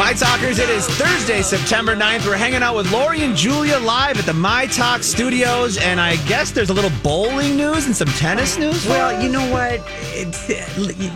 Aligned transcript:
My 0.00 0.14
Talkers, 0.14 0.58
it 0.58 0.70
is 0.70 0.88
Thursday, 0.88 1.42
September 1.42 1.94
9th. 1.94 2.26
We're 2.26 2.34
hanging 2.34 2.62
out 2.62 2.74
with 2.74 2.90
Lori 2.90 3.20
and 3.22 3.36
Julia 3.36 3.78
live 3.80 4.18
at 4.18 4.24
the 4.24 4.32
My 4.32 4.64
Talk 4.66 5.02
studios, 5.02 5.76
and 5.76 6.00
I 6.00 6.16
guess 6.26 6.52
there's 6.52 6.70
a 6.70 6.72
little 6.72 6.90
bowling 7.02 7.54
news 7.58 7.84
and 7.84 7.94
some 7.94 8.08
tennis 8.08 8.56
news. 8.56 8.86
Well, 8.86 9.22
you 9.22 9.28
know 9.30 9.46
what? 9.52 9.82
It's, 10.14 10.46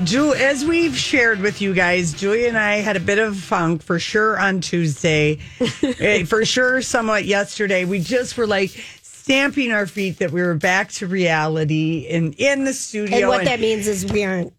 Ju- 0.04 0.34
as 0.34 0.66
we've 0.66 0.94
shared 0.94 1.40
with 1.40 1.62
you 1.62 1.72
guys, 1.72 2.12
Julia 2.12 2.46
and 2.46 2.58
I 2.58 2.74
had 2.76 2.94
a 2.96 3.00
bit 3.00 3.18
of 3.18 3.38
funk 3.38 3.82
for 3.82 3.98
sure 3.98 4.38
on 4.38 4.60
Tuesday, 4.60 5.38
Eh, 5.82 6.24
for 6.24 6.44
sure 6.44 6.82
somewhat 6.82 7.24
yesterday. 7.24 7.86
We 7.86 8.00
just 8.00 8.36
were 8.36 8.46
like 8.46 8.68
stamping 9.00 9.72
our 9.72 9.86
feet 9.86 10.18
that 10.18 10.30
we 10.30 10.42
were 10.42 10.56
back 10.56 10.90
to 10.92 11.06
reality 11.06 12.06
and 12.10 12.34
in 12.34 12.64
the 12.64 12.74
studio. 12.74 13.16
And 13.16 13.28
what 13.28 13.38
and- 13.38 13.48
that 13.48 13.60
means 13.60 13.88
is 13.88 14.04
we 14.04 14.24
aren't. 14.24 14.52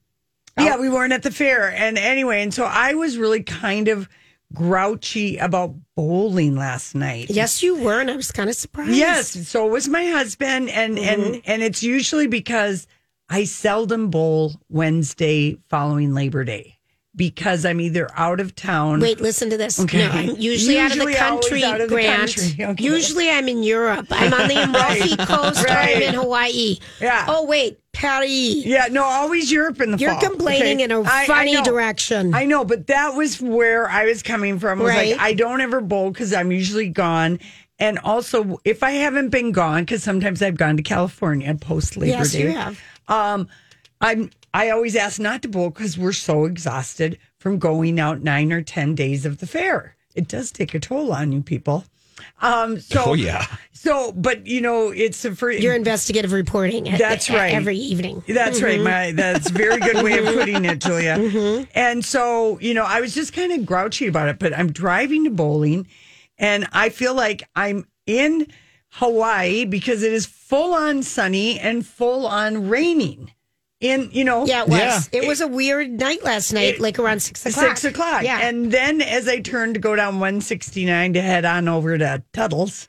Yeah, 0.59 0.77
we 0.77 0.89
weren't 0.89 1.13
at 1.13 1.23
the 1.23 1.31
fair. 1.31 1.71
And 1.71 1.97
anyway, 1.97 2.41
and 2.43 2.53
so 2.53 2.63
I 2.65 2.93
was 2.93 3.17
really 3.17 3.43
kind 3.43 3.87
of 3.87 4.07
grouchy 4.53 5.37
about 5.37 5.75
bowling 5.95 6.55
last 6.55 6.95
night. 6.95 7.29
Yes, 7.29 7.61
you 7.63 7.75
were, 7.81 7.99
and 7.99 8.09
I 8.09 8.15
was 8.15 8.31
kind 8.31 8.49
of 8.49 8.55
surprised. 8.55 8.91
Yes, 8.91 9.47
so 9.47 9.67
was 9.67 9.87
my 9.87 10.05
husband, 10.05 10.69
and 10.69 10.97
Mm-hmm. 10.97 11.23
and 11.23 11.41
and 11.45 11.63
it's 11.63 11.83
usually 11.83 12.27
because 12.27 12.87
I 13.29 13.43
seldom 13.45 14.09
bowl 14.09 14.53
Wednesday 14.69 15.57
following 15.69 16.13
Labor 16.13 16.43
Day 16.43 16.74
because 17.15 17.65
I'm 17.65 17.79
either 17.79 18.09
out 18.15 18.39
of 18.39 18.55
town. 18.55 18.99
Wait, 18.99 19.21
listen 19.21 19.49
to 19.49 19.57
this. 19.57 19.79
Okay. 19.79 19.99
No, 19.99 20.09
I'm 20.11 20.35
usually, 20.37 20.77
out 20.79 20.91
of 20.91 20.99
the 21.05 21.13
country, 21.13 21.63
out 21.63 21.79
of 21.81 21.89
the 21.89 21.95
Grant. 21.95 22.35
country. 22.35 22.65
Okay. 22.65 22.83
Usually 22.83 23.29
I'm 23.29 23.47
in 23.47 23.63
Europe. 23.63 24.07
I'm 24.09 24.33
on 24.33 24.47
the 24.47 24.63
Amalfi 24.63 25.15
Coast 25.25 25.63
or 25.65 25.69
I'm 25.69 26.01
in 26.01 26.13
Hawaii. 26.15 26.77
Yeah. 26.99 27.25
Oh, 27.29 27.45
wait, 27.45 27.79
Paris. 27.93 28.29
Yeah, 28.29 28.87
no, 28.91 29.03
always 29.03 29.51
Europe 29.51 29.79
in 29.81 29.91
the 29.91 29.97
fall. 29.97 30.03
You're 30.07 30.19
fall. 30.19 30.29
complaining 30.29 30.79
in 30.81 30.91
a 30.91 31.01
I- 31.01 31.21
I 31.21 31.25
funny 31.27 31.53
know. 31.53 31.63
direction. 31.63 32.33
I 32.33 32.45
know, 32.45 32.65
but 32.65 32.87
that 32.87 33.15
was 33.15 33.41
where 33.41 33.87
I 33.89 34.05
was 34.05 34.21
coming 34.23 34.59
from. 34.59 34.81
I 34.81 34.83
was 34.83 34.91
Right. 34.93 35.11
like, 35.11 35.19
I 35.21 35.33
don't 35.33 35.61
ever 35.61 35.79
bowl 35.81 36.11
because 36.11 36.33
I'm 36.33 36.51
usually 36.51 36.89
gone. 36.89 37.39
And 37.79 37.99
also, 37.99 38.59
if 38.63 38.83
I 38.83 38.91
haven't 38.91 39.29
been 39.29 39.51
gone, 39.51 39.83
because 39.83 40.01
sometimes 40.03 40.41
I've 40.41 40.55
gone 40.57 40.77
to 40.77 40.83
California 40.83 41.53
post 41.55 41.97
Labor 41.97 42.11
Yes, 42.17 42.31
Day. 42.31 42.43
you 42.43 42.51
have. 42.51 42.79
Um, 43.07 43.47
I'm. 44.01 44.29
I 44.55 44.69
always 44.69 44.95
ask 44.95 45.19
not 45.19 45.41
to 45.41 45.47
bowl 45.49 45.69
because 45.69 45.97
we're 45.97 46.13
so 46.13 46.45
exhausted 46.45 47.19
from 47.39 47.59
going 47.59 47.99
out 47.99 48.21
nine 48.21 48.53
or 48.53 48.61
ten 48.61 48.95
days 48.95 49.25
of 49.25 49.39
the 49.39 49.47
fair. 49.47 49.95
It 50.15 50.27
does 50.29 50.49
take 50.51 50.73
a 50.73 50.79
toll 50.79 51.11
on 51.11 51.31
you 51.33 51.41
people. 51.41 51.83
Um, 52.41 52.79
so, 52.79 53.03
Oh, 53.07 53.13
yeah. 53.13 53.45
So, 53.73 54.13
but 54.13 54.47
you 54.47 54.61
know, 54.61 54.89
it's 54.91 55.25
a 55.25 55.35
for 55.35 55.51
Your 55.51 55.75
investigative 55.75 56.31
reporting. 56.31 56.87
at- 56.89 56.97
That's 56.97 57.29
at- 57.29 57.35
right. 57.35 57.53
Every 57.53 57.75
evening. 57.77 58.23
That's 58.27 58.61
right. 58.61 58.79
My 58.79 59.11
that's 59.11 59.49
a 59.49 59.53
very 59.53 59.79
good 59.79 60.01
way 60.03 60.17
of 60.19 60.33
putting 60.33 60.63
it, 60.65 60.79
Julia. 60.79 61.17
Mm-hmm. 61.25 61.63
And 61.75 62.03
so, 62.05 62.57
you 62.59 62.73
know, 62.73 62.85
I 62.85 63.01
was 63.01 63.13
just 63.13 63.33
kind 63.33 63.51
of 63.51 63.65
grouchy 63.65 64.07
about 64.07 64.29
it, 64.29 64.39
but 64.39 64.57
I'm 64.57 64.71
driving 64.71 65.25
to 65.25 65.29
bowling 65.29 65.87
and 66.37 66.67
I 66.71 66.89
feel 66.89 67.13
like 67.13 67.43
I'm 67.55 67.85
in 68.05 68.47
Hawaii 68.91 69.65
because 69.65 70.01
it 70.01 70.13
is 70.13 70.25
full 70.25 70.73
on 70.73 71.03
sunny 71.03 71.59
and 71.59 71.85
full 71.85 72.25
on 72.25 72.69
raining. 72.69 73.31
In, 73.85 74.09
you 74.11 74.23
know, 74.23 74.45
Yeah, 74.45 74.63
it 74.63 74.69
was. 74.69 75.09
Yeah. 75.11 75.21
It 75.21 75.27
was 75.27 75.41
a 75.41 75.47
weird 75.47 75.89
night 75.91 76.23
last 76.23 76.51
night, 76.53 76.79
like 76.79 76.97
around 76.99 77.21
six 77.21 77.45
o'clock. 77.45 77.67
Six 77.77 77.85
o'clock. 77.85 78.23
Yeah. 78.23 78.39
And 78.39 78.71
then 78.71 79.01
as 79.01 79.27
I 79.27 79.39
turn 79.39 79.73
to 79.73 79.79
go 79.79 79.95
down 79.95 80.19
169 80.19 81.13
to 81.13 81.21
head 81.21 81.45
on 81.45 81.67
over 81.67 81.97
to 81.97 82.23
Tuttle's, 82.33 82.87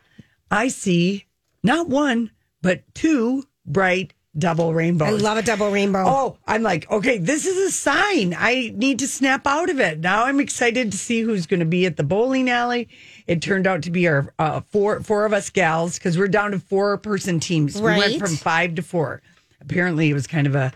I 0.50 0.68
see 0.68 1.26
not 1.62 1.88
one, 1.88 2.30
but 2.62 2.82
two 2.94 3.44
bright 3.66 4.12
double 4.38 4.74
rainbows. 4.74 5.08
I 5.08 5.24
love 5.24 5.38
a 5.38 5.42
double 5.42 5.70
rainbow. 5.70 6.04
Oh, 6.06 6.38
I'm 6.46 6.62
like, 6.62 6.90
okay, 6.90 7.18
this 7.18 7.46
is 7.46 7.56
a 7.56 7.70
sign. 7.72 8.34
I 8.36 8.72
need 8.74 8.98
to 9.00 9.08
snap 9.08 9.46
out 9.46 9.70
of 9.70 9.80
it. 9.80 10.00
Now 10.00 10.24
I'm 10.24 10.40
excited 10.40 10.92
to 10.92 10.98
see 10.98 11.22
who's 11.22 11.46
going 11.46 11.60
to 11.60 11.66
be 11.66 11.86
at 11.86 11.96
the 11.96 12.04
bowling 12.04 12.50
alley. 12.50 12.88
It 13.26 13.42
turned 13.42 13.66
out 13.66 13.82
to 13.82 13.90
be 13.90 14.06
our 14.08 14.32
uh, 14.38 14.60
four 14.60 15.00
four 15.00 15.24
of 15.24 15.32
us 15.32 15.50
gals 15.50 15.98
because 15.98 16.18
we're 16.18 16.28
down 16.28 16.52
to 16.52 16.58
four 16.58 16.96
person 16.98 17.40
teams. 17.40 17.76
We 17.76 17.82
went 17.82 18.18
from 18.18 18.36
five 18.36 18.74
to 18.76 18.82
four. 18.82 19.22
Apparently, 19.60 20.10
it 20.10 20.14
was 20.14 20.26
kind 20.26 20.46
of 20.46 20.54
a 20.54 20.72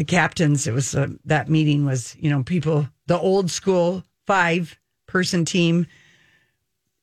the 0.00 0.04
captains. 0.04 0.66
It 0.66 0.72
was 0.72 0.94
uh 0.94 1.08
that 1.26 1.50
meeting 1.50 1.84
was 1.84 2.16
you 2.18 2.30
know 2.30 2.42
people 2.42 2.88
the 3.06 3.18
old 3.18 3.50
school 3.50 4.02
five 4.26 4.78
person 5.06 5.44
team. 5.44 5.86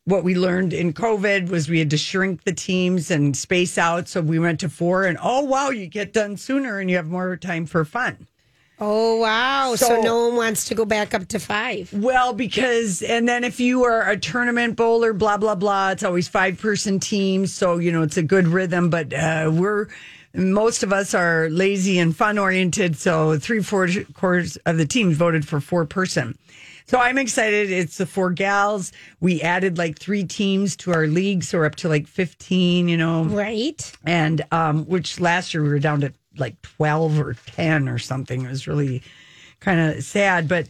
What 0.06 0.24
we 0.24 0.34
learned 0.34 0.74
in 0.74 0.94
COVID 0.94 1.50
was 1.50 1.69
we 1.69 1.78
had 1.78 1.91
to 1.91 1.97
shrink 1.97 2.44
the 2.44 2.53
teams 2.53 3.12
and 3.12 3.38
space 3.38 3.78
out. 3.78 4.08
So 4.08 4.19
we 4.22 4.40
went 4.40 4.59
to 4.62 4.69
four, 4.69 5.06
and 5.06 5.16
oh 5.22 5.44
wow, 5.44 5.69
you 5.69 5.85
get 5.85 6.12
done 6.12 6.38
sooner 6.38 6.80
and 6.80 6.90
you 6.90 6.96
have 6.96 7.06
more 7.08 7.38
time 7.38 7.68
for 7.68 7.85
fun. 7.85 8.25
Oh, 8.80 9.18
wow. 9.18 9.75
So, 9.75 9.88
So- 9.88 10.02
no 10.02 10.28
one 10.29 10.35
wants 10.38 10.66
to 10.66 10.75
go 10.75 10.85
back 10.85 11.14
up 11.14 11.28
to 11.29 11.40
five. 11.40 11.91
Well, 11.94 12.34
because 12.34 13.03
and 13.03 13.29
then 13.29 13.44
if 13.44 13.59
you 13.59 13.84
are 13.84 14.09
a 14.09 14.18
tournament 14.18 14.75
bowler, 14.75 15.14
blah 15.14 15.38
blah 15.38 15.53
blah, 15.56 15.91
it's 15.91 16.03
always 16.03 16.28
five 16.28 16.59
person 16.59 17.00
teams, 17.00 17.53
so 17.53 17.78
you 17.78 17.91
know 17.91 18.02
it's 18.02 18.18
a 18.18 18.24
good 18.24 18.47
rhythm. 18.47 18.90
But 18.90 19.14
uh, 19.14 19.52
we're 19.53 19.88
most 20.38 20.84
of 20.84 20.94
us 20.94 21.14
are 21.14 21.50
lazy 21.50 22.00
and 22.00 22.16
fun 22.16 22.38
oriented, 22.38 22.96
so 22.96 23.38
three 23.38 23.62
four 23.62 23.88
quarters 24.14 24.56
of 24.66 24.78
the 24.78 24.86
teams 24.86 25.18
voted 25.18 25.48
for 25.48 25.59
four 25.59 25.86
person. 25.86 26.38
So 26.86 27.00
I'm 27.00 27.18
excited. 27.18 27.70
It's 27.70 27.98
the 27.98 28.06
four 28.06 28.30
gals. 28.31 28.94
We 29.20 29.42
added 29.42 29.78
like 29.78 30.00
three 30.00 30.24
teams 30.24 30.76
to 30.78 30.94
our 30.94 31.06
league, 31.08 31.44
so 31.44 31.58
we're 31.58 31.66
up 31.66 31.76
to 31.78 31.90
like 31.90 32.08
fifteen. 32.08 32.88
You 32.88 32.97
know, 32.97 33.26
Right. 33.26 33.92
and 34.06 34.46
um, 34.52 34.86
which 34.86 35.20
last 35.20 35.53
year 35.53 35.64
we 35.64 35.70
were 35.70 35.80
down 35.80 36.02
to 36.02 36.14
like 36.38 36.62
12 36.62 37.20
or 37.20 37.34
10 37.34 37.90
or 37.90 37.97
something. 37.97 38.44
It 38.46 38.50
was 38.50 38.68
really 38.68 39.02
kind 39.59 39.80
of 39.80 40.03
sad. 40.03 40.47
But, 40.47 40.68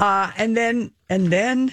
uh, 0.00 0.32
and 0.36 0.56
then, 0.56 0.90
and 1.08 1.28
then, 1.32 1.72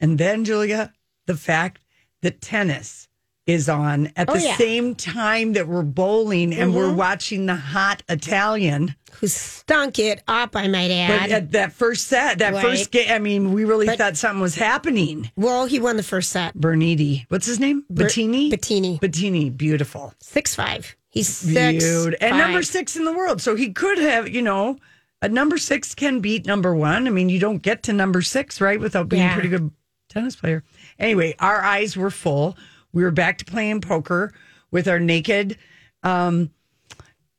and 0.00 0.16
then, 0.16 0.44
Julia, 0.44 0.92
the 1.26 1.34
fact 1.36 1.80
that 2.22 2.40
tennis 2.40 3.08
is 3.48 3.68
on 3.68 4.12
at 4.14 4.28
Oh, 4.28 4.34
the 4.34 4.42
yeah. 4.42 4.56
same 4.56 4.94
time 4.94 5.54
that 5.54 5.66
we're 5.66 5.82
bowling 5.82 6.54
and 6.54 6.74
we're 6.74 6.84
mm-hmm. 6.88 6.96
watching 6.96 7.46
the 7.46 7.56
hot 7.56 8.02
Italian. 8.08 8.94
Who 9.20 9.26
stunk 9.26 9.98
it 9.98 10.22
up, 10.28 10.54
I 10.54 10.68
might 10.68 10.88
But 10.88 11.22
add. 11.22 11.32
at 11.32 11.52
that 11.52 11.72
first 11.72 12.06
set, 12.08 12.38
that 12.40 12.52
Right. 12.52 12.62
first 12.62 12.90
game, 12.90 13.10
I 13.10 13.18
mean, 13.18 13.52
we 13.54 13.64
really 13.64 13.86
But- 13.86 13.96
thought 13.98 14.16
something 14.18 14.40
was 14.40 14.54
happening. 14.54 15.30
well, 15.34 15.64
he 15.66 15.80
won 15.80 15.96
the 15.96 16.02
first 16.02 16.30
set. 16.30 16.54
Bernidi, 16.56 17.24
what's 17.30 17.46
his 17.46 17.58
name? 17.58 17.84
Bettini? 17.92 18.50
Bettini. 18.52 19.00
Bettini, 19.00 19.56
beautiful. 19.56 20.12
Six 20.20 20.54
five. 20.54 20.94
He's 21.08 21.28
six. 21.28 21.82
Dude. 21.82 22.16
And 22.20 22.36
number 22.36 22.62
six 22.62 22.94
in 22.96 23.06
the 23.06 23.12
world. 23.12 23.40
So 23.40 23.56
he 23.56 23.72
could 23.72 23.96
have, 23.98 24.28
you 24.28 24.42
know, 24.42 24.76
a 25.22 25.28
number 25.28 25.56
six 25.56 25.94
can 25.94 26.20
beat 26.20 26.44
number 26.44 26.74
one. 26.74 27.06
I 27.06 27.10
mean, 27.10 27.30
you 27.30 27.40
don't 27.40 27.62
get 27.62 27.82
to 27.84 27.94
number 27.94 28.20
six, 28.20 28.60
right, 28.60 28.78
without 28.78 29.08
being 29.08 29.26
a 29.26 29.32
pretty 29.32 29.48
good 29.48 29.70
tennis 30.10 30.36
player. 30.36 30.62
Anyway, 30.98 31.34
our 31.40 31.62
eyes 31.62 31.96
were 31.96 32.10
full. 32.10 32.56
We 32.92 33.02
were 33.02 33.10
back 33.10 33.38
to 33.38 33.44
playing 33.44 33.80
poker 33.82 34.32
with 34.70 34.88
our 34.88 34.98
naked, 34.98 35.58
um, 36.02 36.50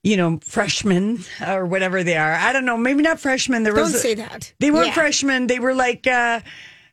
you 0.03 0.15
know, 0.17 0.39
freshmen 0.43 1.23
or 1.45 1.65
whatever 1.65 2.03
they 2.03 2.17
are. 2.17 2.33
I 2.33 2.53
don't 2.53 2.65
know. 2.65 2.77
Maybe 2.77 3.01
not 3.01 3.19
freshmen. 3.19 3.63
There 3.63 3.73
Don't 3.73 3.91
was 3.91 4.01
say 4.01 4.15
that. 4.15 4.53
They 4.59 4.71
weren't 4.71 4.87
Yeah. 4.87 4.93
freshmen. 4.93 5.47
They 5.47 5.59
were 5.59 5.73
like, 5.73 6.07
uh, 6.07 6.39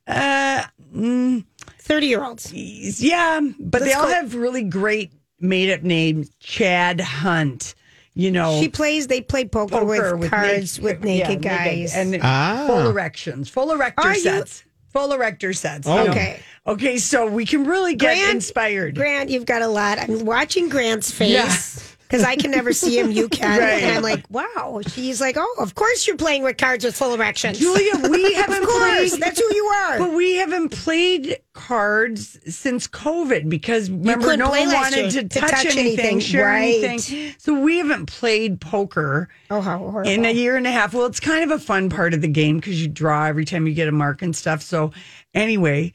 uh, 0.07 0.65
mm, 0.95 1.45
30 1.79 2.07
year 2.07 2.25
olds. 2.25 2.53
yeah, 2.53 3.41
but 3.61 3.81
they 3.81 3.87
Let's 3.87 3.97
all 3.97 4.07
go- 4.07 4.13
have 4.15 4.35
really 4.35 4.63
great 4.65 5.13
made 5.41 5.71
up 5.71 5.83
names. 5.83 6.31
Chad 6.41 7.01
Hunt, 7.01 7.75
you 8.15 8.31
know. 8.31 8.61
She 8.61 8.69
plays, 8.69 9.07
they 9.07 9.21
play 9.21 9.45
poker, 9.45 9.81
poker 9.81 10.17
with, 10.17 10.31
cards 10.31 10.81
with 10.81 11.05
naked 11.05 11.45
yeah, 11.45 11.65
guys. 11.65 11.95
and 11.95 12.19
Ah. 12.23 12.65
full 12.67 12.89
erections, 12.89 13.49
full 13.49 13.71
erector 13.73 14.03
Are 14.09 14.15
you- 14.15 14.21
sets, 14.23 14.65
full 14.93 15.13
erector 15.13 15.53
sets. 15.53 15.87
Oh. 15.87 15.99
you 15.99 16.05
know. 16.07 16.11
Okay. 16.13 16.41
Okay, 16.67 16.99
so 16.99 17.27
we 17.27 17.47
can 17.47 17.65
really 17.67 17.95
get 17.95 18.17
Grant- 18.17 18.35
inspired. 18.35 18.95
Grant, 18.95 19.31
you've 19.31 19.47
got 19.47 19.63
a 19.63 19.69
lot. 19.69 19.99
I'm 19.99 20.25
watching 20.25 20.69
Grant's 20.69 21.11
face 21.11 21.93
because 22.03 22.23
I 22.23 22.37
can 22.37 22.51
never 22.53 22.73
see 22.73 22.99
him. 22.99 23.11
You 23.11 23.29
can, 23.31 23.59
Right. 23.59 23.83
and 23.83 23.97
I'm 23.97 24.03
like, 24.03 24.25
wow. 24.31 24.81
She's 24.89 25.21
like, 25.21 25.37
oh, 25.39 25.55
of 25.59 25.75
course 25.75 26.07
you're 26.07 26.17
playing 26.17 26.43
with 26.45 26.57
cards 26.57 26.85
with 26.85 26.97
full 26.97 27.15
erections. 27.15 27.59
Julia, 27.59 27.93
we 28.09 28.33
haven't 28.35 28.63
of 28.63 28.69
course, 28.69 29.11
played. 29.11 29.23
that's 29.23 29.41
who 29.41 29.55
you 29.55 29.65
are. 29.65 29.99
But 29.99 30.13
we 30.15 30.37
haven't 30.37 30.69
played 30.71 31.39
cards 31.53 32.39
since 32.55 32.87
COVID 32.87 33.49
because 33.49 33.91
remember 33.91 34.37
no 34.37 34.51
one 34.51 34.69
wanted 34.73 35.11
to, 35.13 35.23
to 35.29 35.41
touch, 35.41 35.51
touch 35.51 35.65
anything, 35.67 35.87
anything. 35.87 36.21
share 36.21 36.47
Right. 36.47 36.83
anything. 36.85 37.35
So 37.39 37.59
we 37.59 37.79
haven't 37.79 38.07
played 38.07 38.61
poker 38.61 39.29
oh, 39.51 39.61
how 39.61 39.79
horrible! 39.79 40.11
in 40.11 40.25
a 40.25 40.33
year 40.33 40.57
and 40.57 40.67
a 40.67 40.71
half. 40.71 40.95
Well, 40.95 41.07
it's 41.07 41.19
kind 41.21 41.43
of 41.43 41.51
a 41.51 41.63
fun 41.63 41.91
part 41.91 42.15
of 42.15 42.21
the 42.21 42.29
game 42.29 42.57
because 42.59 42.81
you 42.81 42.87
draw 42.89 43.25
every 43.27 43.45
time 43.45 43.67
you 43.67 43.75
get 43.75 43.89
a 43.89 43.93
mark 43.93 44.23
and 44.23 44.37
stuff. 44.37 44.63
So 44.63 44.93
anyway, 45.35 45.93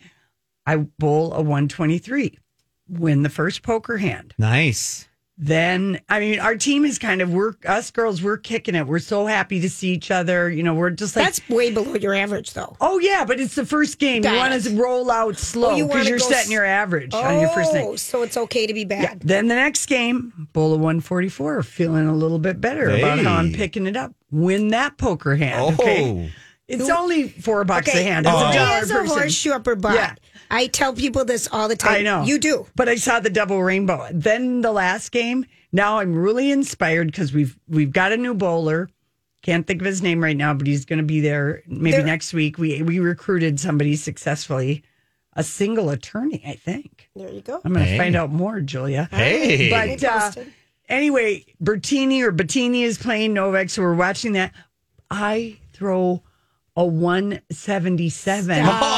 I 0.66 0.78
bowl 0.78 1.34
a 1.34 1.42
123, 1.42 2.38
win 2.88 3.24
the 3.24 3.30
first 3.30 3.64
poker 3.64 3.98
hand. 3.98 4.34
Nice. 4.38 5.08
Then, 5.44 6.00
I 6.08 6.20
mean, 6.20 6.40
our 6.40 6.56
team 6.56 6.86
is 6.86 7.00
kind 7.00 7.20
of, 7.20 7.34
we're, 7.34 7.54
us 7.66 7.90
girls, 7.90 8.22
we're 8.22 8.38
kicking 8.38 8.76
it. 8.76 8.86
We're 8.86 9.00
so 9.00 9.26
happy 9.26 9.60
to 9.62 9.72
see 9.72 9.92
each 9.92 10.12
other. 10.12 10.52
You 10.52 10.62
know, 10.62 10.76
we're 10.76 10.92
just 10.92 11.16
like, 11.16 11.26
That's 11.26 11.50
way 11.50 11.72
below 11.72 11.96
your 11.96 12.14
average, 12.14 12.54
though. 12.54 12.76
Oh 12.80 13.00
yeah, 13.00 13.26
but 13.26 13.40
it's 13.40 13.56
the 13.56 13.66
first 13.66 13.98
game. 13.98 14.22
Got 14.22 14.34
you 14.34 14.38
want 14.38 14.54
it. 14.54 14.70
to 14.70 14.76
roll 14.80 15.10
out 15.10 15.30
oh, 15.30 15.32
slow 15.32 15.70
Oh, 15.72 15.76
you 15.78 15.86
because 15.86 15.98
wanna 16.02 16.10
you're 16.10 16.20
go 16.20 16.26
setting 16.26 16.42
s- 16.44 16.52
your 16.52 16.66
average 16.66 17.14
on 17.16 17.40
your 17.40 17.50
first 17.50 17.72
Oh, 17.74 17.90
night. 17.92 18.00
so 18.00 18.22
it's 18.22 18.38
okay 18.38 18.68
to 18.68 18.74
be 18.76 18.86
bad. 18.86 19.22
Then 19.22 19.48
the 19.48 19.56
next 19.56 19.88
game, 19.88 20.48
bowl 20.54 20.74
of 20.76 20.80
144, 20.80 21.64
feeling 21.64 22.08
a 22.08 22.14
little 22.16 22.38
bit 22.40 22.62
better 22.62 22.90
about 22.90 23.18
how 23.20 23.34
I'm 23.38 23.52
picking 23.52 23.88
it 23.88 23.98
up. 23.98 24.14
Win 24.30 24.68
that 24.70 25.00
poker 25.00 25.36
hand. 25.38 25.60
Oh. 25.60 25.74
Okay. 25.74 26.32
It's 26.68 26.88
only 26.90 27.28
four 27.30 27.64
bucks 27.66 27.88
a 27.94 28.02
hand. 28.04 28.28
It's 28.28 28.36
Oh. 28.36 28.46
a 28.48 28.52
He 28.52 28.58
dollar 28.60 28.68
has 28.70 28.92
a 28.92 28.94
person. 28.94 29.18
horseshoe 29.18 29.52
up 29.52 29.66
her 29.66 29.76
butt. 29.76 29.96
Yeah. 29.96 30.14
I 30.52 30.68
tell 30.68 30.94
people 30.94 31.24
this 31.26 31.48
all 31.52 31.68
the 31.68 31.76
time. 31.78 31.94
I 31.94 32.02
know. 32.02 32.24
You 32.24 32.38
do. 32.38 32.68
But 32.76 32.90
I 32.90 32.96
saw 32.96 33.20
the 33.20 33.30
double 33.30 33.64
rainbow. 33.64 34.08
Then 34.12 34.62
the 34.62 34.72
last 34.72 35.12
game, 35.12 35.46
now 35.72 36.00
I'm 36.00 36.14
really 36.14 36.52
inspired 36.52 37.08
because 37.08 37.34
we've 37.34 37.58
we've 37.68 37.92
got 37.92 38.12
a 38.12 38.18
new 38.18 38.34
bowler. 38.34 38.90
Can't 39.44 39.66
think 39.66 39.82
of 39.82 39.88
his 39.88 40.04
name 40.04 40.22
right 40.22 40.38
now, 40.38 40.54
but 40.54 40.68
he's 40.68 40.86
going 40.86 41.00
to 41.00 41.06
be 41.06 41.20
there 41.22 41.64
maybe 41.66 41.98
There- 41.98 42.06
next 42.06 42.34
week. 42.34 42.58
We 42.60 42.84
we 42.84 43.00
recruited 43.00 43.60
somebody 43.60 43.96
successfully, 43.96 44.84
a 45.34 45.44
single 45.44 45.90
attorney, 45.90 46.44
I 46.46 46.54
think. 46.54 47.10
There 47.16 47.30
you 47.32 47.42
go. 47.42 47.60
I'm 47.64 47.74
going 47.74 47.86
to 47.86 47.92
Hey. 47.92 47.98
find 47.98 48.16
out 48.16 48.32
more, 48.32 48.60
Julia. 48.60 49.08
Hey. 49.10 49.70
But 49.70 50.04
uh, 50.04 50.32
anyway, 50.90 51.46
Bertini 51.64 52.22
or 52.22 52.32
Bettini 52.32 52.84
is 52.84 52.98
playing 52.98 53.34
Novak, 53.34 53.70
so 53.70 53.82
we're 53.82 53.96
watching 53.96 54.34
that. 54.34 54.54
I 55.10 55.58
throw 55.74 56.22
a 56.76 56.86
177. 56.86 58.64
Oh. 58.66 58.91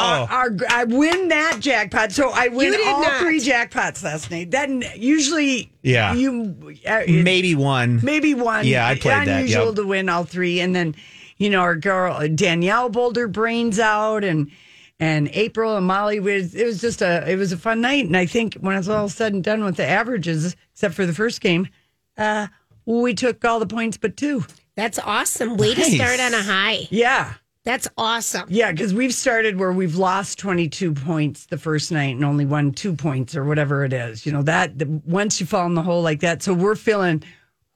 Our, 0.00 0.56
I 0.68 0.84
win 0.84 1.28
that 1.28 1.58
jackpot, 1.60 2.12
so 2.12 2.30
I 2.30 2.48
win 2.48 2.72
You 2.72 2.78
did 2.78 2.86
all 2.88 3.02
not. 3.02 3.20
three 3.20 3.40
jackpots 3.40 4.02
last 4.02 4.30
night. 4.30 4.50
Then 4.50 4.84
usually, 4.96 5.72
Yeah. 5.82 6.14
you 6.14 6.74
uh, 6.86 7.02
Maybe 7.08 7.54
one. 7.54 8.00
maybe 8.02 8.34
one. 8.34 8.66
Yeah, 8.66 8.86
I 8.86 8.94
played 8.94 9.26
that, 9.26 9.28
Unusual 9.28 9.66
yep. 9.66 9.74
to 9.76 9.86
win 9.86 10.08
all 10.08 10.24
three, 10.24 10.60
and 10.60 10.74
then 10.74 10.94
you 11.38 11.50
know 11.50 11.60
our 11.60 11.76
girl 11.76 12.26
Danielle 12.34 12.88
Boulder 12.88 13.28
brains 13.28 13.78
out, 13.78 14.24
and 14.24 14.50
and 14.98 15.30
April 15.32 15.76
and 15.76 15.86
Molly 15.86 16.20
was. 16.20 16.54
It 16.54 16.64
was 16.66 16.80
just 16.80 17.00
a 17.02 17.28
it 17.30 17.36
was 17.36 17.52
a 17.52 17.56
fun 17.56 17.80
night, 17.80 18.04
and 18.06 18.16
I 18.16 18.26
think 18.26 18.54
when 18.54 18.76
it's 18.76 18.88
all 18.88 19.08
said 19.08 19.32
and 19.32 19.42
done 19.42 19.64
with 19.64 19.76
the 19.76 19.86
averages, 19.86 20.56
except 20.74 20.94
for 20.94 21.06
the 21.06 21.14
first 21.14 21.40
game, 21.40 21.68
uh, 22.18 22.48
we 22.84 23.14
took 23.14 23.44
all 23.44 23.58
the 23.60 23.66
points 23.66 23.96
but 23.96 24.16
two. 24.16 24.44
That's 24.76 24.98
awesome. 24.98 25.56
Way 25.56 25.74
to 25.74 25.80
Nice. 25.80 25.94
start 25.96 26.20
on 26.20 26.32
a 26.32 26.42
high. 26.42 26.86
Yeah. 26.90 27.34
That's 27.64 27.88
awesome. 27.98 28.46
Yeah, 28.48 28.72
because 28.72 28.94
we've 28.94 29.12
started 29.12 29.58
where 29.58 29.72
we've 29.72 29.96
lost 29.96 30.38
22 30.38 30.94
points 30.94 31.46
the 31.46 31.58
first 31.58 31.92
night 31.92 32.14
and 32.14 32.24
only 32.24 32.46
won 32.46 32.72
two 32.72 32.94
points 32.94 33.36
or 33.36 33.44
whatever 33.44 33.84
it 33.84 33.92
is. 33.92 34.24
You 34.24 34.32
know, 34.32 34.42
that 34.42 34.78
the, 34.78 34.86
once 35.04 35.40
you 35.40 35.46
fall 35.46 35.66
in 35.66 35.74
the 35.74 35.82
hole 35.82 36.02
like 36.02 36.20
that. 36.20 36.42
So 36.42 36.54
we're 36.54 36.74
feeling 36.74 37.22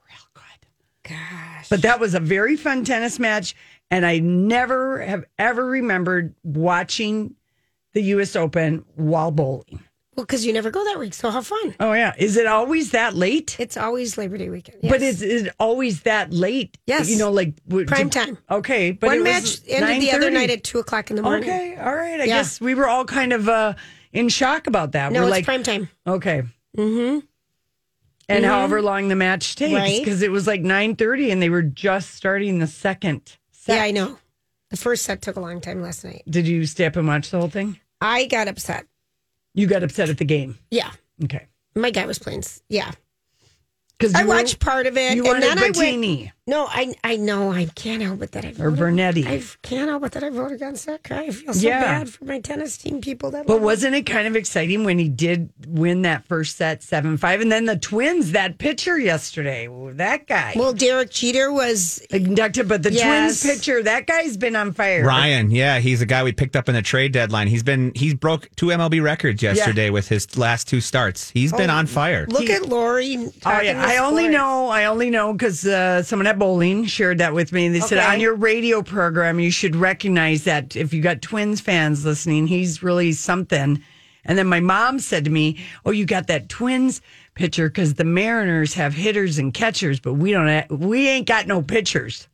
real 0.08 0.28
good. 0.32 1.10
Gosh. 1.10 1.68
But 1.68 1.82
that 1.82 2.00
was 2.00 2.14
a 2.14 2.20
very 2.20 2.56
fun 2.56 2.84
tennis 2.84 3.18
match. 3.18 3.54
And 3.90 4.06
I 4.06 4.20
never 4.20 5.02
have 5.02 5.24
ever 5.38 5.66
remembered 5.66 6.34
watching 6.42 7.34
the 7.92 8.02
U.S. 8.02 8.36
Open 8.36 8.84
while 8.96 9.30
bowling. 9.30 9.80
Well, 10.16 10.24
because 10.24 10.46
you 10.46 10.52
never 10.52 10.70
go 10.70 10.84
that 10.84 10.98
week, 10.98 11.12
so 11.14 11.28
have 11.30 11.46
fun. 11.46 11.74
Oh, 11.80 11.92
yeah. 11.92 12.14
Is 12.16 12.36
it 12.36 12.46
always 12.46 12.92
that 12.92 13.14
late? 13.14 13.56
It's 13.58 13.76
always 13.76 14.16
Labor 14.16 14.38
Day 14.38 14.48
weekend. 14.48 14.78
But 14.82 15.00
Yes. 15.00 15.14
is, 15.16 15.22
is 15.22 15.42
it 15.46 15.54
always 15.58 16.02
that 16.02 16.32
late? 16.32 16.78
Yes. 16.86 17.10
You 17.10 17.18
know, 17.18 17.32
like 17.32 17.54
w- 17.66 17.84
Prime 17.86 18.10
time. 18.10 18.38
Okay. 18.50 18.92
But 18.92 19.08
one 19.08 19.22
match 19.24 19.58
ended 19.66 20.00
the 20.02 20.12
other 20.12 20.30
night 20.30 20.50
at 20.50 20.62
two 20.62 20.78
o'clock 20.78 21.10
in 21.10 21.16
the 21.16 21.22
morning. 21.22 21.48
Okay, 21.50 21.76
all 21.76 21.94
right. 21.94 22.20
I 22.20 22.24
Yeah. 22.24 22.36
guess 22.38 22.60
we 22.60 22.74
were 22.74 22.86
all 22.88 23.04
kind 23.04 23.32
of 23.32 23.48
uh, 23.48 23.74
in 24.12 24.28
shock 24.28 24.66
about 24.68 24.92
that. 24.92 25.10
No, 25.10 25.20
we're 25.22 25.24
it's 25.26 25.30
like, 25.32 25.44
prime 25.44 25.62
time. 25.64 25.88
okay, 26.06 26.42
mm-hmm. 26.76 27.18
and 28.28 28.44
however 28.44 28.80
long 28.82 29.08
the 29.08 29.16
match 29.16 29.56
takes, 29.56 29.74
Right. 29.74 29.98
because 30.04 30.22
it 30.22 30.30
was 30.30 30.46
like 30.46 30.60
nine 30.62 30.94
thirty, 30.96 31.30
and 31.30 31.42
they 31.42 31.50
were 31.50 31.62
just 31.62 32.14
starting 32.14 32.58
the 32.60 32.66
second. 32.68 33.36
Set. 33.50 33.76
Yeah, 33.76 33.82
I 33.82 33.90
know. 33.90 34.18
The 34.70 34.76
first 34.76 35.04
set 35.04 35.22
took 35.22 35.36
a 35.36 35.40
long 35.40 35.60
time 35.60 35.82
last 35.82 36.04
night. 36.04 36.22
Did 36.28 36.46
you 36.46 36.66
stay 36.66 36.86
up 36.86 36.96
and 36.96 37.06
watch 37.08 37.30
the 37.30 37.38
whole 37.38 37.48
thing? 37.50 37.78
I 38.00 38.26
got 38.26 38.48
upset. 38.48 38.86
You 39.54 39.66
got 39.66 39.82
upset 39.82 40.10
at 40.10 40.18
the 40.18 40.24
game. 40.24 40.58
Yeah. 40.70 40.90
Okay, 41.22 41.46
My 41.76 41.90
guy 41.90 42.06
was 42.06 42.18
playing. 42.18 42.42
Yeah. 42.68 42.90
because 43.96 44.14
I 44.14 44.24
watched 44.24 44.58
part 44.58 44.86
of 44.86 44.96
it. 44.96 45.14
You 45.16 45.32
and 45.32 45.42
then 45.42 45.58
I 45.58 45.70
went. 45.70 46.32
Bettini 46.46 46.50
No, 46.50 46.66
I 46.68 46.94
I 47.02 47.16
know. 47.16 47.52
I 47.52 47.66
can't 47.74 48.02
help 48.02 48.22
it 48.22 48.32
that 48.32 48.44
I 48.44 48.48
or 48.58 48.70
voted. 48.70 48.78
Bernetti. 48.78 49.26
I 49.26 49.42
can't 49.62 49.88
help 49.88 50.04
it 50.04 50.12
that 50.12 50.24
I 50.24 50.30
voted 50.30 50.56
against 50.56 50.86
that 50.86 51.02
guy. 51.02 51.22
I 51.24 51.30
feel 51.30 51.54
so 51.54 51.66
Yeah. 51.66 51.80
bad 51.80 52.08
for 52.10 52.24
my 52.24 52.40
tennis 52.40 52.76
team 52.76 53.00
people 53.00 53.30
that. 53.32 53.46
But 53.46 53.60
wasn't 53.60 53.94
it 53.94 54.02
kind 54.06 54.26
of 54.26 54.36
exciting 54.36 54.84
when 54.84 54.98
he 54.98 55.08
did 55.08 55.50
win 55.66 56.02
that 56.02 56.26
first 56.26 56.56
set 56.56 56.82
seven 56.82 57.16
five, 57.16 57.40
and 57.40 57.50
then 57.50 57.64
the 57.64 57.76
Twins 57.76 58.32
that 58.32 58.58
pitcher 58.58 58.98
yesterday, 58.98 59.68
that 59.94 60.26
guy. 60.26 60.52
Well, 60.56 60.72
Derek 60.72 61.10
Jeter 61.10 61.52
was. 61.52 62.00
inducted, 62.10 62.68
but 62.68 62.82
the 62.82 62.92
Yes. 62.92 63.40
Twins 63.40 63.56
pitcher, 63.58 63.82
that 63.82 64.06
guy's 64.06 64.36
been 64.36 64.54
on 64.56 64.72
fire. 64.72 65.04
Ryan, 65.04 65.50
yeah, 65.50 65.78
he's 65.80 66.00
a 66.00 66.06
guy 66.06 66.22
we 66.22 66.32
picked 66.32 66.56
up 66.56 66.68
in 66.68 66.74
the 66.74 66.82
trade 66.82 67.12
deadline. 67.12 67.48
He's 67.48 67.62
been 67.62 67.92
he's 67.94 68.14
broke 68.14 68.48
two 68.56 68.66
MLB 68.66 69.00
records 69.02 69.42
yesterday 69.42 69.90
with 69.90 70.08
his 70.08 70.36
last 70.36 70.68
two 70.68 70.80
starts. 70.80 71.30
He's 71.30 71.52
been 71.52 71.70
on 71.70 71.86
fire. 71.86 72.26
Look 72.28 72.50
at 72.50 72.68
Lori. 72.68 73.16
Oh 73.46 73.60
yeah, 73.60 73.82
I 73.84 73.98
only 73.98 74.24
sports. 74.24 74.32
know. 74.36 74.68
I 74.68 74.84
only 74.86 75.10
know 75.10 75.32
because 75.32 75.64
uh, 75.66 76.02
someone 76.02 76.26
at 76.34 76.38
bowling 76.38 76.84
shared 76.84 77.18
that 77.18 77.32
with 77.34 77.52
me. 77.52 77.68
They 77.68 77.80
said 77.80 77.98
on 77.98 78.20
your 78.20 78.34
radio 78.34 78.82
program 78.82 79.40
you 79.40 79.50
should 79.50 79.76
recognize 79.76 80.44
that 80.44 80.76
if 80.76 80.92
you 80.92 81.00
got 81.00 81.22
Twins 81.22 81.60
fans 81.60 82.04
listening, 82.04 82.46
he's 82.46 82.82
really 82.82 83.12
something. 83.12 83.82
And 84.24 84.38
then 84.38 84.46
my 84.46 84.60
mom 84.60 84.98
said 84.98 85.24
to 85.24 85.30
me, 85.30 85.58
"Oh, 85.84 85.90
you 85.90 86.06
got 86.06 86.26
that 86.28 86.48
Twins 86.48 87.00
pitcher 87.34 87.68
because 87.68 87.94
the 87.94 88.04
Mariners 88.04 88.74
have 88.74 88.94
hitters 88.94 89.38
and 89.38 89.52
catchers, 89.52 90.00
but 90.00 90.14
we 90.14 90.32
don't. 90.32 90.48
Ha- 90.48 90.74
we 90.74 91.08
ain't 91.08 91.26
got 91.26 91.46
no 91.46 91.62
pitchers." 91.62 92.28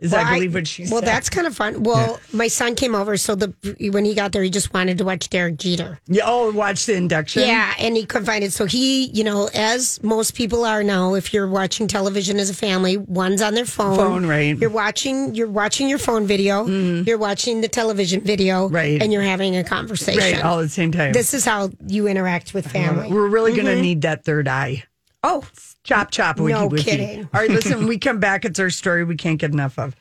Is 0.00 0.12
Well, 0.12 0.26
I 0.26 0.34
believe 0.34 0.54
what 0.54 0.66
she 0.66 0.82
Well, 0.82 0.98
said. 1.00 1.04
that's 1.06 1.30
kind 1.30 1.46
of 1.46 1.54
fun. 1.56 1.82
Well, 1.84 2.18
my 2.32 2.48
son 2.48 2.74
came 2.74 2.94
over, 2.94 3.16
so 3.16 3.34
the 3.36 3.54
when 3.92 4.04
he 4.04 4.12
got 4.14 4.32
there, 4.32 4.42
he 4.42 4.50
just 4.50 4.74
wanted 4.74 4.98
to 4.98 5.04
watch 5.04 5.30
Derek 5.30 5.56
Jeter. 5.56 6.00
yeah. 6.08 6.24
Oh, 6.26 6.50
watch 6.52 6.86
the 6.86 6.94
induction. 6.94 7.42
Yeah, 7.42 7.72
and 7.78 7.96
he 7.96 8.04
couldn't 8.04 8.26
find 8.26 8.42
it. 8.44 8.52
So 8.52 8.66
he, 8.66 9.06
you 9.06 9.22
know, 9.24 9.48
as 9.54 10.02
most 10.02 10.34
people 10.34 10.64
are 10.64 10.82
now, 10.82 11.14
if 11.14 11.32
you're 11.32 11.48
watching 11.48 11.86
television 11.86 12.38
as 12.38 12.50
a 12.50 12.54
family, 12.54 12.96
one's 12.96 13.40
on 13.40 13.54
their 13.54 13.64
phone. 13.64 13.96
Phone, 13.96 14.26
right. 14.26 14.52
Mm-hmm. 14.54 14.60
You're 14.62 14.70
watching. 14.70 15.34
You're 15.34 15.48
watching 15.48 15.88
your 15.88 15.98
phone 15.98 16.26
video. 16.26 16.66
You're 16.66 17.16
watching 17.18 17.60
the 17.60 17.68
television 17.68 18.20
video. 18.20 18.68
Right. 18.68 19.00
And 19.00 19.12
you're 19.12 19.22
having 19.22 19.56
a 19.56 19.64
conversation. 19.64 20.20
right. 20.20 20.42
All 20.44 20.58
at 20.58 20.62
the 20.64 20.68
same 20.70 20.90
time. 20.92 21.12
This 21.12 21.32
is 21.34 21.44
how 21.44 21.70
you 21.86 22.08
interact 22.08 22.52
with 22.52 22.66
family. 22.70 23.10
We're 23.12 23.28
really 23.28 23.52
going 23.52 23.66
to 23.66 23.80
need 23.80 24.02
that 24.02 24.24
third 24.24 24.48
eye. 24.48 24.82
Oh, 25.24 25.44
Chop 25.84 26.10
chop. 26.10 26.40
Wiki, 26.40 26.58
No 26.58 26.66
wiki. 26.66 26.82
kidding. 26.82 27.28
All 27.34 27.40
right, 27.40 27.50
listen. 27.50 27.86
we 27.86 27.98
come 27.98 28.18
back. 28.18 28.46
It's 28.46 28.58
our 28.58 28.70
story. 28.70 29.04
We 29.04 29.16
can't 29.16 29.38
get 29.38 29.52
enough 29.52 29.78
of. 29.78 29.94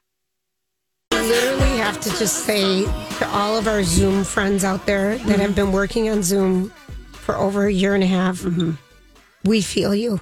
I 1.12 1.22
literally 1.22 1.78
have 1.78 2.00
to 2.02 2.10
just 2.12 2.46
say 2.46 2.86
to 2.86 3.28
all 3.28 3.58
of 3.58 3.68
our 3.68 3.84
Zoom 3.84 4.24
friends 4.24 4.64
out 4.64 4.86
there 4.86 5.18
that 5.18 5.28
mm-hmm. 5.28 5.42
have 5.42 5.56
been 5.56 5.74
working 5.74 6.10
on 6.10 6.24
Zoom 6.24 6.70
for 7.12 7.36
over 7.36 7.66
a 7.66 7.72
year 7.72 7.94
and 7.94 8.04
a 8.04 8.08
half, 8.08 8.40
mm-hmm. 8.40 8.72
we 9.44 9.62
feel 9.62 9.94
you. 9.94 10.22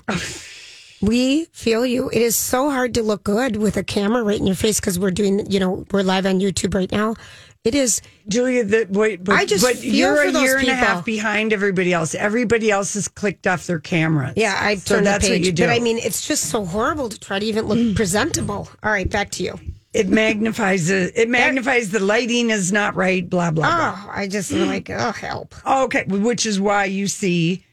we 1.01 1.46
feel 1.46 1.86
you. 1.86 2.10
It 2.10 2.22
is 2.22 2.36
so 2.36 2.72
hard 2.72 2.96
to 2.96 3.03
look 3.03 3.24
good 3.24 3.58
with 3.58 3.77
a 3.77 3.84
camera 3.84 4.24
right 4.24 4.39
in 4.39 4.48
your 4.48 4.55
face 4.55 4.79
because 4.79 5.00
we're 5.00 5.12
doing, 5.12 5.50
you 5.50 5.60
know, 5.60 5.86
we're 5.91 6.03
live 6.03 6.25
on 6.25 6.39
YouTube 6.39 6.74
right 6.74 6.91
now. 6.91 7.15
It 7.63 7.75
is. 7.75 8.01
Julia, 8.27 8.63
the, 8.63 8.88
wait, 8.89 9.24
but, 9.24 9.36
I 9.36 9.46
just 9.46 9.63
but 9.63 9.84
you're 9.84 10.20
a 10.20 10.32
year 10.32 10.58
and 10.58 10.68
a 10.68 10.74
half 10.74 11.06
behind 11.06 11.53
everybody 11.53 11.94
else. 11.94 12.15
Everybody 12.15 12.72
else 12.72 12.96
has 12.96 13.08
clicked 13.08 13.46
off 13.46 13.68
their 13.68 13.80
cameras. 13.80 14.34
Yeah, 14.36 14.58
I 14.60 14.75
so 14.75 14.96
turned 14.96 15.06
that's 15.06 15.24
the 15.24 15.30
page, 15.32 15.41
what 15.41 15.46
you 15.46 15.51
do. 15.51 15.63
but 15.63 15.70
I 15.70 15.77
mean, 15.77 16.00
it's 16.00 16.27
just 16.27 16.46
so 16.46 16.65
horrible 16.65 17.08
to 17.10 17.20
try 17.20 17.38
to 17.38 17.46
even 17.46 17.68
look 17.68 17.77
mm. 17.77 17.96
presentable. 17.96 18.68
All 18.82 18.91
right, 18.91 19.08
back 19.08 19.30
to 19.32 19.44
you. 19.44 19.60
it 19.94 20.10
magnifies 20.10 20.89
it. 20.89 21.13
It 21.15 21.30
magnifies 21.30 21.91
the 21.91 22.00
lighting 22.00 22.50
is 22.50 22.72
not 22.72 22.96
right. 22.96 23.30
Blah 23.30 23.51
blah 23.51 23.68
blah. 23.68 24.06
Oh, 24.06 24.10
I 24.12 24.27
just 24.27 24.51
like, 24.51 24.89
oh, 24.89 25.12
help. 25.12 25.53
Okay, 25.63 26.06
which 26.08 26.48
is 26.48 26.60
why 26.60 26.86
you 26.86 27.08
see 27.08 27.63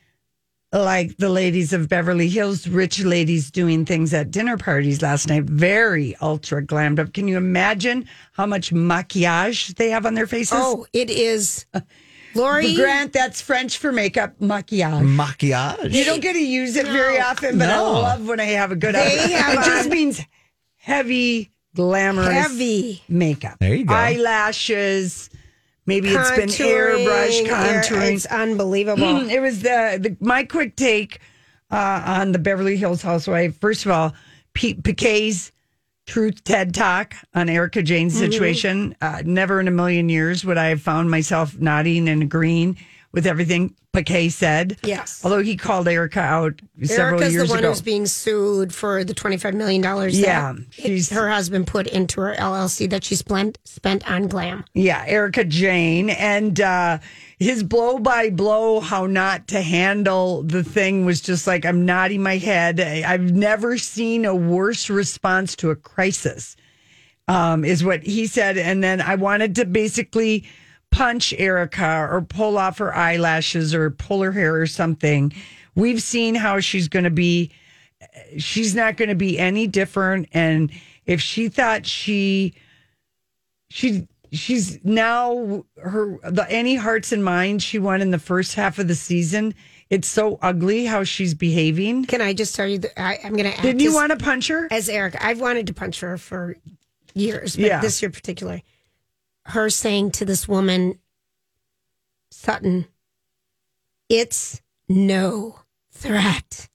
like 0.73 1.17
the 1.17 1.29
ladies 1.31 1.73
of 1.73 1.89
Beverly 1.89 2.29
Hills, 2.29 2.69
rich 2.69 3.01
ladies 3.03 3.51
doing 3.51 3.85
things 3.85 4.13
at 4.13 4.31
dinner 4.31 4.57
parties 4.59 5.01
last 5.01 5.29
night, 5.29 5.45
very 5.45 6.15
ultra 6.21 6.63
glammed 6.65 6.99
up. 6.99 7.13
Can 7.15 7.27
you 7.29 7.37
imagine 7.37 8.07
how 8.33 8.47
much 8.47 8.71
maquillage 8.73 9.75
they 9.77 9.91
have 9.91 10.05
on 10.05 10.15
their 10.15 10.27
faces? 10.27 10.59
Oh, 10.61 10.87
it 10.93 11.09
is 11.11 11.65
Lori, 12.35 12.75
Grant, 12.75 13.13
that's 13.15 13.41
French 13.41 13.79
for 13.79 13.91
makeup, 13.93 14.39
maquillage. 14.41 15.17
Maquillage. 15.17 15.93
You 15.93 16.05
don't 16.05 16.21
get 16.21 16.35
to 16.35 16.45
use 16.47 16.77
it 16.77 16.87
very 16.87 17.19
often, 17.19 17.59
but 17.59 17.67
No. 17.67 17.87
I 17.87 18.01
love 18.01 18.29
when 18.29 18.39
I 18.39 18.45
have 18.45 18.71
a 18.71 18.77
good 18.77 18.95
They 18.95 19.19
outfit. 19.19 19.31
have 19.31 19.53
It 19.55 19.65
just 19.65 19.85
on- 19.87 19.91
means 19.93 20.21
heavy, 20.77 21.51
glamorous 21.75 22.29
heavy 22.29 23.03
makeup. 23.09 23.57
There 23.59 23.75
you 23.75 23.85
go. 23.87 23.95
Eyelashes. 23.95 25.31
Maybe 25.89 26.09
it's 26.11 26.31
been 26.33 26.49
airbrush 26.51 27.47
contouring, 27.47 27.91
air- 28.03 28.13
It's 28.13 28.27
unbelievable. 28.27 29.29
it 29.31 29.41
was 29.41 29.63
the, 29.63 29.99
the 30.01 30.17
my 30.21 30.45
quick 30.45 30.77
take 30.77 31.21
uh, 31.71 32.03
on 32.05 32.33
the 32.33 32.39
Beverly 32.39 32.77
Hills 32.77 33.01
housewife. 33.03 33.59
First 33.59 33.87
of 33.87 33.91
all, 33.93 34.13
Pete 34.53 34.83
PK's 34.83 35.51
truth 36.07 36.45
TED 36.45 36.75
talk 36.75 37.15
on 37.35 37.49
Erika 37.49 37.83
Jayne's 37.83 38.15
Mm-hmm. 38.15 38.31
situation. 38.33 38.97
Uh, 39.01 39.23
never 39.25 39.61
in 39.61 39.67
a 39.69 39.71
million 39.71 40.09
years 40.09 40.45
would 40.45 40.59
I 40.59 40.67
have 40.69 40.83
found 40.83 41.11
myself 41.11 41.59
nodding 41.59 42.09
and 42.09 42.23
agreeing 42.23 42.77
with 43.13 43.27
everything 43.27 43.75
PK 43.95 44.31
said. 44.31 44.77
Yes. 44.85 45.23
although 45.25 45.43
he 45.43 45.57
called 45.57 45.89
Erika 45.89 46.21
out 46.21 46.61
several 46.83 47.21
Erika's 47.21 47.33
years 47.33 47.49
the 47.49 47.53
one 47.53 47.59
ago. 47.61 47.69
who's 47.71 47.81
being 47.81 48.07
sued 48.07 48.73
for 48.73 49.03
the 49.03 49.15
$25 49.15 49.55
million 49.55 49.83
Yeah, 50.13 50.53
that 50.53 51.09
her 51.11 51.29
husband 51.29 51.67
put 51.67 51.87
into 51.87 52.21
her 52.21 52.35
LLC 52.37 52.89
that 52.91 53.05
she 53.05 53.17
spent, 53.17 53.59
spent 53.65 54.09
on 54.09 54.29
glam. 54.29 54.65
Yeah, 54.75 55.05
Erika 55.07 55.45
Jayne. 55.45 56.11
And 56.11 56.61
uh, 56.61 56.99
his 57.39 57.63
blow 57.63 57.99
by 57.99 58.31
blow, 58.31 58.81
how 58.81 59.07
not 59.07 59.49
to 59.49 59.63
handle 59.63 60.43
the 60.43 60.63
thing 60.63 61.05
was 61.05 61.21
just 61.21 61.47
like, 61.47 61.65
I'm 61.65 61.87
nodding 61.87 62.23
my 62.23 62.37
head. 62.37 62.79
I've 62.81 63.33
never 63.33 63.79
seen 63.79 64.27
a 64.27 64.35
worse 64.35 64.91
response 64.91 65.57
to 65.57 65.71
a 65.71 65.77
crisis, 65.77 66.57
um, 67.27 67.65
is 67.65 67.83
what 67.83 68.03
he 68.03 68.27
said. 68.27 68.59
And 68.59 68.85
then 68.85 69.01
I 69.01 69.15
wanted 69.15 69.57
to 69.57 69.65
basically 69.65 70.47
punch 70.91 71.33
Erika 71.39 72.09
or 72.11 72.23
pull 72.23 72.59
off 72.59 72.79
her 72.79 72.95
eyelashes 72.95 73.75
or 73.75 73.91
pull 73.91 74.23
her 74.23 74.33
hair 74.33 74.61
or 74.61 74.67
something. 74.67 75.33
We've 75.75 76.03
seen 76.03 76.35
how 76.35 76.61
she's 76.61 76.89
going 76.89 77.05
to 77.05 77.11
be 77.11 77.51
she's 78.37 78.75
not 78.75 78.97
going 78.97 79.09
to 79.09 79.15
be 79.15 79.39
any 79.39 79.67
different 79.67 80.29
and 80.33 80.71
if 81.07 81.21
she 81.21 81.49
thought 81.49 81.85
she 81.87 82.55
she 83.71 84.07
she's 84.33 84.79
now 84.85 85.65
her 85.83 86.17
the 86.31 86.47
any 86.49 86.77
hearts 86.77 87.13
and 87.13 87.25
minds 87.25 87.65
she 87.65 87.79
won 87.79 88.01
in 88.01 88.11
the 88.11 88.19
first 88.19 88.55
half 88.55 88.79
of 88.79 88.87
the 88.89 88.95
season 88.95 89.53
it's 89.91 90.07
so 90.07 90.39
ugly 90.43 90.85
how 90.85 91.03
she's 91.03 91.35
behaving 91.35 92.05
Can 92.05 92.21
I 92.21 92.35
just 92.35 92.55
tell 92.55 92.67
you 92.69 92.79
that 92.79 93.01
I, 93.01 93.19
I'm 93.25 93.35
going 93.35 93.51
to 93.53 93.63
didn't 93.63 93.81
you 93.81 93.95
want 93.95 94.11
to 94.13 94.19
punch 94.25 94.49
her 94.49 94.69
as 94.71 94.89
Eric? 94.89 95.17
I've 95.21 95.41
wanted 95.41 95.67
to 95.69 95.75
punch 95.75 96.01
her 96.01 96.19
for 96.19 96.57
years, 97.15 97.57
but 97.57 97.65
Yeah. 97.65 97.81
this 97.81 98.01
year 98.03 98.11
particularly. 98.11 98.65
Her 99.49 99.71
saying 99.71 100.13
to 100.13 100.25
this 100.25 100.47
woman, 100.47 100.99
Sutton, 102.31 102.87
it's 104.09 104.61
no 104.89 105.61
threat. 105.91 106.69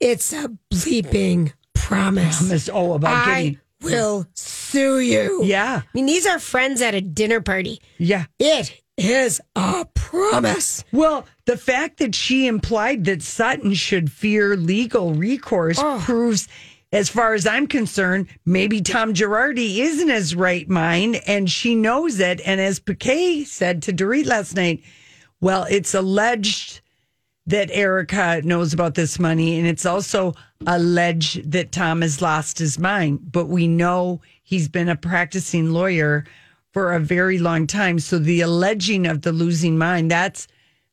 It's 0.00 0.32
a 0.32 0.50
bleeping 0.72 1.52
promise. 1.74 2.48
Miss 2.48 2.70
oh 2.72 2.94
about 2.94 3.28
I 3.28 3.34
getting 3.34 3.60
will 3.82 4.26
sue 4.34 5.00
you. 5.00 5.42
yeah 5.44 5.82
I 5.84 5.88
mean, 5.92 6.06
these 6.06 6.26
are 6.26 6.38
friends 6.38 6.80
at 6.80 6.94
a 6.94 7.00
dinner 7.00 7.40
party. 7.40 7.80
yeah 7.98 8.26
It 8.38 8.80
is 8.96 9.40
a 9.56 9.86
promise. 9.94 10.84
Well, 10.92 11.26
the 11.46 11.56
fact 11.56 11.98
that 11.98 12.14
she 12.14 12.46
implied 12.46 13.04
that 13.06 13.22
Sutton 13.22 13.74
should 13.74 14.10
fear 14.10 14.56
legal 14.56 15.14
recourse 15.14 15.78
oh. 15.80 16.00
proves, 16.04 16.48
as 16.92 17.08
far 17.08 17.32
as 17.32 17.46
I'm 17.46 17.66
concerned, 17.66 18.28
maybe 18.44 18.82
Tom 18.82 19.14
Girardi 19.14 19.78
isn't 19.78 20.08
his 20.08 20.36
right 20.36 20.68
mind 20.68 21.20
and 21.26 21.50
she 21.50 21.74
knows 21.74 22.20
it. 22.20 22.40
And 22.44 22.60
as 22.60 22.78
PK 22.78 23.46
said 23.46 23.82
to 23.82 23.92
Dorit 23.92 24.26
last 24.26 24.54
night, 24.54 24.82
well, 25.40 25.66
it's 25.70 25.94
alleged 25.94 26.82
that 27.46 27.70
Erika 27.72 28.40
knows 28.44 28.72
about 28.72 28.94
this 28.94 29.18
money, 29.18 29.58
and 29.58 29.66
it's 29.66 29.84
also 29.84 30.32
alleged 30.64 31.50
that 31.50 31.72
Tom 31.72 32.02
has 32.02 32.22
lost 32.22 32.58
his 32.58 32.78
mind. 32.78 33.32
But 33.32 33.46
we 33.46 33.66
know 33.66 34.20
he's 34.44 34.68
been 34.68 34.88
a 34.88 34.94
practicing 34.94 35.72
lawyer 35.72 36.24
for 36.72 36.92
a 36.92 37.00
very 37.00 37.38
long 37.38 37.66
time. 37.66 37.98
So 37.98 38.18
the 38.18 38.42
alleging 38.42 39.06
of 39.06 39.22
the 39.22 39.32
losing 39.32 39.76
mind, 39.76 40.10
that's 40.10 40.46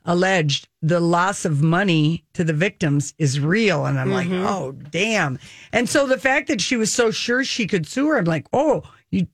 alleged. 0.10 0.68
The 0.82 1.00
loss 1.00 1.46
of 1.46 1.62
money 1.62 2.26
to 2.34 2.44
the 2.44 2.54
victims 2.54 3.14
is 3.18 3.40
real. 3.40 3.86
And 3.86 4.00
I'm 4.00 4.12
like, 4.12 4.28
mm-hmm. 4.28 4.46
oh, 4.46 4.72
damn. 4.72 5.40
And 5.72 5.88
so 5.88 6.08
the 6.08 6.18
fact 6.18 6.48
that 6.48 6.60
she 6.60 6.76
was 6.76 6.92
so 6.92 7.12
sure 7.12 7.44
she 7.44 7.68
could 7.68 7.88
sue 7.88 8.08
her, 8.08 8.18
I'm 8.18 8.26
like, 8.26 8.48
oh, 8.52 8.84
you, 9.12 9.28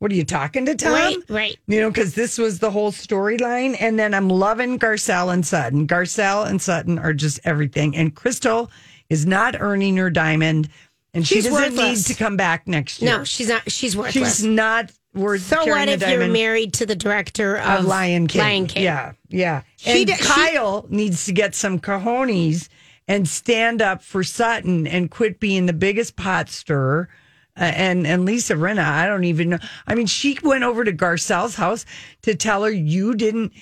what 0.00 0.10
are 0.10 0.14
you 0.14 0.24
talking 0.24 0.66
to 0.66 0.74
Tom? 0.74 0.92
Right, 0.92 1.16
right. 1.28 1.58
You 1.68 1.80
know, 1.80 1.90
because 1.90 2.14
this 2.14 2.36
was 2.36 2.58
the 2.58 2.70
whole 2.70 2.90
storyline. 2.90 3.76
And 3.78 3.98
then 3.98 4.12
I'm 4.12 4.28
loving 4.28 4.78
Garcelle 4.78 5.32
and 5.32 5.46
Sutton. 5.46 5.86
Garcelle 5.86 6.46
and 6.46 6.60
Sutton 6.60 6.98
are 6.98 7.12
just 7.14 7.38
everything. 7.44 7.94
And 7.96 8.14
Crystal 8.14 8.70
is 9.08 9.24
not 9.24 9.60
earning 9.60 9.98
her 9.98 10.10
diamond, 10.10 10.68
and 11.14 11.26
she 11.26 11.36
She's 11.36 11.44
doesn't 11.44 11.76
worthless. 11.76 12.08
need 12.08 12.14
to 12.14 12.18
come 12.18 12.36
back 12.36 12.66
next 12.66 13.02
year. 13.02 13.18
No, 13.18 13.24
she's 13.24 13.48
not. 13.48 13.70
She's 13.70 13.94
worthless. 13.94 14.38
she's 14.38 14.44
not 14.44 14.90
worth. 15.14 15.42
so 15.42 15.64
what 15.66 15.88
if 15.88 16.06
you're 16.08 16.28
married 16.28 16.74
to 16.74 16.86
the 16.86 16.96
director 16.96 17.56
of, 17.56 17.80
of 17.80 17.84
Lion 17.86 18.26
King? 18.26 18.40
Lion 18.40 18.66
King. 18.66 18.82
Yeah, 18.84 19.12
yeah. 19.28 19.62
She 19.76 19.90
and 19.90 20.06
d- 20.06 20.14
she- 20.14 20.24
Kyle 20.24 20.86
needs 20.88 21.24
to 21.26 21.32
get 21.32 21.54
some 21.54 21.78
cojones 21.80 22.68
and 23.08 23.28
stand 23.28 23.82
up 23.82 24.02
for 24.02 24.22
Sutton 24.22 24.86
and 24.86 25.10
quit 25.10 25.40
being 25.40 25.66
the 25.66 25.72
biggest 25.72 26.16
pot 26.16 26.48
stirrer. 26.48 27.08
Uh, 27.54 27.64
and 27.64 28.06
and 28.06 28.24
Lisa 28.24 28.54
Rinna, 28.54 28.84
I 28.84 29.06
don't 29.06 29.24
even 29.24 29.50
know. 29.50 29.58
I 29.86 29.94
mean, 29.94 30.06
she 30.06 30.38
went 30.42 30.64
over 30.64 30.84
to 30.84 30.92
Garcelle's 30.92 31.54
house 31.54 31.84
to 32.22 32.34
tell 32.34 32.64
her 32.64 32.70
you 32.70 33.14
didn't 33.14 33.52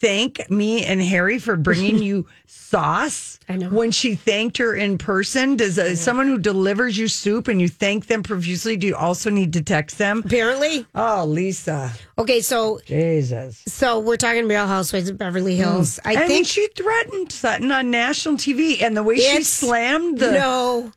thank 0.00 0.50
me 0.50 0.84
and 0.84 1.00
Harry 1.00 1.38
for 1.38 1.56
bringing 1.56 1.98
you 2.02 2.26
sauce. 2.46 3.38
I 3.48 3.56
know. 3.56 3.68
When 3.68 3.90
she 3.90 4.14
thanked 4.14 4.58
her 4.58 4.74
in 4.74 4.96
person, 4.98 5.56
does 5.56 5.78
uh, 5.78 5.96
someone 5.96 6.26
who 6.28 6.38
delivers 6.38 6.96
you 6.96 7.08
soup 7.08 7.48
and 7.48 7.60
you 7.60 7.68
thank 7.68 8.06
them 8.06 8.22
profusely, 8.22 8.76
do 8.76 8.86
you 8.86 8.96
also 8.96 9.28
need 9.30 9.52
to 9.54 9.62
text 9.62 9.98
them? 9.98 10.22
Apparently. 10.24 10.86
Oh, 10.94 11.24
Lisa, 11.26 11.92
Okay, 12.18 12.40
so 12.40 12.80
Jesus. 12.86 13.62
so 13.66 13.98
we're 13.98 14.16
talking 14.16 14.46
Real 14.46 14.66
Housewives 14.66 15.08
of 15.08 15.18
Beverly 15.18 15.56
Hills. 15.56 15.98
I 16.04 16.12
I 16.12 16.16
mean, 16.20 16.28
think 16.28 16.46
she 16.46 16.68
threatened 16.76 17.32
Sutton 17.32 17.72
on 17.72 17.90
national 17.90 18.36
TV, 18.36 18.82
and 18.82 18.96
the 18.96 19.02
way 19.02 19.16
she 19.16 19.22
It's 19.22 19.48
slammed 19.48 20.18
the 20.18 20.32
no 20.32 20.92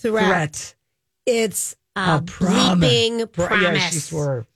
threat. 0.00 0.24
threat, 0.26 0.74
It's 1.26 1.76
a, 1.96 2.16
a 2.16 2.22
promise. 2.26 2.88
bleeping 2.90 3.30
promise. 3.32 3.62
Yeah, 3.62 3.78
she 3.90 3.98
swore. 4.00 4.46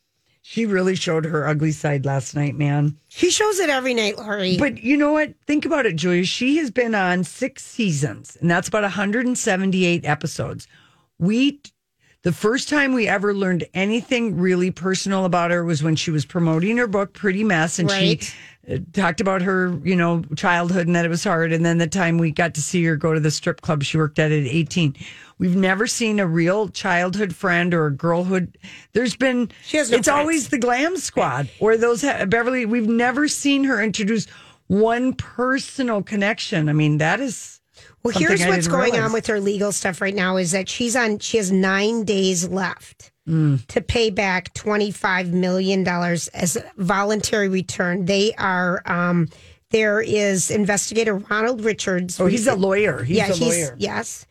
She 0.51 0.65
really 0.65 0.95
showed 0.95 1.27
her 1.27 1.47
ugly 1.47 1.73
side 1.73 2.07
last 2.07 2.35
night, 2.35 2.55
man. 2.57 2.97
She 3.09 3.31
shows 3.31 3.59
it 3.59 3.69
every 3.69 3.93
night, 3.93 4.17
Lori. 4.17 4.57
But 4.57 4.83
you 4.83 4.97
know 4.97 5.13
what? 5.13 5.35
Think 5.47 5.67
about 5.67 5.85
it, 5.85 5.97
Julia. 5.97 6.25
She 6.25 6.57
has 6.57 6.71
been 6.71 6.95
on 6.95 7.25
six 7.25 7.63
seasons, 7.63 8.35
and 8.41 8.51
that's 8.51 8.67
about 8.67 8.83
178 8.83 10.07
episodes. 10.07 10.67
We, 11.19 11.61
the 12.29 12.33
first 12.35 12.69
time 12.69 12.93
we 12.93 13.09
ever 13.09 13.33
learned 13.33 13.65
anything 13.73 14.37
really 14.37 14.71
personal 14.71 15.25
about 15.25 15.51
her 15.51 15.65
was 15.65 15.83
when 15.83 15.97
she 15.97 16.11
was 16.11 16.27
promoting 16.27 16.77
her 16.77 16.87
book, 16.87 17.15
Pretty 17.15 17.43
Mess, 17.43 17.79
and 17.79 17.89
Right. 17.89 18.23
she 18.23 18.75
uh, 18.75 18.79
talked 18.93 19.23
about 19.23 19.41
her, 19.41 19.81
you 19.83 19.97
know, 19.97 20.23
childhood 20.37 20.87
and 20.87 20.95
that 20.95 21.07
it 21.07 21.09
was 21.09 21.25
hard. 21.25 21.55
And 21.55 21.65
then 21.65 21.79
the 21.79 21.87
time 21.87 22.19
we 22.19 22.31
got 22.31 22.55
to 22.57 22.61
see 22.61 22.85
her 22.85 22.97
go 22.97 23.15
to 23.15 23.21
the 23.21 23.31
strip 23.31 23.63
club 23.63 23.83
she 23.83 23.97
worked 23.97 24.19
at 24.19 24.31
at 24.31 24.45
18. 24.45 24.95
We've 25.39 25.57
never 25.57 25.87
seen 25.87 26.21
a 26.21 26.27
real 26.27 26.69
childhood 26.69 27.35
friend 27.35 27.73
or 27.73 27.87
a 27.87 27.91
girlhood. 27.95 28.59
There's 28.93 29.17
been, 29.17 29.51
She 29.65 29.79
has 29.79 29.91
no 29.91 29.97
it's 29.97 30.07
friends. 30.09 30.19
always 30.21 30.49
the 30.51 30.59
glam 30.59 30.99
squad 30.99 31.49
or 31.61 31.79
those 31.79 32.03
ha- 32.03 32.27
Beverly. 32.27 32.67
We've 32.67 32.87
never 32.87 33.27
seen 33.27 33.65
her 33.65 33.83
introduce 33.83 34.27
one 34.67 35.15
personal 35.15 36.03
connection. 36.03 36.69
I 36.69 36.75
mean, 36.75 36.99
that 36.99 37.21
is. 37.21 37.58
Well, 38.03 38.13
something 38.13 38.29
here's 38.29 38.43
I 38.43 38.51
what's 38.51 38.69
going 38.69 38.93
realize. 38.93 39.09
on 39.09 39.13
with 39.13 39.27
her 39.27 39.41
legal 39.41 39.73
stuff 39.73 40.01
right 40.01 40.15
now 40.15 40.37
is 40.37 40.53
that 40.53 40.69
she's 40.69 40.95
on. 40.97 41.19
She 41.19 41.37
has 41.37 41.51
nine 41.53 42.05
days 42.05 42.49
left 42.49 43.13
Mm. 43.29 43.67
to 43.67 43.83
pay 43.83 44.09
back 44.09 44.55
twenty 44.55 44.91
five 44.91 45.33
million 45.35 45.85
dollars 45.85 46.29
as 46.29 46.57
a 46.57 46.65
voluntary 46.79 47.49
return. 47.49 48.07
They 48.07 48.33
are. 48.39 48.83
um 48.87 49.29
There 49.71 50.01
is 50.01 50.51
investigator 50.51 51.17
Ronald 51.17 51.63
Richards. 51.63 52.19
Oh, 52.19 52.25
he's 52.27 52.47
a 52.47 52.55
lawyer. 52.55 53.03
He's 53.05 53.17
yeah, 53.19 53.29
a 53.29 53.35
he's 53.35 53.41
lawyer. 53.41 53.75
yes, 53.79 54.25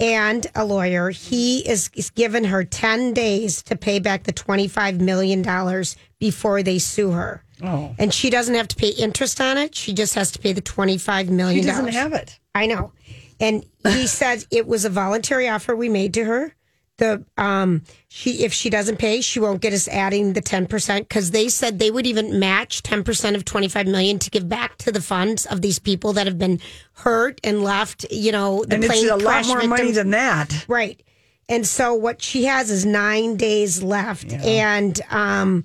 and 0.00 0.44
a 0.56 0.64
lawyer. 0.64 1.10
He 1.10 1.60
is, 1.60 1.90
is 1.94 2.10
given 2.10 2.42
her 2.42 2.64
ten 2.64 3.12
days 3.12 3.62
to 3.64 3.76
pay 3.76 4.00
back 4.00 4.24
the 4.24 4.32
twenty 4.32 4.66
five 4.66 5.00
million 5.00 5.42
dollars 5.42 5.94
before 6.18 6.64
they 6.64 6.80
sue 6.80 7.12
her. 7.12 7.44
Oh. 7.62 7.94
and 7.98 8.12
she 8.12 8.30
doesn't 8.30 8.54
have 8.54 8.68
to 8.68 8.76
pay 8.76 8.88
interest 8.88 9.40
on 9.40 9.58
it. 9.58 9.74
She 9.74 9.92
just 9.92 10.14
has 10.14 10.30
to 10.32 10.38
pay 10.38 10.52
the 10.52 10.60
twenty 10.60 10.98
five 10.98 11.28
She 11.28 11.60
doesn't 11.60 11.88
have 11.88 12.12
it. 12.12 12.38
I 12.54 12.66
know, 12.66 12.92
and 13.38 13.64
he 13.86 14.06
said 14.06 14.44
it 14.50 14.66
was 14.66 14.84
a 14.84 14.90
voluntary 14.90 15.48
offer 15.48 15.74
we 15.74 15.88
made 15.88 16.14
to 16.14 16.24
her. 16.24 16.54
The 16.96 17.24
um 17.38 17.82
she 18.08 18.44
if 18.44 18.52
she 18.52 18.68
doesn't 18.68 18.98
pay, 18.98 19.20
she 19.22 19.40
won't 19.40 19.62
get 19.62 19.72
us 19.72 19.88
adding 19.88 20.34
the 20.34 20.42
ten 20.42 20.66
percent 20.66 21.08
because 21.08 21.30
they 21.30 21.48
said 21.48 21.78
they 21.78 21.90
would 21.90 22.06
even 22.06 22.38
match 22.38 22.82
ten 22.82 23.02
percent 23.04 23.36
of 23.36 23.44
twenty 23.44 23.68
five 23.68 23.86
million 23.86 24.18
to 24.18 24.30
give 24.30 24.48
back 24.48 24.76
to 24.78 24.92
the 24.92 25.00
funds 25.00 25.46
of 25.46 25.62
these 25.62 25.78
people 25.78 26.12
that 26.12 26.26
have 26.26 26.38
been 26.38 26.60
hurt 26.92 27.40
and 27.42 27.62
left. 27.62 28.04
You 28.10 28.32
know, 28.32 28.64
the 28.66 28.74
And 28.74 28.84
it's 28.84 29.02
a 29.08 29.16
lot 29.16 29.46
more 29.46 29.62
money 29.66 29.92
than 29.92 30.10
that. 30.10 30.66
Right. 30.68 31.02
And 31.48 31.66
so 31.66 31.94
what 31.94 32.22
she 32.22 32.44
has 32.44 32.70
is 32.70 32.86
nine 32.86 33.36
days 33.36 33.82
left, 33.82 34.32
and 34.32 35.00
um, 35.10 35.64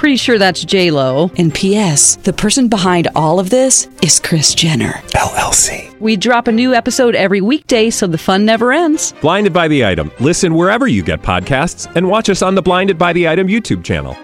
Pretty 0.00 0.16
sure 0.16 0.38
that's 0.38 0.64
J 0.64 0.90
Lo. 0.90 1.30
And 1.36 1.52
P.S. 1.52 2.16
The 2.16 2.32
person 2.32 2.68
behind 2.68 3.08
all 3.14 3.38
of 3.38 3.50
this 3.50 3.86
is 4.02 4.18
Kris 4.18 4.54
Jenner 4.54 4.92
LLC. 5.08 5.94
We 6.00 6.16
drop 6.16 6.48
a 6.48 6.52
new 6.52 6.72
episode 6.72 7.14
every 7.14 7.42
weekday, 7.42 7.90
so 7.90 8.06
the 8.06 8.16
fun 8.16 8.46
never 8.46 8.72
ends. 8.72 9.12
Blinded 9.20 9.52
by 9.52 9.68
the 9.68 9.84
item. 9.84 10.10
Listen 10.18 10.54
wherever 10.54 10.86
you 10.86 11.02
get 11.02 11.20
podcasts, 11.20 11.86
and 11.96 12.08
watch 12.08 12.30
us 12.30 12.40
on 12.40 12.54
the 12.54 12.62
Blinded 12.62 12.96
by 12.96 13.12
the 13.12 13.28
Item 13.28 13.46
YouTube 13.46 13.84
channel. 13.84 14.16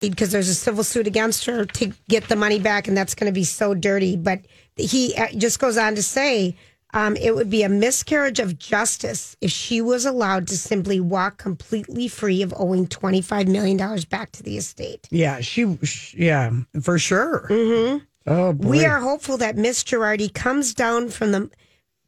because 0.00 0.30
there's 0.30 0.48
a 0.48 0.54
civil 0.54 0.84
suit 0.84 1.08
against 1.08 1.44
her 1.46 1.64
to 1.64 1.92
get 2.08 2.28
the 2.28 2.36
money 2.36 2.60
back, 2.60 2.86
and 2.86 2.96
that's 2.96 3.16
going 3.16 3.26
to 3.26 3.34
be 3.34 3.42
so 3.42 3.74
dirty. 3.74 4.16
But 4.16 4.42
he 4.76 5.12
uh, 5.16 5.26
just 5.36 5.58
goes 5.58 5.76
on 5.76 5.96
to 5.96 6.04
say 6.04 6.54
um, 6.94 7.16
it 7.16 7.34
would 7.34 7.50
be 7.50 7.64
a 7.64 7.68
miscarriage 7.68 8.38
of 8.38 8.56
justice 8.56 9.36
if 9.40 9.50
she 9.50 9.82
was 9.82 10.06
allowed 10.06 10.46
to 10.46 10.56
simply 10.56 11.00
walk 11.00 11.38
completely 11.38 12.06
free 12.06 12.40
of 12.40 12.54
owing 12.56 12.86
$25 12.86 13.48
million 13.48 13.76
back 14.08 14.30
to 14.30 14.44
the 14.44 14.56
estate. 14.56 15.08
Yeah, 15.10 15.40
she, 15.40 15.76
sh 15.82 16.14
yeah, 16.14 16.52
for 16.80 16.98
sure. 17.00 17.48
Mm-hmm. 17.50 18.04
Oh, 18.28 18.52
boy. 18.52 18.68
We 18.68 18.84
are 18.84 19.00
hopeful 19.00 19.36
that 19.38 19.56
Miss 19.56 19.82
Girardi 19.82 20.32
comes 20.32 20.72
down 20.72 21.08
from 21.08 21.32
the 21.32 21.50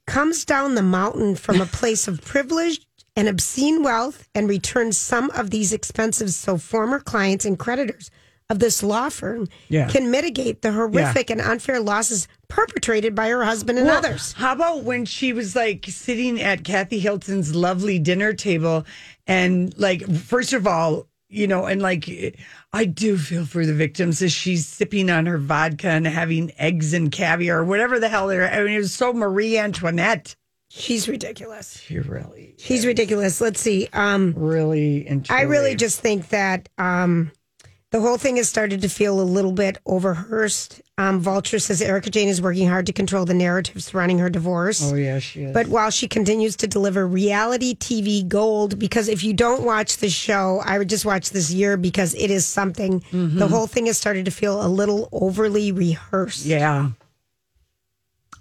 comes 0.07 0.45
down 0.45 0.77
the 0.77 0.83
mountain 0.83 1.35
from 1.35 1.61
a 1.61 1.67
place 1.67 2.07
of 2.07 2.23
privilege 2.23 2.87
and 3.17 3.27
obscene 3.27 3.83
wealth 3.83 4.29
and 4.37 4.49
returns 4.49 4.97
some 4.97 5.31
of 5.31 5.51
these 5.51 5.73
expenses 5.73 6.37
so 6.37 6.57
former 6.57 7.01
clients 7.01 7.45
and 7.45 7.59
creditors 7.59 8.09
of 8.49 8.59
this 8.61 8.83
law 8.83 9.09
firm 9.09 9.49
Yeah. 9.69 9.89
can 9.89 10.11
mitigate 10.11 10.63
the 10.63 10.73
horrific 10.73 11.31
and 11.31 11.41
unfair 11.41 11.81
losses 11.81 12.29
perpetrated 12.49 13.15
by 13.15 13.29
her 13.29 13.45
husband 13.45 13.79
and 13.79 13.89
Well, 13.89 13.99
others. 13.99 14.33
How 14.35 14.53
about 14.53 14.85
when 14.85 15.05
she 15.05 15.33
was 15.33 15.57
like 15.57 15.87
sitting 15.89 16.41
at 16.41 16.63
Kathy 16.65 17.01
Hilton's 17.01 17.55
lovely 17.55 17.99
dinner 17.99 18.33
table 18.33 18.87
and 19.27 19.77
like 19.79 20.09
first 20.13 20.53
of 20.53 20.67
all, 20.67 21.09
you 21.29 21.49
know, 21.49 21.65
and 21.67 21.83
like 21.83 22.09
I 22.73 22.85
do 22.85 23.19
feel 23.19 23.45
for 23.47 23.67
the 23.67 23.75
victims 23.75 24.23
as 24.23 24.33
she's 24.33 24.65
sipping 24.65 25.11
on 25.11 25.27
her 25.27 25.39
vodka 25.39 25.89
and 25.89 26.07
having 26.07 26.53
eggs 26.57 26.93
and 26.93 27.11
caviar 27.11 27.59
or 27.61 27.65
whatever 27.65 27.99
the 27.99 28.09
hell 28.09 28.29
they're 28.29 28.49
I 28.49 28.63
mean 28.63 28.75
it 28.75 28.79
was 28.79 28.95
so 28.95 29.13
Marie 29.13 29.59
Antoinette. 29.59 30.37
She's 30.69 31.09
ridiculous. 31.09 31.79
She 31.81 31.99
really 31.99 32.55
She's 32.59 32.87
ridiculous. 32.87 33.41
Let's 33.41 33.61
see. 33.61 33.89
Um 33.93 34.35
really 34.37 35.09
I 35.31 35.43
really 35.43 35.75
just 35.75 36.01
think 36.01 36.29
that 36.29 36.69
um, 36.79 37.33
the 37.93 38.01
whole 38.01 38.19
thing 38.19 38.37
has 38.37 38.49
started 38.49 38.83
to 38.83 38.89
feel 38.89 39.21
a 39.21 39.23
little 39.23 39.53
bit 39.53 39.79
overhearsed. 39.87 40.81
Um, 40.99 41.21
Vulture 41.21 41.59
says 41.59 41.81
Erika 41.81 42.11
Jayne 42.11 42.29
is 42.29 42.43
working 42.43 42.69
hard 42.69 42.87
to 42.87 42.93
control 42.93 43.25
the 43.25 43.35
narrative 43.35 43.83
surrounding 43.83 44.19
her 44.19 44.31
divorce. 44.31 44.83
Oh 44.91 44.95
yeah, 44.95 45.19
she 45.19 45.45
is. 45.45 45.55
But 45.55 45.69
while 45.69 45.91
she 45.91 46.09
continues 46.09 46.57
to 46.57 46.67
deliver 46.67 47.07
reality 47.07 47.75
TV 47.75 48.27
gold, 48.27 48.79
because 48.79 49.09
if 49.09 49.23
you 49.23 49.33
don't 49.35 49.63
watch 49.63 49.99
the 49.99 50.09
show, 50.09 50.63
I 50.65 50.79
would 50.79 50.89
just 50.89 51.05
watch 51.05 51.31
this 51.31 51.53
year 51.53 51.77
because 51.77 52.15
it 52.15 52.31
is 52.31 52.45
something. 52.47 53.01
Mm-hmm. 53.01 53.39
The 53.39 53.49
whole 53.49 53.67
thing 53.67 53.87
has 53.87 53.99
started 53.99 54.25
to 54.25 54.31
feel 54.31 54.65
a 54.65 54.69
little 54.69 55.09
overly 55.13 55.71
rehearsed. 55.71 56.45
Yeah. 56.47 56.91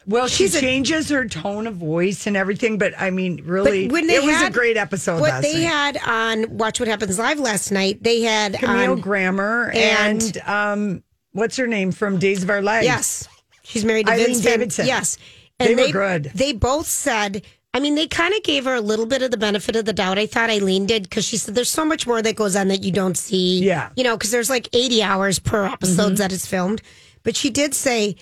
Well, 0.08 0.28
she 0.28 0.44
She's 0.44 0.56
a- 0.56 0.62
changes 0.62 1.10
her 1.10 1.28
tone 1.28 1.66
of 1.68 1.76
voice 1.76 2.28
and 2.28 2.38
everything, 2.38 2.78
but 2.78 2.94
I 3.00 3.10
mean, 3.10 3.42
really, 3.44 3.88
when 3.88 4.06
they 4.08 4.16
it 4.16 4.24
was 4.24 4.36
had- 4.36 4.52
a 4.52 4.54
great 4.54 4.78
episode. 4.78 5.20
What 5.20 5.32
last 5.32 5.42
they 5.44 5.64
night. 5.64 5.98
had 5.98 5.98
on 6.06 6.58
Watch 6.58 6.80
What 6.80 6.88
Happens 6.88 7.18
Live 7.18 7.40
last 7.40 7.72
night, 7.72 8.04
they 8.04 8.22
had 8.22 8.54
Camille 8.60 8.92
on, 8.94 9.02
Grammer 9.02 9.72
and- 9.74 10.22
and, 10.24 10.38
um, 10.48 11.04
what's 11.32 11.58
her 11.58 11.66
name 11.68 11.92
from 11.92 12.18
Days 12.20 12.44
of 12.44 12.50
Our 12.50 12.62
Lives? 12.62 12.86
Yes. 12.86 13.28
She's 13.64 13.84
married 13.84 14.06
to 14.06 14.12
Eileen 14.14 14.28
Vince 14.28 14.42
Davidson. 14.42 14.86
Yes. 14.86 15.18
They 15.58 15.74
were 15.74 15.88
good. 15.92 16.32
They 16.36 16.54
both 16.54 16.86
said, 16.88 17.42
I 17.74 17.80
mean, 17.80 17.96
they 17.96 18.06
kind 18.08 18.34
of 18.36 18.44
gave 18.44 18.66
her 18.66 18.76
a 18.76 18.82
little 18.82 19.06
bit 19.08 19.22
of 19.24 19.32
the 19.32 19.38
benefit 19.38 19.76
of 19.76 19.86
the 19.86 19.94
doubt. 19.94 20.20
I 20.20 20.28
thought 20.28 20.50
Eileen 20.52 20.86
did 20.86 21.04
because 21.04 21.26
she 21.26 21.38
said 21.38 21.56
there's 21.56 21.70
so 21.70 21.84
much 21.84 22.06
more 22.06 22.22
that 22.22 22.36
goes 22.36 22.56
on 22.56 22.68
that 22.68 22.84
you 22.84 22.92
don't 22.92 23.18
see. 23.18 23.64
Yeah. 23.64 23.90
You 23.96 24.04
know, 24.04 24.16
because 24.16 24.30
there's 24.32 24.50
like 24.52 24.70
80 24.74 25.02
hours 25.02 25.40
per 25.40 25.66
episode 25.66 26.04
Mm-hmm. 26.10 26.16
that 26.16 26.32
is 26.32 26.46
filmed. 26.46 26.82
But 27.24 27.36
she 27.36 27.50
did 27.50 27.74
say, 27.74 28.18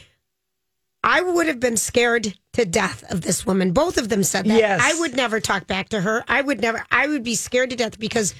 I 1.03 1.21
would 1.21 1.47
have 1.47 1.59
been 1.59 1.77
scared 1.77 2.33
to 2.53 2.65
death 2.65 3.03
of 3.11 3.21
this 3.21 3.45
woman. 3.45 3.73
Both 3.73 3.97
of 3.97 4.09
them 4.09 4.23
said 4.23 4.45
that. 4.45 4.57
Yes. 4.57 4.81
I 4.81 4.97
would 4.99 5.15
never 5.15 5.39
talk 5.39 5.67
back 5.67 5.89
to 5.89 5.99
her. 5.99 6.23
I 6.27 6.41
would 6.41 6.61
never, 6.61 6.85
I 6.91 7.07
would 7.07 7.23
be 7.23 7.35
scared 7.35 7.71
to 7.71 7.75
death 7.75 7.99
because 7.99 8.33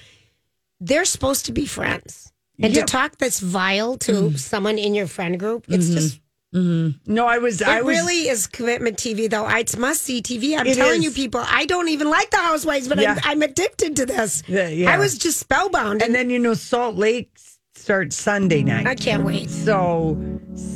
they're 0.79 1.05
supposed 1.05 1.47
to 1.47 1.51
be 1.51 1.65
friends. 1.65 2.31
And 2.61 2.73
Yeah. 2.73 2.81
to 2.81 2.87
talk 2.87 3.17
this 3.17 3.39
vile 3.39 3.97
to 3.99 4.11
mm-hmm. 4.11 4.35
someone 4.37 4.77
in 4.77 4.93
your 4.93 5.07
friend 5.07 5.39
group, 5.39 5.65
it's 5.67 5.85
mm-hmm. 5.85 5.93
just 5.93 6.19
mm-hmm. 6.53 7.11
No, 7.11 7.25
I 7.25 7.39
was. 7.39 7.61
I 7.61 7.79
it 7.79 7.85
was 7.85 7.97
really 7.97 8.29
is 8.29 8.47
commitment 8.47 8.97
TV, 8.97 9.29
though. 9.29 9.47
It's 9.49 9.75
must 9.75 10.03
see 10.03 10.21
TV. 10.21 10.57
I'm 10.57 10.65
telling 10.67 10.99
is. 10.99 11.05
you, 11.05 11.11
people, 11.11 11.43
I 11.45 11.65
don't 11.65 11.89
even 11.89 12.09
like 12.09 12.29
the 12.29 12.37
Housewives, 12.37 12.87
but 12.87 12.99
Yeah. 12.99 13.13
I'm, 13.23 13.41
I'm 13.41 13.41
addicted 13.41 13.95
to 13.97 14.05
this. 14.05 14.43
Yeah, 14.47 14.67
yeah. 14.69 14.93
I 14.93 14.99
was 14.99 15.17
just 15.17 15.39
spellbound. 15.39 16.03
And 16.03 16.13
then 16.13 16.29
you 16.29 16.37
know, 16.39 16.53
Salt 16.53 16.95
Lake 16.95 17.31
starts 17.75 18.15
Sunday 18.15 18.61
night. 18.63 18.85
I 18.85 18.93
can't 18.95 19.23
wait. 19.23 19.49
So 19.49 20.15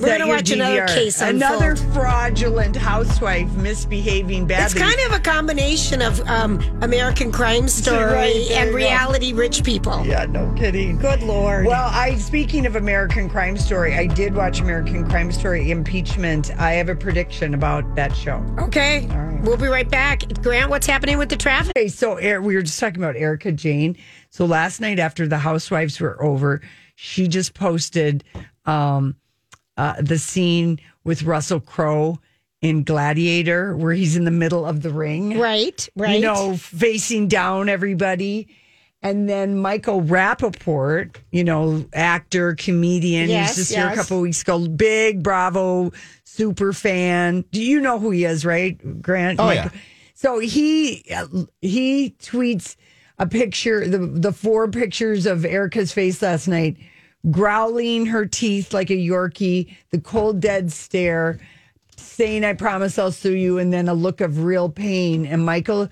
We're 0.02 0.18
gonna 0.18 0.28
watch 0.28 0.50
another 0.50 0.88
case 0.88 1.22
another 1.22 1.76
fraudulent 1.76 2.76
housewife 2.76 3.50
misbehaving 3.56 4.48
badly. 4.48 4.66
It's 4.66 4.74
kind 4.74 5.00
of 5.12 5.18
a 5.18 5.22
combination 5.22 6.02
of 6.02 6.20
um, 6.28 6.60
American 6.82 7.32
Crime 7.32 7.68
Story 7.78 8.04
Right, 8.14 8.52
and 8.52 8.72
go. 8.72 8.76
reality 8.76 9.32
rich 9.34 9.64
people. 9.64 10.04
yeah, 10.06 10.26
no 10.26 10.52
kidding. 10.58 10.98
Good 10.98 11.22
lord. 11.22 11.68
Well, 11.68 11.90
I 11.94 12.16
speaking 12.16 12.66
of 12.66 12.76
American 12.76 13.30
Crime 13.30 13.58
Story, 13.58 13.94
I 13.94 14.08
did 14.08 14.34
watch 14.36 14.60
American 14.60 15.08
Crime 15.08 15.32
Story 15.32 15.70
Impeachment. 15.70 16.52
I 16.60 16.74
have 16.74 16.90
a 16.90 16.96
prediction 16.96 17.54
about 17.54 17.96
that 17.96 18.16
show. 18.16 18.44
okay, 18.60 19.08
we'll 19.44 19.56
be 19.58 19.68
right 19.68 19.90
back. 19.90 20.24
Grant, 20.42 20.72
what's 20.72 20.88
happening 20.88 21.20
with 21.20 21.30
the 21.30 21.38
traffic? 21.38 21.74
Okay, 21.78 21.88
so 21.90 22.16
we 22.42 22.56
were 22.56 22.64
just 22.64 22.80
talking 22.80 22.98
about 23.02 23.16
Erika 23.16 23.52
Jayne. 23.52 23.96
So 24.38 24.46
last 24.46 24.80
night 24.82 25.00
after 25.00 25.28
the 25.28 25.40
housewives 25.40 26.00
were 26.00 26.22
over, 26.24 26.62
she 26.94 27.28
just 27.28 27.56
posted 27.56 28.24
um, 28.68 29.16
uh, 29.78 30.00
the 30.00 30.20
scene 30.20 30.80
with 31.04 31.24
Russell 31.24 31.60
Crowe 31.60 32.20
in 32.62 32.84
Gladiator, 32.84 33.76
where 33.76 33.94
he's 33.94 34.16
in 34.16 34.26
the 34.26 34.30
middle 34.32 34.64
of 34.64 34.84
the 34.84 34.92
ring, 34.92 35.40
Right, 35.40 35.90
right. 35.96 36.18
You 36.18 36.22
know, 36.22 36.56
facing 36.56 37.30
down 37.30 37.68
everybody. 37.68 38.48
And 39.02 39.28
then 39.28 39.58
Michael 39.58 40.04
Rapaport, 40.04 41.16
you 41.32 41.44
know, 41.44 41.88
actor, 41.94 42.54
comedian, 42.54 43.30
Yes, 43.30 43.56
he 43.56 43.60
was 43.62 43.68
just 43.70 43.76
here 43.76 43.88
a 43.88 43.90
yes. 43.90 43.98
couple 43.98 44.22
weeks 44.22 44.44
ago. 44.44 44.68
Big 44.68 45.24
Bravo 45.24 45.92
super 46.26 46.74
fan. 46.74 47.44
Do 47.52 47.60
you 47.60 47.82
know 47.82 47.98
who 47.98 48.12
he 48.12 48.24
is, 48.24 48.46
right, 48.46 49.02
Grant? 49.02 49.40
Oh, 49.40 49.46
Michael- 49.46 49.72
yeah. 49.74 49.82
So 50.14 50.38
he 50.38 51.04
he 51.62 52.16
tweets 52.20 52.76
a 53.20 53.28
picture, 53.28 53.88
the 53.88 54.00
the 54.00 54.32
four 54.32 54.68
pictures 54.68 55.26
of 55.26 55.46
Erika's 55.46 55.92
face 55.92 56.22
last 56.22 56.48
night, 56.48 56.78
growling 57.32 58.06
her 58.08 58.26
teeth 58.26 58.74
like 58.74 58.90
a 58.90 58.94
Yorkie, 58.94 59.76
the 59.92 60.00
cold 60.00 60.40
dead 60.40 60.72
stare, 60.72 61.40
saying 61.96 62.44
"I 62.44 62.54
promise 62.54 63.00
I'll 63.00 63.12
sue 63.12 63.36
you," 63.36 63.58
and 63.58 63.74
then 63.74 63.88
a 63.88 63.94
look 63.94 64.22
of 64.22 64.44
real 64.44 64.70
pain. 64.70 65.26
And 65.26 65.46
Michael 65.46 65.90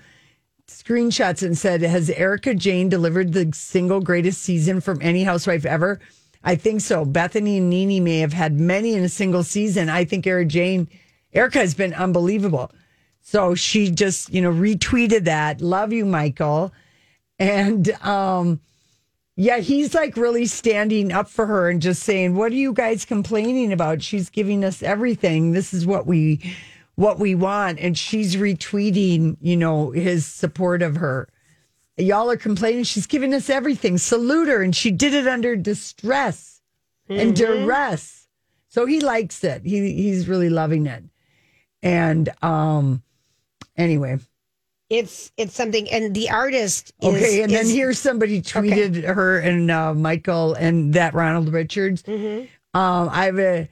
screenshots 0.68 1.42
and 1.42 1.56
said, 1.58 1.82
"Has 1.82 2.10
Erika 2.10 2.54
Jayne 2.54 2.88
delivered 2.88 3.32
the 3.32 3.50
single 3.52 4.00
greatest 4.00 4.42
season 4.42 4.80
from 4.80 4.98
any 5.02 5.24
housewife 5.24 5.64
ever?" 5.64 6.00
I 6.44 6.54
think 6.54 6.80
so. 6.80 7.04
Bethenny 7.04 7.56
and 7.58 7.68
Nene 7.68 8.04
may 8.04 8.20
have 8.20 8.32
had 8.32 8.60
many 8.60 8.94
in 8.94 9.02
a 9.02 9.08
single 9.08 9.42
season. 9.42 9.88
I 9.88 10.04
think 10.04 10.28
Erika 10.28 10.48
Jayne, 10.48 10.88
Erika 11.32 11.58
has 11.58 11.74
been 11.74 11.92
unbelievable. 11.92 12.70
So 13.20 13.56
she 13.56 13.90
just, 13.90 14.32
you 14.32 14.40
know, 14.40 14.52
retweeted 14.52 15.24
that. 15.24 15.60
Love 15.60 15.92
you, 15.92 16.04
Michael. 16.04 16.72
And 17.38 17.90
um 18.02 18.60
yeah, 19.38 19.58
he's 19.58 19.94
like 19.94 20.16
really 20.16 20.46
standing 20.46 21.12
up 21.12 21.28
for 21.28 21.44
her 21.46 21.68
and 21.68 21.82
just 21.82 22.02
saying, 22.04 22.34
"What 22.36 22.52
are 22.52 22.54
you 22.56 22.72
guys 22.72 23.04
complaining 23.04 23.70
about? 23.72 24.02
She's 24.02 24.30
giving 24.30 24.64
us 24.64 24.82
everything. 24.82 25.52
This 25.52 25.74
is 25.74 25.84
what 25.86 26.06
we 26.06 26.40
what 26.94 27.18
we 27.18 27.34
want." 27.34 27.78
And 27.78 27.98
she's 27.98 28.36
retweeting, 28.36 29.36
you 29.42 29.56
know, 29.56 29.90
his 29.90 30.24
support 30.26 30.80
of 30.82 30.96
her. 30.96 31.28
y'all 31.98 32.30
are 32.30 32.36
complaining. 32.36 32.84
She's 32.84 33.06
giving 33.06 33.34
us 33.34 33.48
everything. 33.50 33.98
Salute 33.98 34.48
her. 34.48 34.62
And 34.62 34.74
she 34.76 34.90
did 34.90 35.14
it 35.14 35.26
under 35.26 35.56
distress 35.56 36.60
and 37.08 37.34
duress. 37.36 38.26
So 38.68 38.86
he 38.86 39.00
likes 39.00 39.42
it. 39.44 39.62
He 39.64 39.92
he's 39.92 40.28
really 40.28 40.50
loving 40.50 40.86
it. 40.86 41.04
And 41.82 42.30
um 42.42 43.02
anyway. 43.76 44.18
It's 44.88 45.32
it's 45.36 45.54
something, 45.54 45.90
and 45.90 46.14
the 46.14 46.30
artist. 46.30 46.92
Is, 47.02 47.08
Okay, 47.08 47.42
and 47.42 47.52
then 47.52 47.66
is- 47.66 47.72
here's 47.72 47.98
somebody 47.98 48.40
tweeted 48.42 49.02
her 49.04 49.38
and 49.40 49.70
uh, 49.70 49.94
Michael 49.94 50.54
and 50.54 50.94
that 50.94 51.12
Ronald 51.14 51.52
Richards. 51.52 52.02
Mm-hmm. 52.04 52.46
Um, 52.78 53.08
I 53.10 53.24
have 53.24 53.38
a. 53.38 53.68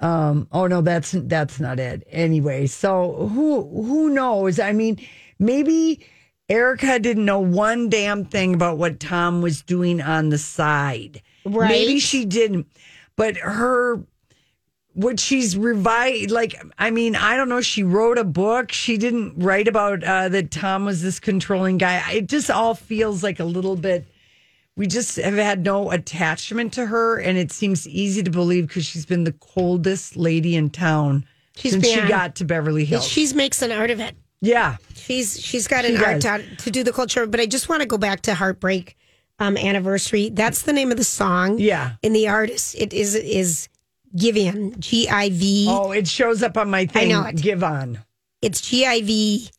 Um, 0.00 0.48
oh 0.50 0.66
no, 0.66 0.80
that's 0.80 1.12
that's 1.12 1.60
not 1.60 1.78
it. 1.78 2.02
Anyway, 2.10 2.66
so 2.66 3.28
who 3.32 3.62
who 3.84 4.08
knows? 4.08 4.58
I 4.58 4.72
mean, 4.72 4.98
maybe 5.38 6.04
Erika 6.48 6.98
didn't 6.98 7.26
know 7.26 7.38
one 7.38 7.88
damn 7.90 8.24
thing 8.24 8.54
about 8.54 8.78
what 8.78 8.98
Tom 8.98 9.42
was 9.42 9.62
doing 9.62 10.00
on 10.00 10.30
the 10.30 10.38
side. 10.38 11.22
Right. 11.44 11.68
Maybe 11.68 12.00
she 12.00 12.24
didn't, 12.24 12.66
but 13.14 13.36
her 13.36 14.02
what 14.94 15.20
she's 15.20 15.56
revived 15.56 16.30
like 16.30 16.60
i 16.78 16.90
mean 16.90 17.14
i 17.14 17.36
don't 17.36 17.48
know 17.48 17.60
she 17.60 17.82
wrote 17.82 18.18
a 18.18 18.24
book 18.24 18.72
she 18.72 18.96
didn't 18.96 19.32
write 19.36 19.68
about 19.68 20.02
uh 20.02 20.28
that 20.28 20.50
tom 20.50 20.84
was 20.84 21.00
this 21.02 21.20
controlling 21.20 21.78
guy 21.78 22.02
it 22.12 22.26
just 22.26 22.50
all 22.50 22.74
feels 22.74 23.22
like 23.22 23.38
a 23.38 23.44
little 23.44 23.76
bit 23.76 24.04
we 24.76 24.86
just 24.86 25.16
have 25.16 25.34
had 25.34 25.64
no 25.64 25.90
attachment 25.90 26.72
to 26.72 26.86
her 26.86 27.18
and 27.18 27.38
it 27.38 27.52
seems 27.52 27.86
easy 27.86 28.22
to 28.22 28.30
believe 28.30 28.66
because 28.66 28.84
she's 28.84 29.06
been 29.06 29.24
the 29.24 29.32
coldest 29.32 30.16
lady 30.16 30.56
in 30.56 30.70
town 30.70 31.24
She's 31.56 31.72
since 31.72 31.86
she 31.88 32.00
got 32.08 32.36
to 32.36 32.44
beverly 32.44 32.84
hills 32.84 33.06
She 33.06 33.32
makes 33.34 33.60
an 33.60 33.70
art 33.72 33.90
of 33.90 34.00
it. 34.00 34.16
yeah 34.40 34.76
She's 34.94 35.38
she's 35.40 35.66
got 35.68 35.84
She 35.84 35.94
an 35.96 36.02
art 36.02 36.20
to, 36.22 36.42
to 36.56 36.70
do 36.70 36.82
the 36.84 36.92
culture. 36.92 37.26
But 37.26 37.40
I 37.40 37.46
just 37.46 37.68
want 37.68 37.82
to 37.82 37.86
go 37.86 37.98
back 37.98 38.22
to 38.22 38.34
Heartbreak 38.34 38.96
um, 39.40 39.56
Anniversary. 39.56 40.30
That's 40.30 40.62
the 40.62 40.72
name 40.72 40.90
of 40.92 40.96
the 40.98 41.04
song. 41.04 41.58
Yeah. 41.58 41.92
And 42.04 42.14
the 42.14 42.28
artist 42.28 42.76
it 42.78 42.92
is 42.92 43.14
is 43.14 43.68
Givian 44.16 44.78
G 44.78 45.08
I 45.08 45.30
V. 45.30 45.66
oh 45.68 45.92
it 45.92 46.08
shows 46.08 46.42
up 46.42 46.56
on 46.56 46.70
my 46.70 46.86
thing 46.86 47.12
I 47.12 47.22
know 47.22 47.28
it. 47.28 47.36
Giveon 47.36 48.02
It's 48.42 48.60
G 48.60 48.86
I 48.86 49.00
V 49.02 49.50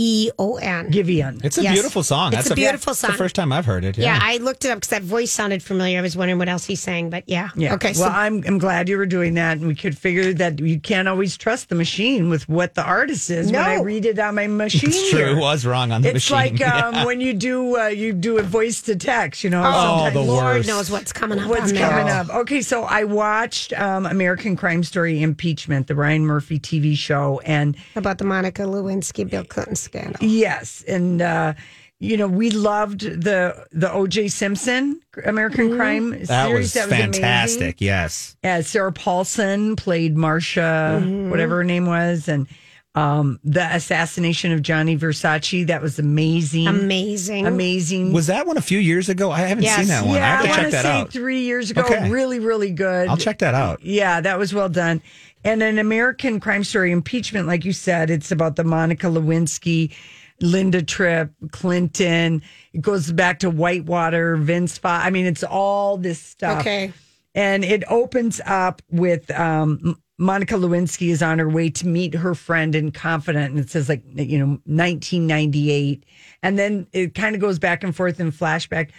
E 0.00 0.30
O 0.38 0.56
N. 0.56 0.90
giveon 0.92 1.44
It's 1.44 1.58
a 1.58 1.62
Yes. 1.62 1.72
beautiful 1.74 2.02
song. 2.04 2.28
It's 2.28 2.36
That's 2.44 2.50
a 2.50 2.54
beautiful 2.54 2.92
that's 2.92 3.00
song. 3.00 3.10
the 3.10 3.16
first 3.16 3.34
time 3.34 3.52
I've 3.52 3.66
heard 3.66 3.84
it. 3.84 3.98
Yeah. 3.98 4.14
Yeah. 4.14 4.20
I 4.22 4.36
looked 4.36 4.64
it 4.64 4.70
up 4.70 4.76
because 4.76 4.90
that 4.90 5.02
voice 5.02 5.32
sounded 5.32 5.60
familiar. 5.62 5.98
I 5.98 6.02
was 6.02 6.16
wondering 6.16 6.38
what 6.38 6.48
else 6.48 6.64
he 6.64 6.76
sang, 6.76 7.10
but 7.10 7.24
yeah. 7.26 7.48
Yeah. 7.56 7.74
Okay. 7.74 7.88
Well, 7.96 8.08
so 8.08 8.16
I'm 8.24 8.44
I'm 8.46 8.58
glad 8.58 8.88
you 8.88 8.96
were 8.96 9.06
doing 9.06 9.34
that, 9.34 9.58
and 9.58 9.66
we 9.66 9.74
could 9.74 9.98
figure 9.98 10.32
that 10.34 10.60
you 10.60 10.78
can't 10.78 11.08
always 11.08 11.36
trust 11.36 11.68
the 11.68 11.74
machine 11.74 12.30
with 12.30 12.48
what 12.48 12.74
the 12.74 12.84
artist 12.84 13.28
is. 13.30 13.46
When 13.50 13.56
I 13.60 13.80
read 13.80 14.04
it 14.06 14.18
on 14.20 14.36
my 14.36 14.46
machine, 14.46 14.90
It's 14.90 15.10
true. 15.10 15.32
It 15.36 15.36
was 15.40 15.66
wrong 15.66 15.90
on 15.90 16.02
the 16.02 16.08
It's 16.08 16.30
machine. 16.30 16.36
like 16.58 16.60
um, 16.72 16.94
Yeah. 16.94 17.04
when 17.04 17.20
you 17.20 17.34
do 17.34 17.76
uh, 17.76 17.86
you 17.88 18.12
do 18.12 18.38
a 18.38 18.42
voice 18.42 18.80
to 18.82 18.94
text. 18.94 19.42
You 19.42 19.50
know, 19.50 19.62
oh, 19.66 19.72
sometimes- 19.72 20.14
the 20.14 20.20
Lord 20.22 20.44
worst. 20.58 20.68
knows 20.68 20.90
what's 20.92 21.12
coming 21.12 21.40
up. 21.40 21.48
What's 21.50 21.70
on 21.70 21.74
there. 21.74 21.88
coming 21.90 22.08
up? 22.08 22.30
Okay, 22.30 22.60
so 22.62 22.84
I 22.84 23.02
watched 23.04 23.72
um, 23.72 24.06
American 24.06 24.54
Crime 24.54 24.84
Story 24.84 25.20
Impeachment, 25.22 25.86
the 25.88 25.94
Ryan 25.96 26.24
Murphy 26.24 26.58
TV 26.60 26.96
show, 26.96 27.40
and 27.44 27.76
About 27.96 28.18
the 28.18 28.24
Monica 28.24 28.62
Lewinsky 28.62 29.28
Bill 29.28 29.44
Clinton 29.44 29.74
scandal. 29.88 30.16
yes, 30.20 30.84
and 30.86 31.20
uh, 31.20 31.54
you 31.98 32.16
know 32.16 32.28
we 32.28 32.50
loved 32.50 33.00
the 33.00 33.66
the 33.72 33.92
O.J. 33.92 34.28
Simpson 34.28 35.00
American 35.24 35.74
Crime 35.76 36.10
that 36.10 36.26
series. 36.46 36.58
was 36.58 36.72
that 36.74 36.84
was 36.84 36.92
amazing. 36.92 37.12
fantastic. 37.14 37.80
Yes. 37.80 38.36
uh, 38.44 38.62
Sarah 38.62 38.92
Paulson 38.92 39.74
played 39.76 40.16
Marcia, 40.16 41.00
Mm-hmm. 41.02 41.30
whatever 41.30 41.56
her 41.56 41.64
name 41.64 41.86
was, 41.86 42.28
and 42.28 42.46
um, 42.94 43.38
the 43.44 43.62
assassination 43.76 44.50
of 44.50 44.60
Gianni 44.62 44.96
Versace. 44.96 45.66
That 45.68 45.82
was 45.82 45.98
amazing, 46.00 46.66
Amazing. 46.66 47.46
amazing. 47.46 48.12
Was 48.12 48.26
that 48.26 48.46
one 48.46 48.56
a 48.56 48.60
few 48.62 48.78
years 48.78 49.08
ago? 49.08 49.30
I 49.30 49.40
haven't 49.40 49.62
Yes. 49.64 49.76
seen 49.78 49.86
that 49.88 50.04
one. 50.04 50.16
I 50.16 50.18
yeah, 50.20 50.36
have 50.36 50.44
to 50.44 50.50
I 50.50 50.54
check 50.54 50.56
want 50.62 50.66
to 50.66 50.76
that 50.76 50.82
say 50.82 50.88
out. 51.02 51.12
three 51.12 51.40
years 51.42 51.70
ago. 51.70 51.82
Okay. 51.82 52.10
Really, 52.10 52.38
really 52.40 52.70
good. 52.72 53.08
I'll 53.08 53.16
check 53.16 53.38
that 53.38 53.54
out. 53.54 53.82
Yeah, 53.84 54.20
that 54.20 54.38
was 54.38 54.52
well 54.54 54.68
done. 54.68 55.00
And 55.44 55.62
an 55.62 55.78
American 55.78 56.40
Crime 56.40 56.64
Story 56.64 56.92
impeachment, 56.92 57.46
like 57.46 57.64
you 57.64 57.72
said, 57.72 58.10
it's 58.10 58.30
about 58.30 58.56
the 58.56 58.64
Monica 58.64 59.06
Lewinsky, 59.06 59.94
Linda 60.40 60.82
Tripp, 60.82 61.32
Clinton. 61.50 62.42
It 62.72 62.80
goes 62.80 63.12
back 63.12 63.38
to 63.40 63.50
Whitewater, 63.50 64.36
Vince. 64.36 64.78
Fa- 64.78 65.00
I 65.02 65.10
mean, 65.10 65.26
it's 65.26 65.44
all 65.44 65.96
this 65.96 66.20
stuff. 66.20 66.60
Okay. 66.60 66.92
And 67.34 67.64
it 67.64 67.84
opens 67.88 68.40
up 68.46 68.82
with 68.90 69.30
um, 69.30 70.00
Monica 70.18 70.54
Lewinsky 70.54 71.10
is 71.10 71.22
on 71.22 71.38
her 71.38 71.48
way 71.48 71.70
to 71.70 71.86
meet 71.86 72.14
her 72.14 72.34
friend 72.34 72.74
and 72.74 72.92
confident, 72.92 73.50
and 73.50 73.60
it 73.60 73.70
says 73.70 73.88
like 73.88 74.02
you 74.14 74.38
know 74.38 74.58
1998, 74.64 76.04
and 76.42 76.58
then 76.58 76.88
it 76.92 77.14
kind 77.14 77.36
of 77.36 77.40
goes 77.40 77.60
back 77.60 77.84
and 77.84 77.94
forth 77.94 78.18
in 78.18 78.32
flashback. 78.32 78.90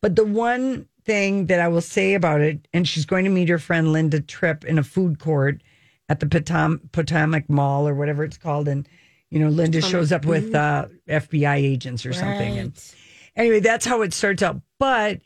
But 0.00 0.14
the 0.14 0.24
one 0.24 0.86
thing 1.04 1.46
that 1.46 1.58
I 1.58 1.66
will 1.66 1.80
say 1.80 2.14
about 2.14 2.40
it, 2.40 2.68
and 2.72 2.86
she's 2.86 3.06
going 3.06 3.24
to 3.24 3.30
meet 3.30 3.48
her 3.48 3.58
friend 3.58 3.92
Linda 3.92 4.20
Tripp 4.20 4.64
in 4.64 4.78
a 4.78 4.84
food 4.84 5.18
court 5.18 5.60
at 6.08 6.20
the 6.20 6.26
Potom- 6.26 6.80
Potomac 6.92 7.48
Mall 7.48 7.86
or 7.86 7.94
whatever 7.94 8.24
it's 8.24 8.38
called, 8.38 8.68
and 8.68 8.88
you 9.30 9.38
know 9.38 9.48
Linda 9.48 9.80
shows 9.80 10.12
up 10.12 10.24
with 10.24 10.54
uh, 10.54 10.86
FBI 11.08 11.56
agents 11.56 12.06
or 12.06 12.12
something, 12.12 12.58
and 12.58 12.94
anyway, 13.36 13.60
that's 13.60 13.84
how 13.86 14.02
it 14.02 14.12
starts 14.14 14.42
out. 14.42 14.60
But 14.78 15.20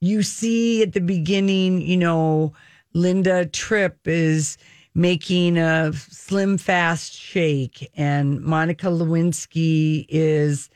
you 0.00 0.22
see 0.22 0.82
at 0.82 0.92
the 0.92 1.00
beginning, 1.00 1.80
you 1.80 1.96
know, 1.96 2.52
Linda 2.92 3.46
Tripp 3.46 4.06
is 4.06 4.58
making 4.94 5.58
a 5.58 5.92
slim 5.92 6.58
fast 6.58 7.12
shake, 7.14 7.88
and 7.94 8.40
Monica 8.40 8.86
Lewinsky 8.86 10.06
is 10.08 10.70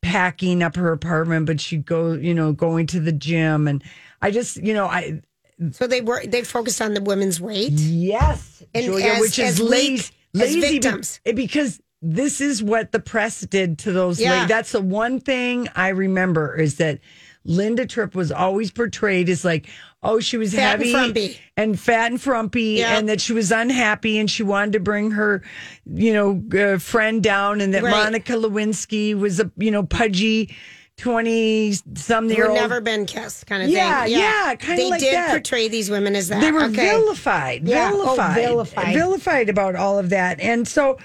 packing 0.00 0.62
up 0.62 0.76
her 0.76 0.92
apartment, 0.92 1.46
but 1.46 1.60
she 1.60 1.76
go, 1.76 2.12
you 2.12 2.32
know, 2.32 2.52
going 2.52 2.86
to 2.86 3.00
the 3.00 3.12
gym, 3.12 3.68
and 3.68 3.82
I 4.22 4.30
just, 4.30 4.56
you 4.56 4.72
know, 4.74 4.86
I 4.86 5.20
So 5.72 5.86
they 5.86 6.00
were 6.00 6.24
they 6.26 6.42
focused 6.42 6.80
on 6.80 6.94
the 6.94 7.00
women's 7.02 7.40
weight. 7.40 7.72
yes, 7.72 8.62
And 8.74 8.84
Julia, 8.84 9.06
as- 9.06 9.20
which 9.20 9.38
is 9.38 9.60
lazy, 9.60 10.12
lazy 10.34 10.60
victims. 10.60 11.20
eh, 11.26 11.32
because 11.32 11.80
this 12.00 12.40
is 12.40 12.62
what 12.62 12.92
the 12.92 13.00
press 13.00 13.40
did 13.40 13.78
to 13.80 13.92
those. 13.92 14.20
Yeah. 14.20 14.46
That's 14.46 14.70
the 14.72 14.80
one 14.80 15.18
thing 15.20 15.68
I 15.74 15.88
remember 15.88 16.54
is 16.54 16.76
that 16.76 17.00
Linda 17.44 17.86
Tripp 17.86 18.14
was 18.14 18.30
always 18.30 18.70
portrayed 18.70 19.28
as 19.28 19.44
like, 19.44 19.66
oh, 20.02 20.20
she 20.20 20.36
was 20.36 20.54
Fat 20.54 20.74
and 20.74 20.82
heavy 20.82 20.92
frumpy. 20.92 21.40
and 21.56 21.80
fat 21.80 22.12
and 22.12 22.20
frumpy, 22.20 22.62
Yeah. 22.78 22.96
and 22.98 23.08
that 23.08 23.20
she 23.20 23.32
was 23.32 23.50
unhappy 23.50 24.18
and 24.18 24.30
she 24.30 24.44
wanted 24.44 24.74
to 24.74 24.80
bring 24.80 25.10
her, 25.12 25.42
you 25.92 26.12
know, 26.12 26.42
uh, 26.56 26.78
friend 26.78 27.20
down, 27.22 27.60
and 27.60 27.74
that 27.74 27.82
Right. 27.82 27.90
Monica 27.90 28.34
Lewinsky 28.34 29.18
was 29.18 29.40
a 29.40 29.50
you 29.56 29.70
know 29.72 29.82
pudgy. 29.82 30.54
20 30.98 31.72
some 31.94 32.28
year 32.28 32.48
old 32.48 32.54
never 32.56 32.80
been 32.80 33.06
kissed, 33.06 33.46
kind 33.46 33.62
of 33.62 33.68
Yeah, 33.70 34.02
thing. 34.04 34.12
yeah, 34.12 34.46
yeah, 34.48 34.54
kinda 34.56 34.76
They 34.82 34.90
like 34.90 35.00
did 35.00 35.14
that. 35.14 35.30
portray 35.30 35.68
these 35.68 35.90
women 35.90 36.14
as 36.14 36.28
that. 36.28 36.40
they 36.40 36.52
were 36.52 36.64
okay. 36.64 36.90
vilified, 36.90 37.66
Yeah. 37.66 37.90
Oh, 37.92 37.98
vilified, 38.04 38.34
vilified. 38.34 38.94
vilified 38.94 39.48
about 39.48 39.76
all 39.76 39.98
of 39.98 40.10
that. 40.10 40.40
And 40.40 40.66
so, 40.68 40.98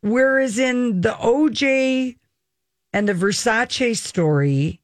whereas 0.00 0.58
in 0.58 1.02
the 1.02 1.12
OJ 1.12 2.16
and 2.92 3.08
the 3.08 3.12
Versace 3.14 3.96
story, 3.98 4.80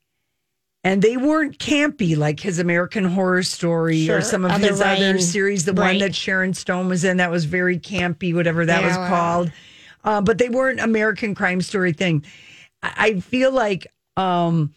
and 0.83 1.01
they 1.01 1.17
weren't 1.17 1.59
campy 1.59 2.14
like 2.17 2.40
his 2.40 2.59
American 2.59 3.05
Horror 3.05 3.43
Story 3.43 4.05
Sure. 4.05 4.19
or 4.19 4.21
some 4.21 4.45
of 4.45 4.51
Other 4.51 4.69
his 4.69 4.81
other 4.83 5.19
series. 5.19 5.64
The 5.64 5.73
one 5.73 5.97
that 5.99 6.14
Sharon 6.14 6.53
Stone 6.53 6.88
was 6.90 7.05
in 7.05 7.17
that 7.17 7.31
was 7.31 7.47
very 7.47 7.79
campy, 7.79 8.35
whatever 8.35 8.67
that 8.67 8.83
Yeah, 8.83 8.87
was 8.88 9.09
called. 9.09 9.53
Uh, 10.05 10.21
but 10.21 10.37
they 10.37 10.51
weren't 10.51 10.81
American 10.81 11.35
Crime 11.35 11.62
Story 11.62 11.95
thing. 11.95 12.23
I 12.83 13.21
feel 13.21 13.51
like. 13.51 13.87
Um 14.16 14.72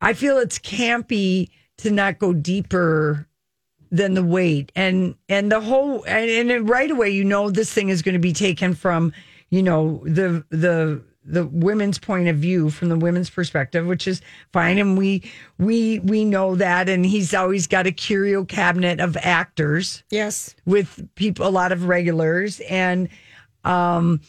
I 0.00 0.14
feel 0.14 0.38
it's 0.38 0.58
campy 0.58 1.50
to 1.78 1.90
not 1.90 2.18
go 2.18 2.32
deeper 2.32 3.26
than 3.90 4.14
the 4.14 4.24
weight. 4.24 4.72
And 4.74 5.14
and 5.28 5.50
the 5.52 5.60
whole 5.60 6.02
and, 6.04 6.50
and 6.50 6.68
right 6.68 6.90
away 6.90 7.10
you 7.10 7.24
know 7.24 7.50
this 7.50 7.72
thing 7.72 7.88
is 7.88 8.02
going 8.02 8.14
to 8.14 8.18
be 8.18 8.32
taken 8.32 8.74
from 8.74 9.12
you 9.50 9.62
know 9.62 10.02
the 10.04 10.44
the 10.50 11.02
the 11.24 11.46
women's 11.46 12.00
point 12.00 12.26
of 12.26 12.34
view 12.36 12.68
from 12.68 12.88
the 12.88 12.96
women's 12.96 13.30
perspective 13.30 13.86
which 13.86 14.08
is 14.08 14.20
fine. 14.52 14.78
And 14.78 14.98
we 14.98 15.22
we 15.58 16.00
we 16.00 16.24
know 16.24 16.56
that. 16.56 16.88
And 16.88 17.06
he's 17.06 17.32
always 17.32 17.66
got 17.68 17.86
a 17.86 17.92
curio 17.92 18.44
cabinet 18.44 18.98
of 18.98 19.16
actors 19.18 20.02
Yes. 20.10 20.54
with 20.66 21.08
people 21.14 21.46
a 21.46 21.50
lot 21.50 21.70
of 21.70 21.84
regulars. 21.86 22.60
And 22.68 23.08
um 23.64 24.20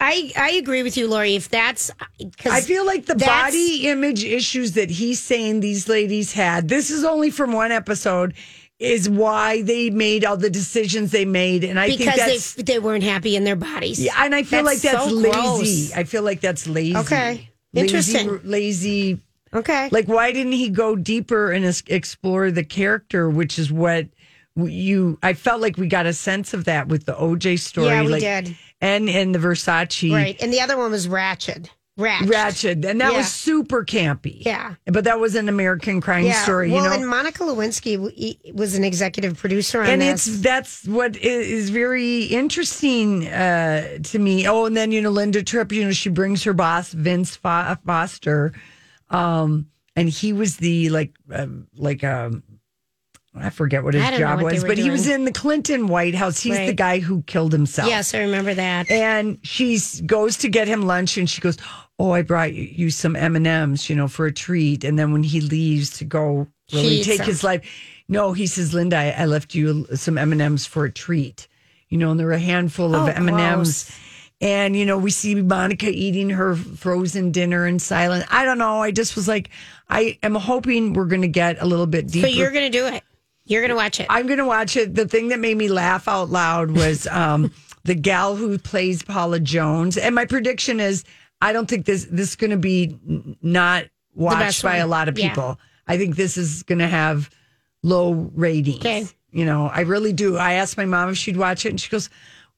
I, 0.00 0.32
I 0.36 0.50
agree 0.52 0.82
with 0.82 0.96
you, 0.96 1.08
Lori. 1.08 1.34
If 1.34 1.48
that's, 1.50 1.90
cause 2.38 2.52
I 2.52 2.60
feel 2.60 2.86
like 2.86 3.06
the 3.06 3.16
body 3.16 3.88
image 3.88 4.24
issues 4.24 4.72
that 4.72 4.90
he's 4.90 5.20
saying 5.20 5.60
these 5.60 5.88
ladies 5.88 6.32
had, 6.32 6.68
this 6.68 6.90
is 6.90 7.04
only 7.04 7.30
from 7.30 7.52
one 7.52 7.70
episode, 7.70 8.34
is 8.78 9.10
why 9.10 9.60
they 9.62 9.90
made 9.90 10.24
all 10.24 10.38
the 10.38 10.48
decisions 10.48 11.10
they 11.10 11.26
made. 11.26 11.64
And 11.64 11.78
I 11.78 11.88
think 11.88 11.98
because 11.98 12.16
that's. 12.16 12.54
they, 12.54 12.62
they 12.62 12.78
weren't 12.78 13.04
happy 13.04 13.36
in 13.36 13.44
their 13.44 13.56
bodies. 13.56 14.02
yeah, 14.02 14.14
and 14.24 14.34
I 14.34 14.42
feel 14.42 14.64
like 14.64 14.80
that's 14.80 15.04
so 15.04 15.14
lazy. 15.14 15.30
gross. 15.30 15.92
I 15.92 16.04
feel 16.04 16.22
like 16.22 16.40
that's 16.40 16.66
lazy. 16.66 16.96
Okay. 16.96 17.50
Lazy- 17.74 17.86
Interesting. 17.86 18.40
Lazy. 18.44 19.20
Okay. 19.52 19.88
Like, 19.90 20.06
why 20.08 20.32
didn't 20.32 20.52
he 20.52 20.70
go 20.70 20.96
deeper 20.96 21.50
and 21.52 21.64
es- 21.64 21.82
explore 21.88 22.50
the 22.50 22.64
character, 22.64 23.28
which 23.28 23.58
is 23.58 23.70
what 23.70 24.06
you. 24.56 25.18
I 25.22 25.34
felt 25.34 25.60
like 25.60 25.76
we 25.76 25.86
got 25.86 26.06
a 26.06 26.12
sense 26.12 26.54
of 26.54 26.64
that 26.64 26.88
with 26.88 27.04
the 27.04 27.14
OJ 27.14 27.58
story. 27.58 27.88
Yeah, 27.88 28.02
we 28.02 28.08
like, 28.08 28.20
did. 28.22 28.56
And 28.80 29.08
in 29.08 29.32
the 29.32 29.38
Versace 29.38 30.12
Right. 30.12 30.36
And 30.40 30.52
the 30.52 30.60
other 30.60 30.76
one 30.78 30.90
was 30.90 31.06
Ratched. 31.06 31.68
Ratched. 31.98 32.28
Ratched, 32.30 32.88
and 32.88 32.98
that 33.02 33.12
Yeah. 33.12 33.18
was 33.18 33.30
super 33.30 33.84
campy. 33.84 34.42
Yeah. 34.46 34.76
but 34.86 35.04
that 35.04 35.20
was 35.20 35.34
an 35.34 35.50
American 35.50 36.00
crime 36.00 36.24
Yeah. 36.24 36.42
story. 36.44 36.70
well, 36.70 36.82
you 36.84 36.88
know, 36.88 36.96
and 36.96 37.06
Monica 37.06 37.42
Lewinsky 37.42 38.54
was 38.54 38.74
an 38.74 38.84
executive 38.84 39.36
producer 39.36 39.82
on 39.82 39.86
and 39.88 40.00
this. 40.00 40.26
it's 40.26 40.38
that's 40.40 40.86
what 40.86 41.16
is 41.16 41.68
very 41.68 42.22
interesting 42.24 43.26
uh, 43.28 43.98
to 44.04 44.18
me. 44.18 44.46
Oh, 44.48 44.64
and 44.64 44.74
then 44.74 44.92
you 44.92 45.02
know 45.02 45.10
Linda 45.10 45.42
Tripp, 45.42 45.72
you 45.72 45.84
know 45.84 45.92
she 45.92 46.08
brings 46.08 46.42
her 46.44 46.54
boss 46.54 46.92
Vince 46.92 47.36
Fo- 47.36 47.76
Foster, 47.84 48.54
um, 49.10 49.66
and 49.94 50.08
he 50.08 50.32
was 50.32 50.56
the 50.56 50.88
like 50.88 51.12
um 51.30 51.66
like 51.76 52.02
um. 52.02 52.42
I 53.34 53.50
forget 53.50 53.84
what 53.84 53.94
his 53.94 54.02
I 54.02 54.10
don't 54.10 54.20
know 54.20 54.26
job 54.26 54.42
what 54.42 54.52
was, 54.52 54.64
but 54.64 54.76
he 54.76 54.90
was 54.90 55.06
in 55.08 55.24
the 55.24 55.32
Clinton 55.32 55.86
White 55.86 56.16
House. 56.16 56.40
He's 56.40 56.56
the 56.56 56.72
guy 56.72 56.98
who 56.98 57.22
killed 57.22 57.52
himself. 57.52 57.88
yes, 57.88 58.12
I 58.12 58.18
remember 58.18 58.54
that. 58.54 58.90
And 58.90 59.38
she 59.42 59.78
goes 60.04 60.38
to 60.38 60.48
get 60.48 60.66
him 60.66 60.82
lunch, 60.82 61.16
and 61.16 61.30
she 61.30 61.40
goes, 61.40 61.56
"Oh, 61.98 62.10
I 62.10 62.22
brought 62.22 62.52
you- 62.54 62.90
some 62.90 63.14
M 63.14 63.36
and 63.36 63.46
M's, 63.46 63.88
you 63.88 63.94
know, 63.94 64.08
for 64.08 64.26
a 64.26 64.32
treat." 64.32 64.82
And 64.82 64.98
then 64.98 65.12
when 65.12 65.22
he 65.22 65.40
leaves 65.40 65.90
to 65.98 66.04
go 66.04 66.48
really 66.72 67.04
take 67.04 67.18
them. 67.18 67.26
his 67.28 67.44
life, 67.44 67.62
no, 68.08 68.32
he 68.32 68.48
says, 68.48 68.74
"Linda, 68.74 68.96
I, 68.96 69.10
I 69.22 69.24
left 69.26 69.54
you 69.54 69.86
some 69.94 70.18
M 70.18 70.32
and 70.32 70.42
M's 70.42 70.66
for 70.66 70.84
a 70.84 70.90
treat." 70.92 71.46
You 71.88 71.98
know, 71.98 72.10
and 72.10 72.18
there 72.18 72.26
were 72.26 72.32
a 72.32 72.38
handful 72.38 72.94
of 72.96 73.02
Oh, 73.08 73.12
M 73.12 73.28
and 73.28 73.40
M's. 73.40 73.90
And 74.40 74.74
you 74.74 74.86
know, 74.86 74.96
we 74.98 75.10
see 75.10 75.34
Monica 75.36 75.88
eating 75.88 76.30
her 76.30 76.56
frozen 76.56 77.30
dinner 77.30 77.66
in 77.66 77.78
silence. 77.78 78.24
I 78.30 78.44
don't 78.44 78.58
know. 78.58 78.80
I 78.82 78.90
just 78.90 79.14
was 79.14 79.28
like, 79.28 79.50
I 79.88 80.18
am 80.22 80.34
hoping 80.34 80.94
we're 80.94 81.04
going 81.04 81.22
to 81.22 81.28
get 81.28 81.60
a 81.60 81.66
little 81.66 81.86
bit 81.86 82.06
deeper. 82.08 82.26
So 82.26 82.32
you're 82.32 82.50
going 82.50 82.70
to 82.72 82.78
do 82.78 82.86
it. 82.86 83.02
You're 83.50 83.60
going 83.60 83.70
to 83.70 83.76
watch 83.76 84.00
it. 84.00 84.06
I'm 84.08 84.26
going 84.26 84.38
to 84.38 84.46
watch 84.46 84.76
it. 84.76 84.94
The 84.94 85.06
thing 85.06 85.28
that 85.28 85.40
made 85.40 85.56
me 85.56 85.68
laugh 85.68 86.06
out 86.08 86.30
loud 86.30 86.70
was 86.70 87.06
um, 87.10 87.52
the 87.84 87.94
gal 87.94 88.36
who 88.36 88.56
plays 88.58 89.02
Paula 89.02 89.40
Jones. 89.40 89.96
And 89.98 90.14
my 90.14 90.24
prediction 90.24 90.80
is, 90.80 91.04
I 91.42 91.52
don't 91.52 91.68
think 91.68 91.84
this 91.86 92.04
this 92.10 92.30
is 92.30 92.36
going 92.36 92.50
to 92.52 92.56
be 92.56 92.96
not 93.42 93.84
watched 94.14 94.62
by 94.62 94.76
a 94.76 94.86
lot 94.86 95.08
of 95.08 95.18
Yeah. 95.18 95.28
people. 95.30 95.58
I 95.86 95.98
think 95.98 96.16
this 96.16 96.36
is 96.36 96.62
going 96.62 96.78
to 96.78 96.88
have 96.88 97.28
low 97.82 98.12
ratings. 98.34 98.78
Okay. 98.78 99.06
You 99.32 99.44
know, 99.44 99.66
I 99.66 99.80
really 99.82 100.12
do. 100.12 100.36
I 100.36 100.54
asked 100.54 100.76
my 100.76 100.84
mom 100.84 101.10
if 101.10 101.16
she'd 101.16 101.36
watch 101.36 101.64
it, 101.64 101.70
and 101.70 101.80
she 101.80 101.88
goes, 101.88 102.10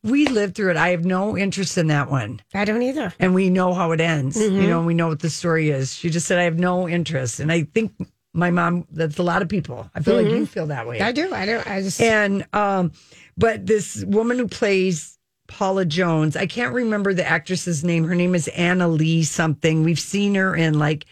"We 0.03 0.27
lived 0.27 0.55
through 0.57 0.71
it. 0.71 0.77
I 0.77 0.89
have 0.89 1.05
no 1.05 1.37
interest 1.37 1.77
in 1.79 1.87
that 1.89 2.11
one." 2.11 2.41
I 2.55 2.65
don't 2.65 2.83
either. 2.83 3.13
and 3.21 3.35
we 3.35 3.51
know 3.51 3.73
how 3.75 3.93
it 3.93 4.01
ends. 4.01 4.37
Mm-hmm. 4.37 4.57
You 4.61 4.69
know, 4.69 4.83
we 4.83 4.95
know 4.95 5.09
what 5.09 5.21
the 5.21 5.31
story 5.31 5.71
is. 5.71 5.95
She 5.95 6.11
just 6.11 6.27
said, 6.27 6.39
I 6.39 6.45
have 6.45 6.59
no 6.59 6.89
interest. 6.89 7.41
And 7.41 7.53
I 7.53 7.63
think 7.75 7.93
my 8.35 8.51
mom, 8.51 8.87
that's 8.91 9.19
a 9.19 9.23
lot 9.23 9.43
of 9.43 9.49
people. 9.49 9.91
I 9.95 10.01
feel 10.01 10.17
like 10.17 10.27
you 10.27 10.47
feel 10.47 10.67
that 10.67 10.87
way. 10.87 10.99
Mm-hmm. 10.99 11.09
I 11.09 11.13
do. 11.13 11.35
I 11.35 11.47
don't. 11.47 11.67
I 11.67 11.83
just. 11.83 12.01
And, 12.01 12.47
um, 12.53 12.93
but 13.37 13.67
this 13.67 14.05
woman 14.05 14.39
who 14.39 14.49
plays 14.49 15.19
Paula 15.49 15.85
Jones, 15.85 16.37
I 16.37 16.47
can't 16.47 16.75
remember 16.75 17.13
the 17.13 17.27
actress's 17.27 17.85
name. 17.85 18.05
Her 18.05 18.15
name 18.15 18.35
is 18.35 18.49
Anna 18.49 18.89
Lee 18.89 19.23
something. 19.23 19.83
We've 19.83 20.01
seen 20.01 20.35
her 20.35 20.57
in 20.57 20.79
like 20.79 21.05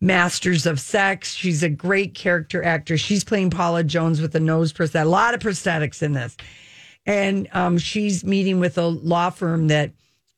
Masters 0.00 0.66
of 0.66 0.80
Sex. 0.80 1.34
She's 1.34 1.62
a 1.62 1.68
great 1.68 2.14
character 2.14 2.62
actor. 2.64 2.96
She's 2.96 3.22
playing 3.22 3.50
Paula 3.50 3.84
Jones 3.84 4.20
with 4.20 4.34
a 4.34 4.40
nose 4.40 4.72
prosthetic, 4.72 5.06
a 5.06 5.10
lot 5.10 5.34
of 5.34 5.40
prosthetics 5.40 6.02
in 6.02 6.12
this. 6.12 6.36
And 7.04 7.48
um, 7.52 7.78
she's 7.78 8.24
meeting 8.24 8.60
with 8.60 8.78
a 8.78 8.86
law 8.86 9.30
firm 9.30 9.68
that 9.68 9.92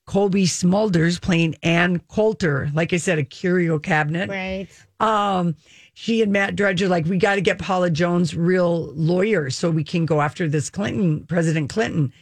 Cobie 0.06 0.46
Smulders 0.46 1.20
playing 1.20 1.56
Ann 1.62 2.00
Coulter, 2.08 2.70
like 2.74 2.92
I 2.92 2.98
said, 2.98 3.18
a 3.18 3.24
curio 3.24 3.78
cabinet. 3.78 4.28
right. 4.28 4.68
Um, 5.00 5.56
she 5.94 6.22
and 6.22 6.32
Matt 6.32 6.56
Drudge 6.56 6.82
are 6.82 6.88
like, 6.88 7.06
we 7.06 7.18
got 7.18 7.36
to 7.36 7.40
get 7.40 7.58
Paula 7.58 7.88
Jones 7.88 8.34
real 8.36 8.92
lawyer 8.94 9.48
so 9.50 9.70
we 9.70 9.84
can 9.84 10.04
go 10.06 10.20
after 10.20 10.48
this 10.48 10.68
Clinton, 10.68 11.24
President 11.26 11.70
Clinton. 11.70 12.12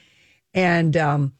And 0.54 0.96
um, 0.96 1.32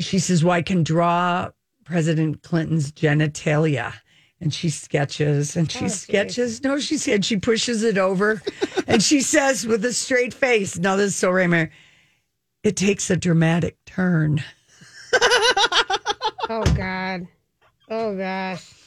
she 0.00 0.18
says, 0.18 0.42
well, 0.42 0.52
I 0.52 0.62
can 0.62 0.82
draw 0.82 1.50
President 1.84 2.42
Clinton's 2.42 2.90
genitalia. 2.92 3.94
And 4.40 4.52
she 4.52 4.70
sketches 4.70 5.56
and 5.56 5.70
she 5.70 5.88
sketches. 5.88 6.64
No, 6.64 6.80
she 6.80 6.98
said 6.98 7.24
she 7.24 7.36
pushes 7.36 7.84
it 7.84 7.96
over 7.96 8.42
and 8.88 9.00
she 9.00 9.20
says 9.20 9.64
with 9.64 9.84
a 9.84 9.92
straight 9.92 10.34
face, 10.34 10.76
now 10.76 10.96
this 10.96 11.10
is 11.10 11.16
so 11.16 11.30
Raymer, 11.30 11.70
it 12.64 12.76
takes 12.76 13.08
a 13.08 13.16
dramatic 13.16 13.76
turn. 13.86 14.42
Oh 16.48 16.64
God. 16.74 17.28
Oh 17.88 18.14
gosh. 18.14 18.81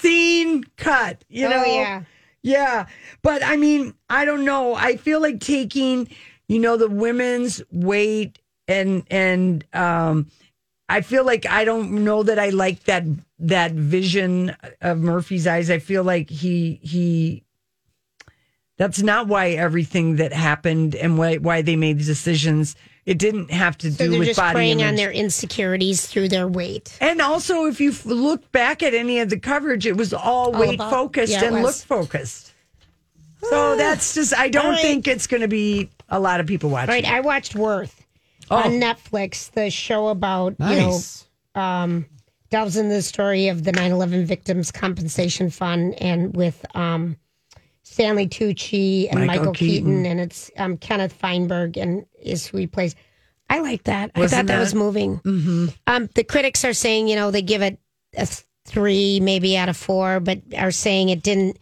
Scene 0.00 0.64
cut, 0.76 1.24
you 1.28 1.46
oh 1.46 1.50
know? 1.50 1.64
yeah. 1.64 2.02
Yeah. 2.42 2.86
But 3.22 3.42
I 3.42 3.56
mean, 3.56 3.94
I 4.08 4.24
don't 4.24 4.44
know. 4.44 4.74
I 4.74 4.96
feel 4.96 5.20
like 5.20 5.40
taking, 5.40 6.08
you 6.48 6.60
know, 6.60 6.76
the 6.76 6.88
women's 6.88 7.62
weight 7.72 8.38
and 8.68 9.04
and 9.10 9.64
um 9.72 10.26
I 10.88 11.00
feel 11.00 11.24
like 11.24 11.46
I 11.46 11.64
don't 11.64 12.04
know 12.04 12.22
that 12.22 12.38
I 12.38 12.50
like 12.50 12.84
that 12.84 13.04
that 13.40 13.72
vision 13.72 14.54
of 14.80 14.98
Murphy's 14.98 15.46
eyes. 15.46 15.70
I 15.70 15.78
feel 15.78 16.04
like 16.04 16.30
he 16.30 16.78
he 16.82 17.42
that's 18.76 19.00
not 19.02 19.26
why 19.28 19.50
everything 19.50 20.16
that 20.16 20.32
happened 20.32 20.94
and 20.94 21.16
why 21.18 21.36
why 21.36 21.62
they 21.62 21.76
made 21.76 21.98
the 22.00 22.04
decisions. 22.04 22.76
It 23.06 23.18
didn't 23.18 23.52
have 23.52 23.78
to 23.78 23.92
So 23.92 24.04
do 24.04 24.10
they're 24.10 24.18
with 24.18 24.28
just 24.28 24.38
body 24.40 24.54
preying 24.54 24.80
image. 24.80 24.88
on 24.90 24.96
their 24.96 25.12
insecurities 25.12 26.06
through 26.06 26.28
their 26.28 26.48
weight. 26.48 26.98
And 27.00 27.20
also, 27.20 27.66
if 27.66 27.80
you 27.80 27.94
look 28.04 28.50
back 28.50 28.82
at 28.82 28.94
any 28.94 29.20
of 29.20 29.30
the 29.30 29.38
coverage, 29.38 29.86
it 29.86 29.96
was 29.96 30.12
all, 30.12 30.50
weight 30.52 30.74
about- 30.74 30.90
focused 30.90 31.32
yeah, 31.32 31.44
and 31.44 31.62
look 31.62 31.76
focused. 31.76 32.52
So 33.42 33.76
that's 33.76 34.14
just, 34.14 34.36
I 34.36 34.48
don't 34.48 34.64
All 34.66 34.70
right. 34.72 34.80
think 34.80 35.06
it's 35.06 35.28
going 35.28 35.42
to 35.42 35.46
be 35.48 35.88
a 36.08 36.18
lot 36.18 36.40
of 36.40 36.46
people 36.48 36.68
watching. 36.68 36.88
Right. 36.94 37.04
I 37.04 37.20
watched 37.20 37.54
Worth 37.54 38.02
Oh. 38.50 38.56
on 38.56 38.72
Netflix, 38.80 39.50
the 39.52 39.70
show 39.70 40.08
about 40.08 40.58
Nice. 40.58 40.74
you 40.76 41.60
know 41.60 41.60
um, 41.62 42.06
delves 42.50 42.76
into 42.76 42.92
the 42.94 43.02
story 43.02 43.48
of 43.48 43.62
the 43.64 43.72
9/11 43.72 44.24
victims 44.24 44.70
compensation 44.72 45.48
fund 45.50 45.94
and 46.02 46.34
with 46.36 46.64
um, 46.74 47.16
Stanley 47.88 48.26
Tucci 48.26 49.08
and 49.10 49.26
Michael 49.26 49.26
Michael, 49.44 49.52
Keaton. 49.54 49.86
Keaton. 49.90 50.06
and 50.06 50.20
it's 50.20 50.50
um, 50.58 50.76
Kenneth 50.76 51.12
Feinberg 51.12 51.76
and 51.76 52.04
is 52.20 52.44
who 52.46 52.58
he 52.58 52.66
plays. 52.66 52.96
I 53.48 53.60
like 53.60 53.84
that. 53.84 54.10
I 54.16 54.20
Wasn't 54.20 54.40
thought 54.40 54.46
that, 54.48 54.54
that- 54.54 54.60
was 54.60 54.74
moving. 54.74 55.18
Mm-hmm. 55.20 55.66
Um, 55.86 56.08
the 56.14 56.24
critics 56.24 56.64
are 56.64 56.72
saying 56.74 57.06
you 57.08 57.14
know 57.16 57.30
they 57.30 57.42
give 57.42 57.62
it 57.62 57.78
a 58.16 58.26
three, 58.66 59.20
maybe 59.20 59.56
out 59.56 59.68
of 59.68 59.76
four, 59.76 60.18
but 60.18 60.40
are 60.58 60.72
saying 60.72 61.10
it 61.10 61.22
didn't 61.22 61.58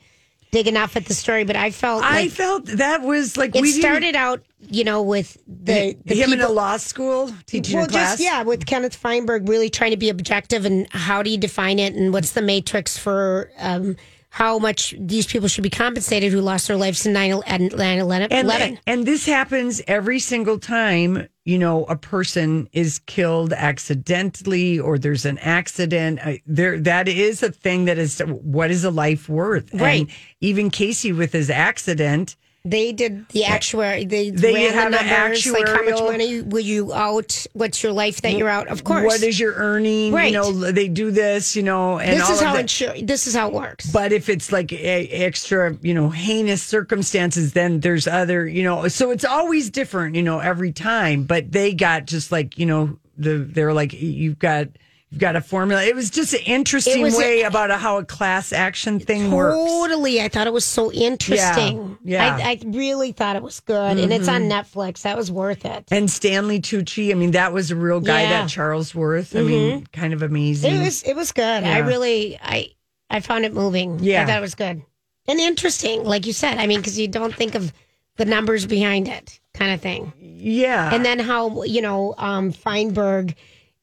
dig 0.51 0.67
enough 0.67 0.97
at 0.97 1.05
the 1.05 1.13
story. 1.15 1.45
But 1.45 1.57
I 1.57 1.71
felt 1.71 2.03
I 2.03 2.23
like 2.23 2.31
felt 2.31 2.65
that 2.67 3.03
was 3.03 3.37
like 3.37 3.55
it 3.55 3.61
we 3.61 3.73
didn't- 3.73 3.83
started 3.83 4.17
out, 4.17 4.43
you 4.61 4.83
know, 4.85 5.03
with 5.03 5.37
the, 5.47 5.95
the 6.07 6.15
him 6.15 6.33
in 6.33 6.41
a 6.41 6.45
people- 6.45 6.55
law 6.55 6.79
school 6.79 7.31
teaching 7.45 7.77
well, 7.77 7.85
a 7.85 7.89
class. 7.89 8.13
just 8.13 8.23
yeah, 8.23 8.43
with 8.43 8.65
Kenneth 8.65 8.97
Feinberg 8.97 9.47
really 9.47 9.69
trying 9.69 9.91
to 9.91 9.99
be 9.99 10.09
objective 10.09 10.65
and 10.65 10.87
how 10.91 11.23
do 11.23 11.29
you 11.29 11.37
define 11.39 11.79
it 11.79 11.93
and 11.95 12.15
what's 12.15 12.31
the 12.33 12.41
matrix 12.43 12.97
for 12.97 13.51
um, 13.59 13.97
how 14.35 14.59
much 14.59 14.93
these 14.99 15.27
people 15.27 15.47
should 15.47 15.63
be 15.63 15.71
compensated 15.71 16.33
who 16.33 16.41
lost 16.41 16.67
their 16.67 16.77
lives 16.77 17.07
in 17.07 17.13
9 17.13 17.41
and 17.47 17.73
11. 17.73 18.33
and, 18.33 18.81
and 18.85 19.07
this 19.07 19.25
happens 19.27 19.81
every 19.87 20.19
single 20.19 20.59
time 20.59 21.29
you 21.45 21.57
know 21.57 21.85
a 21.85 21.95
person 21.95 22.69
is 22.73 22.99
killed 23.07 23.53
accidentally 23.53 24.77
or 24.81 24.99
there's 24.99 25.25
an 25.25 25.39
accident 25.39 26.19
there 26.47 26.81
that 26.81 27.07
is 27.07 27.45
a 27.45 27.53
thing 27.53 27.85
that 27.85 27.97
is 27.97 28.19
what 28.27 28.73
is 28.73 28.83
a 28.83 28.91
life 28.91 29.29
worth 29.29 29.73
Right. 29.73 30.01
and 30.01 30.11
even 30.41 30.69
casey 30.69 31.13
with 31.13 31.33
his 31.33 31.49
accident 31.49 32.35
They 32.67 32.93
did 32.93 33.29
the 33.29 33.45
actuary. 33.45 34.07
They, 34.07 34.31
They 34.31 34.55
ran 34.55 34.73
have 34.73 34.91
the 34.93 35.01
an 35.01 35.07
numbers, 35.07 35.47
like 35.47 35.69
how 35.69 35.83
much 35.85 36.01
money 36.01 36.41
will 36.41 36.61
you 36.61 36.95
out? 36.95 37.47
What's 37.53 37.83
your 37.83 37.93
life 37.93 38.23
that 38.23 38.33
you're 38.39 38.49
out? 38.49 38.69
Of 38.69 38.85
course. 38.85 39.05
what 39.05 39.23
is 39.23 39.39
your 39.39 39.53
earning 39.53 40.13
Right. 40.15 40.33
you 40.33 40.39
know 40.39 40.51
they 40.51 40.89
do 40.89 41.11
this 41.11 41.55
you 41.57 41.63
know 41.63 41.99
and 41.99 42.19
this 42.19 42.31
is 42.31 42.41
how 42.41 42.57
insur- 42.57 43.07
This 43.07 43.27
is 43.27 43.35
how 43.35 43.49
it 43.49 43.55
works. 43.55 43.93
But 43.93 44.13
if 44.13 44.31
it's 44.31 44.51
like 44.51 44.73
a, 44.73 45.09
extra, 45.09 45.77
you 45.83 45.93
know, 45.93 46.09
heinous 46.09 46.63
circumstances, 46.63 47.53
then 47.53 47.81
there's 47.81 48.07
other, 48.07 48.47
you 48.49 48.63
know, 48.63 48.89
so 48.89 49.11
it's 49.11 49.25
always 49.27 49.69
different, 49.69 50.17
you 50.17 50.23
know, 50.23 50.39
every 50.39 50.73
time. 50.73 51.25
But 51.25 51.53
they 51.53 51.75
got 51.75 52.07
just 52.07 52.33
like, 52.33 52.59
you 52.59 52.65
know, 52.65 52.99
the 53.19 53.39
they're 53.39 53.75
like 53.75 53.93
you've 53.93 54.39
got 54.39 54.69
you've 55.15 55.21
got 55.21 55.37
a 55.37 55.41
formula. 55.41 55.81
It 55.85 55.95
was 55.95 56.11
just 56.11 56.35
an 56.35 56.41
interesting 56.45 57.01
was 57.03 57.15
a- 57.15 57.19
way 57.19 57.43
about 57.43 57.71
how 57.71 57.99
a 57.99 58.05
class 58.05 58.53
action 58.53 58.99
thing 58.99 59.31
works. 59.31 59.55
Totally. 59.57 60.21
I 60.21 60.29
thought 60.29 60.49
it 60.49 60.53
was 60.53 60.65
so 60.65 60.91
interesting. 60.91 61.97
Yeah, 62.03 62.37
yeah. 62.37 62.47
I, 62.47 62.51
I 62.51 62.61
really 62.67 63.13
thought 63.13 63.37
it 63.37 63.43
was 63.43 63.61
good. 63.61 63.99
And 63.99 64.13
it's 64.13 64.27
on 64.29 64.43
Netflix. 64.43 65.03
That 65.03 65.17
was 65.17 65.31
worth 65.31 65.65
it. 65.65 65.85
And 65.93 66.11
Stanley 66.11 66.61
Tucci, 66.61 67.13
I 67.13 67.15
mean, 67.15 67.31
that 67.31 67.53
was 67.53 67.71
a 67.71 67.77
real 67.77 68.01
guy. 68.01 68.23
Yeah. 68.23 68.43
That 68.43 68.49
Charles 68.49 68.93
Worth, 68.93 69.37
I 69.37 69.43
mean, 69.43 69.87
kind 69.93 70.13
of 70.13 70.23
amazing. 70.23 70.75
It 70.75 70.79
was 70.85 71.03
it 71.05 71.15
was 71.15 71.31
good. 71.31 71.63
I 71.65 71.79
really 71.79 72.37
I 72.43 72.71
I 73.09 73.21
found 73.21 73.45
it 73.45 73.55
moving. 73.55 74.01
Yeah. 74.01 74.23
I 74.23 74.27
thought 74.27 74.39
it 74.39 74.41
was 74.41 74.57
good 74.57 74.83
and 75.29 75.41
interesting, 75.41 76.03
like 76.05 76.27
you 76.27 76.33
said. 76.33 76.59
I 76.59 76.67
mean, 76.67 76.81
because 76.81 76.99
you 76.99 77.07
don't 77.09 77.35
think 77.35 77.55
of 77.55 77.73
the 78.17 78.25
numbers 78.25 78.67
behind 78.67 79.09
it, 79.09 79.39
kind 79.55 79.73
of 79.73 79.81
thing. 79.81 80.13
yeah, 80.19 80.93
And 80.95 81.05
then 81.05 81.19
how 81.19 81.63
you 81.65 81.83
know 81.83 82.15
um, 82.19 82.53
Feinberg 82.53 83.35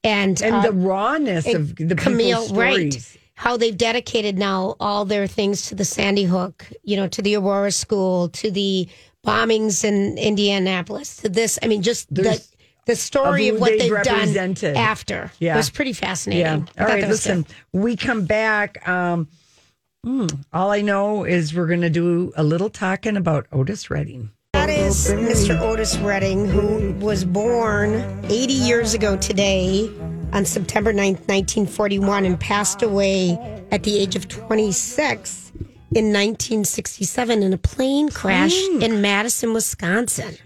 and 0.04 0.42
and 0.42 0.56
uh, 0.56 0.62
the 0.62 0.72
rawness 0.72 1.52
of 1.54 1.76
the 1.76 1.96
Camille, 1.96 2.42
people's 2.42 2.58
right? 2.58 3.18
How 3.36 3.58
they've 3.58 3.78
dedicated 3.78 4.38
now 4.38 4.76
all 4.80 5.04
their 5.06 5.26
things 5.26 5.68
to 5.68 5.76
the 5.76 5.86
Sandy 5.86 6.26
Hook, 6.26 6.68
you 6.84 6.96
know, 6.96 7.08
to 7.08 7.22
the 7.22 7.36
Aurora 7.36 7.72
School, 7.72 8.30
to 8.30 8.52
the 8.52 8.88
bombings 9.26 9.84
in 9.84 10.18
Indianapolis, 10.18 11.18
to 11.18 11.30
this. 11.30 11.58
I 11.64 11.68
mean, 11.68 11.82
just 11.82 12.14
the 12.14 12.22
There's 12.22 12.52
the 12.86 12.96
story 12.96 13.50
Of 13.50 13.56
of, 13.56 13.62
what 13.62 13.78
they've 13.78 14.04
done 14.04 14.56
after. 14.76 15.32
Yeah. 15.40 15.54
It 15.54 15.58
was 15.58 15.70
pretty 15.70 15.94
fascinating. 15.94 16.68
Yeah. 16.78 16.84
All 16.84 16.88
right. 16.88 17.08
Listen, 17.08 17.44
good. 17.44 17.56
we 17.72 17.96
come 17.96 18.26
back. 18.26 18.88
Um, 18.88 19.28
hmm, 20.04 20.28
all 20.52 20.72
I 20.72 20.82
know 20.82 21.24
is 21.24 21.54
we're 21.54 21.68
going 21.68 21.82
to 21.82 21.90
do 21.90 22.34
a 22.36 22.44
little 22.44 22.70
talking 22.70 23.18
about 23.18 23.48
Otis 23.52 23.90
Redding. 23.90 24.32
That 24.62 24.70
is 24.70 25.08
Mr. 25.08 25.60
Otis 25.60 25.98
Redding, 25.98 26.48
who 26.48 26.94
was 27.04 27.26
born 27.26 27.96
80 28.26 28.54
years 28.54 28.94
ago 28.94 29.18
today 29.18 29.90
on 30.34 30.46
September 30.46 30.94
9th, 30.94 31.28
1941, 31.28 32.26
and 32.26 32.40
passed 32.40 32.84
away 32.84 33.40
at 33.72 33.82
the 33.82 33.98
age 33.98 34.16
of 34.16 34.28
26 34.28 35.52
in 35.56 36.14
1967 36.14 37.42
in 37.42 37.54
a 37.54 37.58
plane 37.58 38.10
crash 38.10 38.54
hmm. 38.54 38.84
in 38.84 39.02
Madison, 39.02 39.52
Wisconsin. 39.52 40.38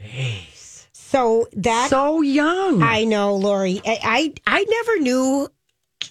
So 0.94 1.50
that 1.52 1.90
So 1.90 2.22
young. 2.22 2.82
I 2.82 3.04
know, 3.04 3.36
Lori. 3.36 3.82
I, 3.86 4.00
I 4.48 4.60
I 4.62 4.64
never 4.64 5.00
knew 5.02 5.50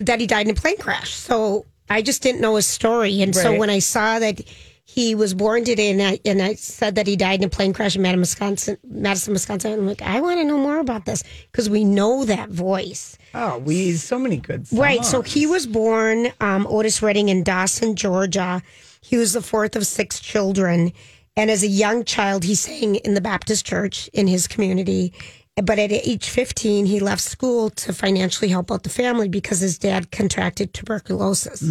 that 0.00 0.20
he 0.20 0.26
died 0.26 0.46
in 0.46 0.54
a 0.54 0.60
plane 0.60 0.76
crash. 0.76 1.14
So 1.14 1.64
I 1.88 2.02
just 2.02 2.22
didn't 2.22 2.42
know 2.42 2.56
his 2.56 2.66
story. 2.66 3.22
And 3.22 3.34
so 3.34 3.56
when 3.56 3.70
I 3.70 3.78
saw 3.78 4.18
that 4.18 4.42
he 4.86 5.14
was 5.14 5.32
born 5.32 5.64
today 5.64 5.90
and 5.90 6.02
I 6.02 6.20
and 6.24 6.42
I 6.42 6.54
said 6.54 6.94
that 6.96 7.06
he 7.06 7.16
died 7.16 7.40
in 7.40 7.46
a 7.46 7.48
plane 7.48 7.72
crash 7.72 7.96
in 7.96 8.02
Madison, 8.02 8.20
Wisconsin, 8.20 8.76
Madison, 8.86 9.32
Wisconsin, 9.32 9.72
I'm 9.72 9.86
like, 9.86 10.02
I 10.02 10.20
want 10.20 10.38
to 10.40 10.44
know 10.44 10.58
more 10.58 10.78
about 10.78 11.06
this 11.06 11.24
because 11.50 11.70
we 11.70 11.84
know 11.84 12.24
that 12.26 12.50
voice. 12.50 13.16
oh, 13.34 13.58
we 13.58 13.92
so 13.92 14.18
many 14.18 14.36
good 14.36 14.66
songs. 14.68 14.78
Right. 14.78 15.04
So 15.04 15.22
he 15.22 15.46
was 15.46 15.66
born 15.66 16.28
um, 16.40 16.66
Otis 16.68 17.02
Redding 17.02 17.30
in 17.30 17.42
Dawson, 17.42 17.96
Georgia. 17.96 18.62
He 19.00 19.16
was 19.16 19.32
the 19.32 19.42
fourth 19.42 19.74
of 19.74 19.86
six 19.86 20.20
children. 20.20 20.92
And 21.36 21.50
as 21.50 21.62
a 21.62 21.68
young 21.68 22.04
child, 22.04 22.44
he 22.44 22.54
sang 22.54 22.94
in 22.96 23.14
the 23.14 23.20
Baptist 23.20 23.66
church 23.66 24.08
in 24.12 24.28
his 24.28 24.46
community. 24.46 25.12
But 25.56 25.78
at 25.78 25.92
age 25.92 26.28
15, 26.28 26.86
he 26.86 27.00
left 27.00 27.22
school 27.22 27.70
to 27.70 27.92
financially 27.92 28.50
help 28.50 28.70
out 28.70 28.82
the 28.82 28.88
family 28.90 29.28
because 29.28 29.60
his 29.60 29.78
dad 29.78 30.10
contracted 30.10 30.74
tuberculosis 30.74 31.62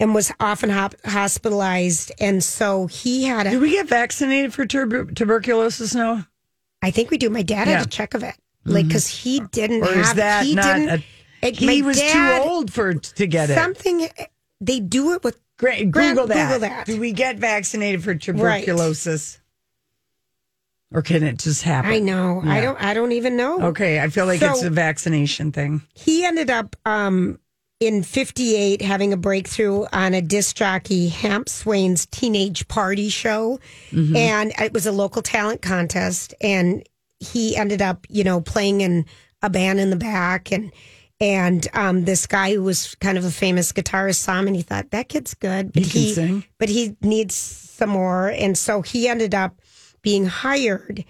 and 0.00 0.14
was 0.14 0.32
often 0.40 0.70
hop- 0.70 0.94
hospitalized. 1.04 2.12
And 2.20 2.42
so 2.42 2.86
he 2.86 3.24
had 3.24 3.46
a, 3.46 3.58
we 3.58 3.70
get 3.70 3.88
vaccinated 3.88 4.52
for 4.52 4.66
tuber- 4.66 5.06
tuberculosis 5.12 5.94
now? 5.94 6.26
I 6.82 6.90
think 6.90 7.10
we 7.10 7.18
do. 7.18 7.30
My 7.30 7.42
dad 7.42 7.68
Yeah. 7.68 7.78
had 7.78 7.86
a 7.86 7.90
check 7.90 8.14
of 8.14 8.22
it. 8.22 8.34
Like, 8.64 8.86
because 8.88 9.06
he 9.08 9.40
didn't 9.52 9.82
Or 9.82 9.92
have, 9.92 9.96
is 10.06 10.14
that 10.14 10.44
he 10.44 10.54
not 10.54 10.76
didn't, 10.76 10.88
a, 11.42 11.46
it- 11.46 11.56
he 11.56 11.82
was 11.82 11.98
dad- 11.98 12.42
too 12.42 12.48
old 12.48 12.72
for 12.72 12.94
to 12.94 13.26
get 13.26 13.50
it. 13.50 13.54
Something, 13.54 14.08
they 14.60 14.80
do 14.80 15.12
it 15.14 15.22
with 15.24 15.40
Great. 15.58 15.90
Grant, 15.92 16.16
Google 16.16 16.26
that. 16.28 16.46
Google 16.46 16.60
that. 16.68 16.86
Do 16.86 16.98
we 16.98 17.12
get 17.12 17.38
vaccinated 17.38 18.02
for 18.02 18.14
tuberculosis? 18.14 19.38
Or 20.92 21.02
can 21.02 21.22
it 21.22 21.38
just 21.38 21.62
happen? 21.62 21.90
I 21.90 21.98
know. 22.00 22.42
I 22.44 22.60
don't. 22.60 22.82
I 22.82 22.92
don't 22.94 23.12
even 23.12 23.36
know. 23.36 23.60
Okay, 23.68 23.98
I 24.00 24.08
feel 24.08 24.26
like 24.26 24.40
So- 24.40 24.50
it's 24.50 24.62
a 24.62 24.70
vaccination 24.70 25.50
thing. 25.52 25.82
He 25.94 26.24
ended 26.24 26.50
up 26.50 26.76
um, 26.84 27.38
in 27.82 28.02
'58 28.02 28.80
having 28.82 29.12
a 29.12 29.16
breakthrough 29.16 29.84
on 29.92 30.14
a 30.14 30.22
disc 30.22 30.56
jockey, 30.56 31.08
Hamp 31.08 31.48
Swain's 31.48 32.06
Teenage 32.06 32.68
Party 32.68 33.08
Show, 33.08 33.58
Mm-hmm. 33.90 34.16
and 34.16 34.52
it 34.60 34.72
was 34.72 34.86
a 34.86 34.92
local 34.92 35.22
talent 35.22 35.62
contest. 35.62 36.34
And 36.40 36.84
he 37.18 37.56
ended 37.56 37.82
up, 37.82 38.06
you 38.08 38.24
know, 38.24 38.40
playing 38.40 38.80
in 38.80 39.04
a 39.42 39.50
band 39.50 39.80
in 39.80 39.90
the 39.90 39.96
back, 39.96 40.52
and 40.52 40.70
and 41.20 41.68
um, 41.74 42.04
this 42.04 42.26
guy 42.26 42.54
who 42.54 42.62
was 42.62 42.94
kind 42.96 43.16
of 43.18 43.24
a 43.24 43.30
famous 43.30 43.72
guitarist 43.72 44.16
saw 44.16 44.38
him, 44.38 44.46
and 44.48 44.56
he 44.56 44.62
thought 44.62 44.90
that 44.90 45.08
kid's 45.08 45.34
good, 45.34 45.72
but 45.72 45.82
He 45.84 46.14
sing. 46.14 46.44
but 46.58 46.68
he 46.68 46.96
needs 47.02 47.34
some 47.34 47.90
more, 47.90 48.28
and 48.28 48.56
so 48.58 48.82
he 48.82 49.08
ended 49.08 49.34
up 49.34 49.60
being 50.02 50.26
hired 50.26 51.04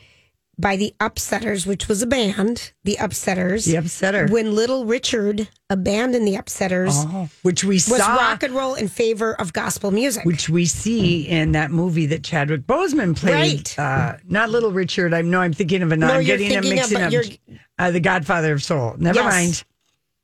by 0.63 0.77
the 0.77 0.95
Upsetters, 1.01 1.67
which 1.67 1.89
was 1.89 2.01
a 2.01 2.07
band, 2.07 2.73
the 2.85 2.97
Upsetters. 2.99 3.67
The 3.67 3.75
Upsetter. 3.75 4.31
When 4.31 4.55
Little 4.55 4.87
Richard 4.87 5.49
abandoned 5.69 6.27
the 6.27 6.37
Upsetters, 6.37 6.93
Oh, 6.95 7.29
which 7.43 7.65
we 7.65 7.75
was 7.75 7.85
saw, 7.99 8.15
rock 8.17 8.43
and 8.43 8.55
roll 8.55 8.75
in 8.75 8.89
favor 8.89 9.35
of 9.35 9.53
gospel 9.53 9.91
music. 9.91 10.25
which 10.25 10.49
we 10.49 10.65
see 10.65 11.29
in 11.29 11.53
that 11.53 11.71
movie 11.71 12.07
that 12.07 12.23
Chadwick 12.25 12.63
Boseman 12.63 13.15
played. 13.17 13.33
Right. 13.77 13.79
Uh, 13.79 14.17
not 14.27 14.49
Little 14.49 14.73
Richard. 14.73 15.13
I 15.13 15.21
know 15.21 15.41
I'm 15.43 15.53
thinking 15.53 15.83
of 15.83 15.93
another. 15.93 16.15
No, 16.15 16.19
I'm 16.21 16.25
getting 16.25 16.51
him 16.51 16.63
thinking 16.63 16.79
of- 16.85 16.91
mixing 17.13 17.21
up. 17.59 17.59
Uh, 17.79 17.91
the 17.91 18.01
Godfather 18.01 18.53
of 18.55 18.63
Soul. 18.63 18.95
Never 18.99 19.19
Yes. 19.21 19.25
mind. 19.33 19.65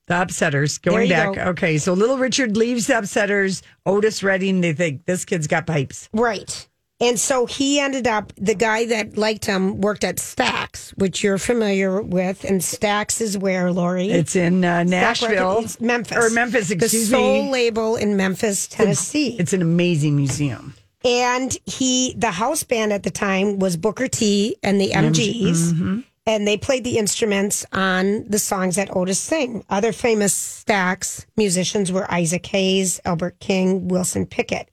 The 0.07 0.15
Upsetters. 0.15 0.81
Going 0.81 1.09
back. 1.11 1.35
go. 1.35 1.41
Okay, 1.51 1.77
so 1.77 1.93
Little 1.93 2.17
Richard 2.17 2.57
leaves 2.57 2.87
the 2.87 2.95
Upsetters. 2.95 3.61
Otis 3.85 4.23
Redding. 4.23 4.63
They 4.63 4.73
think 4.73 5.05
this 5.05 5.25
kid's 5.27 5.47
got 5.47 5.67
pipes. 5.67 6.09
right. 6.15 6.67
And 7.01 7.19
so 7.19 7.47
he 7.47 7.79
ended 7.79 8.09
up, 8.09 8.33
the 8.37 8.57
guy 8.57 8.87
that 8.87 9.17
liked 9.17 9.45
him 9.45 9.81
worked 9.81 10.03
at 10.03 10.17
Stax, 10.17 10.91
which 10.99 11.23
you're 11.23 11.39
familiar 11.39 12.03
with. 12.03 12.43
And 12.45 12.61
Stax 12.61 13.21
is 13.21 13.39
where, 13.39 13.71
Lori? 13.71 14.11
It's 14.11 14.35
in 14.35 14.65
uh, 14.65 14.83
Nashville, 14.83 15.57
Records, 15.59 15.81
Memphis. 15.81 16.17
or 16.17 16.31
Memphis. 16.31 16.69
the 16.69 16.75
Excuse 16.75 17.11
soul 17.11 17.45
me. 17.45 17.53
label 17.53 17.95
in 17.95 18.17
Memphis, 18.17 18.67
Tennessee. 18.67 19.37
It's 19.39 19.53
an 19.53 19.63
amazing 19.63 20.17
museum. 20.17 20.75
And 21.05 21.57
he, 21.67 22.15
the 22.17 22.33
house 22.33 22.65
band 22.65 22.93
at 22.93 23.05
the 23.05 23.11
time 23.11 23.61
was 23.61 23.77
Booker 23.77 24.09
T 24.09 24.57
and 24.65 24.81
the 24.81 24.91
MGs. 24.91 25.73
mm-hmm. 25.73 26.01
And 26.27 26.47
they 26.47 26.59
played 26.59 26.85
the 26.85 26.99
instruments 26.99 27.65
on 27.73 28.25
the 28.29 28.39
songs 28.39 28.77
that 28.77 28.95
Otis 28.95 29.19
sang. 29.19 29.65
Other 29.71 29.93
famous 29.93 30.65
Stax 30.65 31.25
musicians 31.37 31.91
were 31.91 32.11
Isaac 32.13 32.45
Hayes, 32.47 33.01
Albert 33.07 33.39
King, 33.41 33.89
Wilson 33.89 34.27
Pickett. 34.27 34.69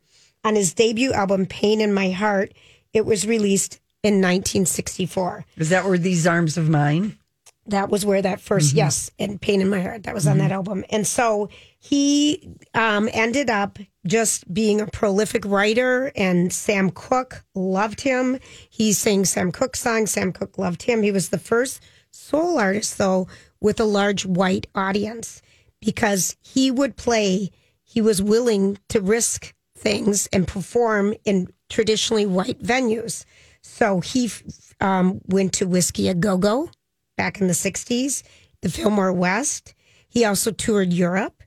On 0.46 0.56
his 0.56 0.74
debut 0.76 1.12
album, 1.12 1.48
Pain 1.48 1.82
in 1.82 1.92
My 1.92 2.12
Heart, 2.12 2.54
it 2.94 3.06
was 3.06 3.26
released 3.28 3.82
in 4.04 4.22
1964. 4.22 5.44
Is 5.58 5.70
that 5.70 5.86
where 5.86 5.98
these 5.98 6.28
arms 6.28 6.56
of 6.56 6.70
mine? 6.70 7.18
That 7.66 7.90
was 7.90 8.06
where 8.06 8.22
that 8.22 8.38
1st 8.38 8.68
Mm-hmm. 8.70 8.78
yes, 8.78 9.10
and 9.18 9.42
Pain 9.42 9.60
in 9.60 9.70
My 9.70 9.82
Heart, 9.82 10.04
that 10.04 10.14
was 10.14 10.28
on 10.28 10.38
that 10.38 10.52
album. 10.52 10.86
And 10.92 11.08
so 11.08 11.50
he 11.80 12.48
um, 12.76 13.10
ended 13.12 13.50
up 13.50 13.80
just 14.06 14.54
being 14.54 14.82
a 14.82 14.86
prolific 14.86 15.44
writer, 15.46 16.12
and 16.16 16.54
Sam 16.54 16.92
Cooke 16.92 17.44
loved 17.56 18.02
him. 18.02 18.38
He 18.70 18.94
sang 18.94 19.26
Sam 19.26 19.52
Cooke 19.52 19.76
songs. 19.76 20.12
Sam 20.12 20.32
Cooke 20.32 20.60
loved 20.60 20.84
him. 20.84 21.02
He 21.02 21.12
was 21.12 21.30
the 21.30 21.40
first 21.40 21.82
soul 22.12 22.60
artist, 22.60 23.00
though, 23.00 23.28
with 23.60 23.80
a 23.80 23.84
large 23.86 24.28
white 24.28 24.68
audience 24.76 25.42
because 25.82 26.36
he 26.44 26.70
would 26.70 26.98
play, 26.98 27.50
he 27.84 28.00
was 28.00 28.22
willing 28.22 28.78
to 28.90 29.02
risk 29.02 29.56
things 29.86 30.28
and 30.34 30.48
perform 30.48 31.14
in 31.26 31.48
traditionally 31.70 32.26
white 32.26 32.62
venues. 32.62 33.24
So 33.62 34.00
he 34.00 34.32
um, 34.82 35.22
went 35.28 35.54
to 35.54 35.68
Whisky 35.68 36.10
a 36.10 36.16
Go 36.16 36.38
Go 36.38 36.72
back 37.18 37.40
in 37.40 37.48
the 37.48 37.54
60s, 37.54 38.24
the 38.62 38.70
Fillmore 38.70 39.14
West. 39.14 39.76
He 40.08 40.26
also 40.26 40.50
toured 40.52 40.92
Europe 40.92 41.44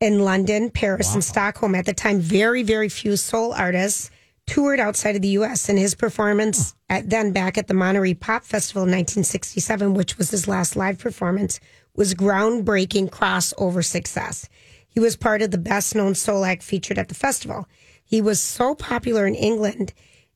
in 0.00 0.20
London, 0.20 0.70
Paris, 0.70 1.12
and 1.12 1.22
Stockholm. 1.22 1.74
At 1.74 1.84
the 1.84 1.92
time, 1.92 2.18
very, 2.18 2.62
very 2.62 2.88
few 2.88 3.16
soul 3.16 3.52
artists 3.52 4.10
toured 4.46 4.80
outside 4.80 5.14
of 5.14 5.22
the 5.22 5.28
U.S. 5.28 5.68
And 5.68 5.78
his 5.78 5.94
performance 5.94 6.74
at 6.88 7.10
then 7.10 7.32
back 7.32 7.58
at 7.58 7.68
the 7.68 7.74
Monterey 7.74 8.14
Pop 8.14 8.42
Festival 8.42 8.82
in 8.82 8.88
1967, 8.88 9.92
which 9.92 10.16
was 10.16 10.30
his 10.30 10.48
last 10.48 10.76
live 10.76 10.98
performance, 10.98 11.60
was 11.94 12.14
groundbreaking 12.14 13.10
crossover 13.10 13.84
success. 13.84 14.48
He 14.88 15.00
was 15.00 15.16
part 15.16 15.42
of 15.42 15.50
the 15.50 15.58
best 15.58 15.94
known 15.94 16.14
soul 16.14 16.44
act 16.44 16.62
featured 16.62 16.98
at 16.98 17.08
the 17.08 17.14
festival. 17.14 17.66
He 18.12 18.20
was 18.20 18.42
so 18.42 18.74
popular 18.74 19.26
in 19.26 19.34
England 19.34 19.94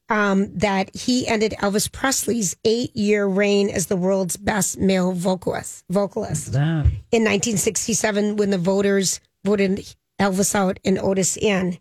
um, 0.08 0.50
that 0.56 0.96
he 0.96 1.28
ended 1.28 1.54
Elvis 1.60 1.92
Presley's 1.92 2.56
eight 2.64 2.96
year 2.96 3.26
reign 3.26 3.68
as 3.68 3.88
the 3.88 3.98
world's 3.98 4.38
best 4.38 4.78
male 4.78 5.12
vocalist. 5.12 5.84
vocalist. 5.90 6.54
In 7.12 7.22
1967, 7.22 8.36
when 8.36 8.48
the 8.48 8.56
voters 8.56 9.20
voted 9.44 9.94
Elvis 10.18 10.54
out 10.54 10.80
and 10.86 10.98
Otis 10.98 11.36
in. 11.36 11.76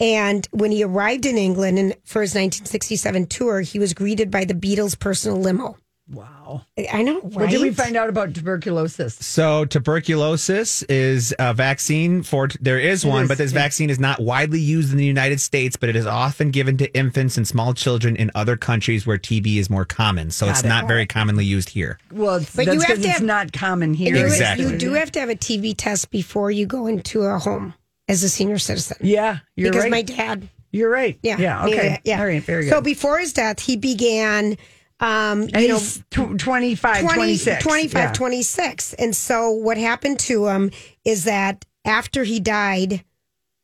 And 0.00 0.48
when 0.50 0.72
he 0.72 0.82
arrived 0.82 1.24
in 1.24 1.38
England 1.38 1.78
and 1.78 1.94
for 2.04 2.22
his 2.22 2.34
1967 2.34 3.26
tour, 3.26 3.60
he 3.60 3.78
was 3.78 3.94
greeted 3.94 4.32
by 4.32 4.44
the 4.44 4.52
Beatles' 4.52 4.98
personal 4.98 5.38
limo. 5.38 5.76
Wow. 6.08 6.62
I 6.92 7.02
know, 7.02 7.20
right? 7.20 7.32
What 7.34 7.50
did 7.50 7.60
we 7.60 7.72
find 7.72 7.96
out 7.96 8.08
about 8.08 8.32
tuberculosis? 8.32 9.14
So 9.16 9.64
tuberculosis 9.64 10.82
is 10.84 11.34
a 11.38 11.52
vaccine 11.52 12.22
for 12.22 12.48
there 12.60 12.78
is 12.78 13.04
one, 13.04 13.24
is, 13.24 13.28
but 13.28 13.38
this 13.38 13.52
yeah. 13.52 13.58
vaccine 13.58 13.90
is 13.90 13.98
not 13.98 14.20
widely 14.20 14.60
used 14.60 14.92
in 14.92 14.98
the 14.98 15.04
United 15.04 15.40
States, 15.40 15.76
but 15.76 15.88
it 15.88 15.96
is 15.96 16.06
often 16.06 16.52
given 16.52 16.76
to 16.78 16.96
infants 16.96 17.36
and 17.36 17.46
small 17.46 17.74
children 17.74 18.14
in 18.14 18.30
other 18.36 18.56
countries 18.56 19.04
where 19.04 19.18
TB 19.18 19.56
is 19.56 19.68
more 19.68 19.84
common. 19.84 20.30
So 20.30 20.48
it's 20.48 20.62
it. 20.62 20.68
not 20.68 20.86
very 20.86 21.06
commonly 21.06 21.44
used 21.44 21.70
here. 21.70 21.98
Well, 22.12 22.36
it's, 22.36 22.54
But 22.54 22.66
that's 22.66 22.74
you 22.76 22.80
have 22.82 22.88
'cause 22.88 22.98
to 22.98 23.08
it's 23.08 23.18
have- 23.18 23.26
not 23.26 23.52
common 23.52 23.92
here. 23.92 24.14
you, 24.14 24.24
Exactly. 24.26 24.66
you 24.66 24.78
do 24.78 24.92
have 24.92 25.10
to 25.12 25.20
have 25.20 25.28
a 25.28 25.34
TB 25.36 25.74
test 25.76 26.10
before 26.12 26.52
you 26.52 26.66
go 26.66 26.86
into 26.86 27.22
a 27.22 27.36
home 27.38 27.74
as 28.08 28.22
a 28.22 28.28
senior 28.28 28.58
citizen. 28.58 28.98
Yeah, 29.00 29.38
you're 29.56 29.70
because 29.72 29.84
right. 29.84 29.90
my 29.90 30.02
dad 30.02 30.48
you're 30.72 30.90
right. 30.90 31.18
Yeah. 31.22 31.38
Yeah. 31.38 31.64
Okay. 31.66 32.00
Yeah. 32.04 32.20
All 32.20 32.26
right. 32.26 32.42
Very 32.42 32.64
good. 32.64 32.70
So 32.70 32.80
before 32.82 33.18
his 33.18 33.32
death, 33.32 33.60
he 33.60 33.76
began, 33.76 34.58
um, 35.00 35.42
and 35.52 35.60
you 35.60 35.68
know, 35.68 35.78
he's 35.78 36.02
tw- 36.10 36.38
25, 36.38 37.00
20 37.00 37.14
26. 37.14 37.62
25, 37.62 37.92
Yeah. 38.02 38.12
26. 38.12 38.94
And 38.94 39.14
so 39.14 39.50
what 39.50 39.76
happened 39.76 40.18
to 40.20 40.46
him 40.48 40.70
is 41.04 41.24
that 41.24 41.64
after 41.84 42.24
he 42.24 42.40
died 42.40 43.04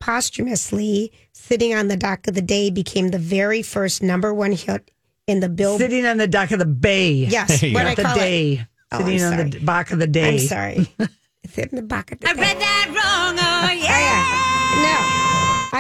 posthumously, 0.01 1.13
sitting 1.33 1.75
on 1.75 1.89
the 1.89 1.97
dock 1.97 2.27
of 2.29 2.35
the 2.35 2.43
day 2.43 2.71
became 2.71 3.09
the 3.09 3.19
very 3.19 3.63
first 3.63 4.03
number 4.03 4.35
one 4.35 4.53
hit 4.53 4.91
in 5.27 5.41
the 5.41 5.49
Billboard. 5.49 5.81
Sitting 5.81 6.05
on 6.07 6.17
the 6.19 6.27
dock 6.29 6.51
of 6.51 6.59
the 6.59 6.67
bay. 6.67 7.13
Yes, 7.13 7.63
what 7.63 7.77
I 7.77 7.83
Not 7.85 7.97
the 7.97 8.03
call 8.03 8.17
it. 8.17 8.19
day. 8.21 8.67
Oh, 8.91 8.99
sitting 8.99 9.23
on 9.23 9.33
sorry. 9.39 9.51
the 9.51 9.61
back 9.61 9.91
of 9.91 9.99
the 10.01 10.07
day. 10.07 10.29
I'm 10.35 10.39
sorry. 10.39 10.89
it's 11.43 11.57
in 11.57 11.69
the 11.73 11.83
bucket. 11.83 12.19
I 12.27 12.33
read 12.35 12.59
that 12.61 12.87
wrong. 12.89 13.39
Oh 13.39 13.73
yeah, 13.73 14.83
No. 14.83 15.32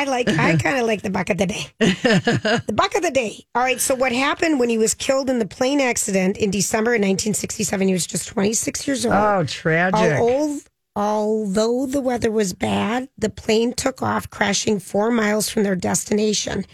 I 0.02 0.10
like 0.10 0.28
I 0.28 0.56
kind 0.62 0.78
of 0.78 0.86
like 0.86 1.02
the 1.02 1.10
buck 1.10 1.30
of 1.30 1.38
the 1.38 1.46
day. 1.46 1.66
the 1.78 2.72
buck 2.74 2.94
of 2.96 3.02
the 3.02 3.10
day. 3.10 3.44
All 3.54 3.62
right, 3.62 3.80
so 3.80 3.94
what 3.94 4.12
happened 4.12 4.58
when 4.58 4.68
he 4.68 4.78
was 4.78 4.94
killed 4.94 5.30
in 5.30 5.38
the 5.38 5.46
plane 5.46 5.80
accident 5.80 6.36
in 6.36 6.50
December 6.50 6.92
of 6.92 7.00
1967? 7.00 7.86
He 7.86 7.92
was 7.92 8.06
just 8.06 8.28
26 8.28 8.86
years 8.86 9.06
old. 9.06 9.14
Oh, 9.14 9.44
tragic. 9.44 9.94
Al- 10.00 10.60
although 10.96 11.86
the 11.86 12.00
weather 12.00 12.30
was 12.30 12.52
bad, 12.52 13.08
the 13.16 13.30
plane 13.30 13.72
took 13.72 14.02
off, 14.02 14.28
crashing 14.30 14.80
four 14.80 15.10
miles 15.10 15.48
from 15.48 15.62
their 15.62 15.76
destination, 15.76 16.64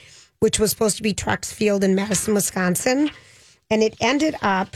which 0.40 0.58
was 0.58 0.70
supposed 0.70 0.96
to 0.96 1.02
be 1.02 1.12
Truax 1.12 1.52
Field 1.52 1.84
in 1.84 1.94
Madison, 1.94 2.34
Wisconsin. 2.34 3.10
And 3.70 3.82
it 3.82 3.94
ended 4.00 4.34
up. 4.40 4.74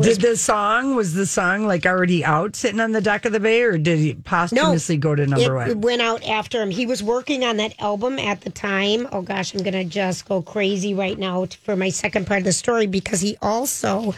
Did 0.00 0.20
the 0.20 0.36
song 0.36 0.94
was 0.94 1.14
the 1.14 1.26
song 1.26 1.66
like 1.66 1.84
already 1.84 2.24
out, 2.24 2.54
sitting 2.54 2.80
on 2.80 2.92
the 2.92 3.00
deck 3.00 3.24
of 3.24 3.32
the 3.32 3.40
bay, 3.40 3.62
or 3.62 3.76
did 3.78 3.98
he 3.98 4.14
posthumously 4.14 4.96
go 4.96 5.14
to 5.14 5.26
number 5.26 5.54
it, 5.54 5.56
one? 5.56 5.70
it 5.70 5.78
went 5.78 6.02
out 6.02 6.24
after 6.26 6.62
him. 6.62 6.70
He 6.70 6.86
was 6.86 7.02
working 7.02 7.44
on 7.44 7.56
that 7.56 7.74
album 7.80 8.18
at 8.18 8.42
the 8.42 8.50
time. 8.50 9.08
Oh 9.10 9.22
gosh, 9.22 9.54
I'm 9.54 9.62
gonna 9.62 9.84
just 9.84 10.28
go 10.28 10.40
crazy 10.40 10.94
right 10.94 11.18
now 11.18 11.46
for 11.46 11.74
my 11.74 11.88
second 11.88 12.26
part 12.26 12.38
of 12.38 12.44
the 12.44 12.52
story 12.52 12.86
because 12.86 13.20
he 13.20 13.36
also 13.42 14.14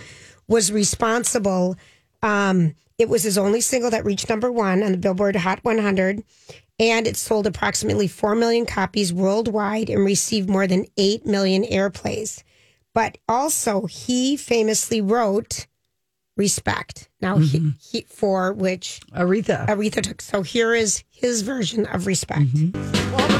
was 0.48 0.70
responsible. 0.70 1.76
Um, 2.22 2.74
it 2.98 3.08
was 3.08 3.22
his 3.22 3.38
only 3.38 3.62
single 3.62 3.90
that 3.90 4.04
reached 4.04 4.28
number 4.28 4.52
one 4.52 4.82
on 4.82 4.92
the 4.92 4.98
Billboard 4.98 5.36
Hot 5.36 5.64
100, 5.64 6.22
and 6.78 7.06
it 7.06 7.16
sold 7.16 7.46
approximately 7.46 8.06
four 8.06 8.34
million 8.34 8.66
copies 8.66 9.12
worldwide 9.12 9.88
and 9.88 10.04
received 10.04 10.50
more 10.50 10.66
than 10.66 10.86
eight 10.98 11.24
million 11.24 11.62
airplays. 11.64 12.42
But 12.92 13.16
also, 13.28 13.86
he 13.86 14.36
famously 14.36 15.00
wrote 15.00 15.66
"Respect." 16.40 17.08
Now, 17.20 17.36
he, 17.36 17.58
mm-hmm. 17.58 17.70
he, 17.90 18.06
for 18.08 18.52
which 18.52 19.00
Aretha. 19.14 19.66
Aretha 19.66 20.02
took. 20.02 20.22
So 20.22 20.40
here 20.42 20.74
is 20.74 21.04
his 21.20 21.42
version 21.42 21.86
of 21.86 22.06
respect. 22.06 22.42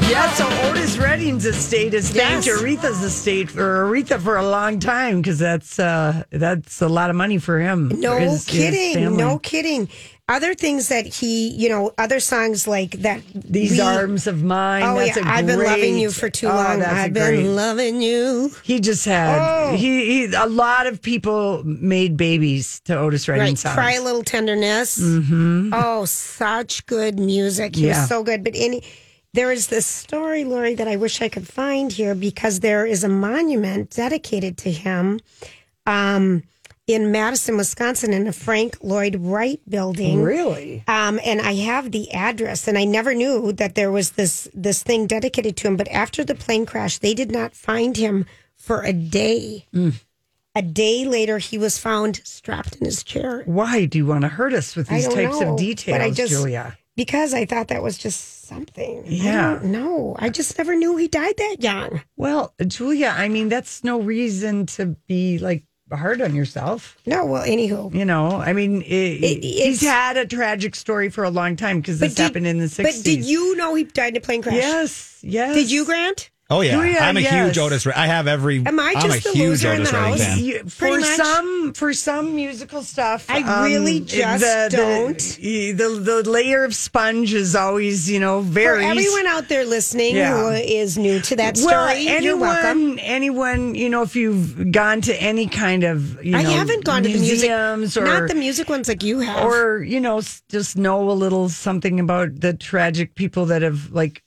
Yeah, 0.09 0.29
so 0.33 0.47
Otis 0.69 0.99
Redding's 0.99 1.47
estate 1.47 1.93
has 1.93 2.11
thanked 2.11 2.47
Yes. 2.47 2.61
Aretha's 2.61 3.03
estate 3.03 3.51
for 3.51 3.85
Aretha 3.87 4.21
for 4.21 4.37
a 4.37 4.47
long 4.49 4.81
time 4.81 5.19
because 5.23 5.39
that's 5.39 5.79
uh 5.79 6.25
that's 6.31 6.83
a 6.83 6.89
lot 6.89 7.11
of 7.11 7.17
money 7.17 7.39
for 7.39 7.61
him. 7.61 7.89
No 7.97 8.15
for 8.15 8.21
his- 8.21 8.33
his 8.33 8.45
kidding. 8.47 8.95
family. 8.95 9.17
no 9.23 9.39
kidding. 9.39 9.89
Other 10.29 10.55
things 10.55 10.87
that 10.91 11.07
he, 11.07 11.49
you 11.49 11.69
know, 11.69 11.91
other 11.99 12.21
songs 12.21 12.69
like 12.69 12.93
that. 13.03 13.21
These 13.35 13.73
we- 13.73 13.81
arms 13.81 14.29
of 14.29 14.45
mine. 14.45 14.85
Oh 14.85 14.95
that's 14.97 15.17
yeah, 15.17 15.25
I've 15.27 15.45
been 15.47 15.59
loving 15.59 15.99
you 15.99 16.13
for 16.13 16.31
too 16.31 16.47
Oh, 16.47 16.55
long. 16.55 16.83
I've 16.85 17.13
been 17.13 17.35
great- 17.43 17.47
loving 17.49 18.01
you. 18.01 18.53
He 18.63 18.79
just 18.79 19.05
had 19.05 19.39
Oh. 19.41 19.77
he, 19.77 20.27
he 20.29 20.35
a 20.35 20.47
lot 20.47 20.87
of 20.87 21.03
people 21.03 21.63
made 21.65 22.17
babies 22.17 22.79
to 22.85 22.97
Otis 22.97 23.27
Redding 23.27 23.45
Right, 23.45 23.59
songs. 23.59 23.75
cry 23.75 23.93
a 23.95 24.03
little 24.03 24.23
tenderness. 24.23 25.01
Mm-hmm. 25.01 25.73
Oh, 25.75 26.05
such 26.05 26.87
good 26.87 27.19
music. 27.19 27.70
He 27.77 27.87
Yeah. 27.87 28.01
was 28.01 28.09
so 28.09 28.23
good. 28.23 28.43
But 28.45 28.55
any, 28.57 28.83
there 29.35 29.53
is 29.53 29.69
this 29.69 29.87
story, 29.87 30.45
Lori, 30.45 30.75
that 30.75 30.89
I 30.89 30.97
wish 30.97 31.21
I 31.23 31.29
could 31.29 31.47
find 31.47 31.93
here 31.93 32.15
because 32.15 32.61
there 32.61 32.85
is 32.87 33.05
a 33.05 33.09
monument 33.09 33.91
dedicated 33.91 34.57
to 34.59 34.71
him. 34.73 35.21
Um, 35.87 36.43
in 36.87 37.13
Madison, 37.13 37.57
Wisconsin, 37.57 38.13
in 38.13 38.25
the 38.25 38.33
Frank 38.33 38.79
Lloyd 38.83 39.15
Wright 39.21 39.61
building. 39.69 40.23
Really? 40.23 40.83
Um, 40.89 41.21
and 41.25 41.41
I 41.41 41.55
have 41.55 41.93
the 41.93 42.11
address, 42.13 42.67
and 42.67 42.77
I 42.77 42.83
never 42.85 43.15
knew 43.15 43.53
that 43.53 43.77
there 43.77 43.93
was 43.93 44.13
this 44.13 44.49
this 44.53 44.83
thing 44.83 45.07
dedicated 45.07 45.57
to 45.59 45.69
him. 45.69 45.77
But 45.77 45.87
after 45.89 46.25
the 46.25 46.35
plane 46.35 46.67
crash, 46.67 46.99
they 46.99 47.15
did 47.15 47.31
not 47.31 47.55
find 47.55 47.97
him 47.97 48.27
for 48.57 48.83
a 48.83 48.93
day. 48.93 49.67
A 50.57 50.63
day 50.63 51.05
later, 51.05 51.39
he 51.39 51.59
was 51.59 51.79
found 51.79 52.21
strapped 52.25 52.75
in 52.77 52.85
his 52.87 53.05
chair 53.05 53.45
Why 53.47 53.85
do 53.85 53.97
you 53.99 54.07
want 54.07 54.23
to 54.23 54.29
hurt 54.29 54.53
us 54.53 54.75
with 54.75 54.89
these 54.89 55.07
types 55.07 55.39
know, 55.41 55.53
of 55.53 55.59
details, 55.59 56.17
just- 56.17 56.33
Julia? 56.33 56.77
Because 56.97 57.33
I 57.35 57.45
thought 57.47 57.69
that 57.69 57.83
was 57.83 57.97
just 57.99 58.45
something. 58.47 59.05
Yeah. 59.07 59.61
No. 59.63 60.17
I 60.19 60.29
just 60.29 60.57
never 60.59 60.75
knew 60.77 60.97
he 60.97 61.09
died 61.09 61.35
that 61.39 61.57
young. 61.61 62.03
Well, 62.17 62.55
Julia, 62.67 63.15
I 63.17 63.29
mean 63.29 63.49
that's 63.49 63.83
no 63.85 64.01
reason 64.01 64.67
to 64.67 64.97
be 65.07 65.39
like 65.39 65.65
hard 65.93 66.21
on 66.23 66.35
yourself. 66.37 66.97
No, 67.07 67.27
well, 67.27 67.43
anywho. 67.45 67.93
You 67.93 68.05
know, 68.05 68.37
I 68.37 68.53
mean, 68.53 68.83
it, 68.83 69.17
he's 69.43 69.83
it's- 69.83 69.83
had 69.83 70.17
a 70.17 70.25
tragic 70.27 70.77
story 70.77 71.09
for 71.09 71.25
a 71.25 71.31
long 71.31 71.57
time 71.57 71.81
because 71.81 71.99
this 71.99 72.15
did- 72.15 72.23
happened 72.23 72.47
in 72.47 72.59
the 72.59 72.67
But 72.67 72.71
sixties. 72.71 73.03
did 73.03 73.25
you 73.25 73.57
know 73.57 73.75
he 73.75 73.85
died 73.85 74.11
in 74.13 74.17
a 74.19 74.21
plane 74.21 74.43
crash? 74.43 74.55
Yes, 74.55 75.19
yes. 75.23 75.55
Did 75.57 75.71
you, 75.71 75.85
Grant? 75.85 76.31
Oh 76.53 76.63
yeah, 76.63 76.73
Julia, 76.73 76.99
I'm 77.01 77.17
a 77.17 77.21
yes. 77.21 77.47
huge 77.47 77.59
Otis. 77.59 77.87
Re- 77.87 77.93
I 77.95 78.07
have 78.07 78.27
every. 78.27 78.67
Am 78.67 78.81
I 78.81 78.95
I'm 78.97 79.09
just 79.09 79.21
a 79.27 79.29
the 79.31 79.35
huge 79.37 79.49
loser 79.63 79.73
in 79.73 79.81
Otis 79.83 79.91
the 79.93 79.97
Redding 79.97 80.11
house? 80.11 80.25
fan. 80.27 80.39
You- 80.45 80.65
for 80.65 80.99
much. 80.99 81.17
some 81.17 81.73
for 81.75 81.93
some 81.93 82.35
musical 82.35 82.83
stuff, 82.83 83.27
I 83.29 83.43
um, 83.43 83.65
really 83.67 84.01
just 84.01 84.41
the, 84.45 84.69
don't. 84.77 85.19
The, 85.41 85.73
the 85.73 85.89
the 86.23 86.29
layer 86.31 86.65
of 86.65 86.75
sponge 86.75 87.33
is 87.35 87.55
always 87.55 88.11
you 88.11 88.19
know 88.19 88.41
very 88.41 88.83
For 88.83 88.91
everyone 88.91 89.27
out 89.29 89.49
there 89.49 89.65
listening 89.65 90.17
Yeah. 90.17 90.37
who 90.41 90.49
is 90.51 90.99
new 90.99 91.21
to 91.21 91.37
that 91.37 91.57
story, 91.57 91.73
Well, 91.73 92.23
you're 92.23 92.37
welcome. 92.37 92.99
anyone, 92.99 92.99
anyone, 92.99 93.75
you 93.77 93.89
know, 93.89 94.03
if 94.03 94.17
you've 94.17 94.73
gone 94.73 95.03
to 95.03 95.15
any 95.23 95.47
kind 95.47 95.85
of, 95.85 96.25
you 96.25 96.37
I 96.37 96.43
know, 96.43 96.51
haven't 96.51 96.85
gone 96.85 97.05
to 97.05 97.09
the 97.09 97.15
music, 97.19 97.49
museums 97.51 97.97
or 97.97 98.05
not 98.05 98.29
the 98.29 98.35
music 98.35 98.69
ones 98.69 98.89
like 98.89 99.05
you 99.05 99.21
have. 99.21 99.45
or 99.45 99.85
you 99.85 100.01
know, 100.01 100.21
just 100.49 100.77
know 100.77 101.11
a 101.11 101.13
little 101.13 101.49
something 101.49 102.01
about 102.01 102.41
the 102.41 102.55
tragic 102.55 103.15
people 103.15 103.47
that 103.47 103.63
have 103.63 103.93
like 103.93 104.23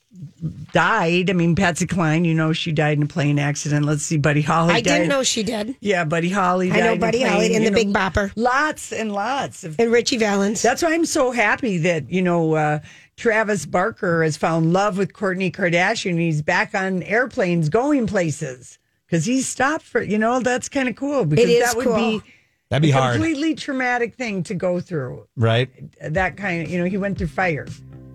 died. 0.72 1.30
I 1.30 1.32
mean, 1.32 1.54
Patsy 1.54 1.86
Cline, 1.86 2.24
you 2.24 2.34
know, 2.34 2.52
she 2.52 2.72
died 2.72 2.98
in 2.98 3.04
a 3.04 3.06
plane 3.06 3.38
accident. 3.38 3.84
Let's 3.86 4.02
see, 4.02 4.16
Buddy 4.16 4.42
Holly. 4.42 4.74
I 4.74 4.80
died. 4.80 4.84
didn't 4.84 5.08
know 5.08 5.22
she 5.22 5.42
did. 5.42 5.76
Yeah, 5.80 6.04
Buddy 6.04 6.28
Holly. 6.30 6.70
I 6.70 6.76
know 6.76 6.80
died 6.80 6.90
in 6.92 6.96
a 6.96 7.00
Buddy 7.00 7.18
plane, 7.18 7.32
Holly 7.32 7.54
in 7.54 7.64
the 7.64 7.70
know, 7.70 7.74
Big 7.74 7.92
Bopper. 7.92 8.32
Lots 8.36 8.92
and 8.92 9.12
lots 9.12 9.64
of 9.64 9.78
And 9.78 9.90
Ritchie 9.92 10.18
Valens. 10.18 10.62
that's 10.62 10.82
why 10.82 10.92
I'm 10.94 11.06
so 11.06 11.30
happy 11.30 11.78
that, 11.78 12.10
you 12.10 12.22
know, 12.22 12.54
uh, 12.54 12.80
Travis 13.16 13.64
Barker 13.66 14.22
has 14.22 14.36
found 14.36 14.72
love 14.72 14.98
with 14.98 15.12
Kourtney 15.12 15.52
Kardashian. 15.52 16.18
He's 16.18 16.42
back 16.42 16.74
on 16.74 17.02
airplanes 17.04 17.68
going 17.68 18.06
places 18.06 18.78
because 19.06 19.24
he's 19.24 19.48
stopped 19.48 19.84
for, 19.84 20.02
you 20.02 20.18
know, 20.18 20.40
that's 20.40 20.68
kind 20.68 20.88
of 20.88 20.96
cool 20.96 21.24
because 21.24 21.48
is 21.48 21.64
that 21.64 21.76
would 21.76 21.86
cool. 21.86 21.96
be 21.96 22.22
That'd 22.70 22.82
be 22.82 22.90
a 22.90 22.94
hard, 22.94 23.14
completely 23.14 23.54
traumatic 23.54 24.14
thing 24.14 24.42
to 24.44 24.54
go 24.54 24.80
through. 24.80 25.28
right? 25.36 25.68
That 26.00 26.36
kind 26.36 26.64
of, 26.64 26.70
you 26.70 26.78
know, 26.78 26.86
he 26.86 26.96
went 26.96 27.18
through 27.18 27.28
fire. 27.28 27.66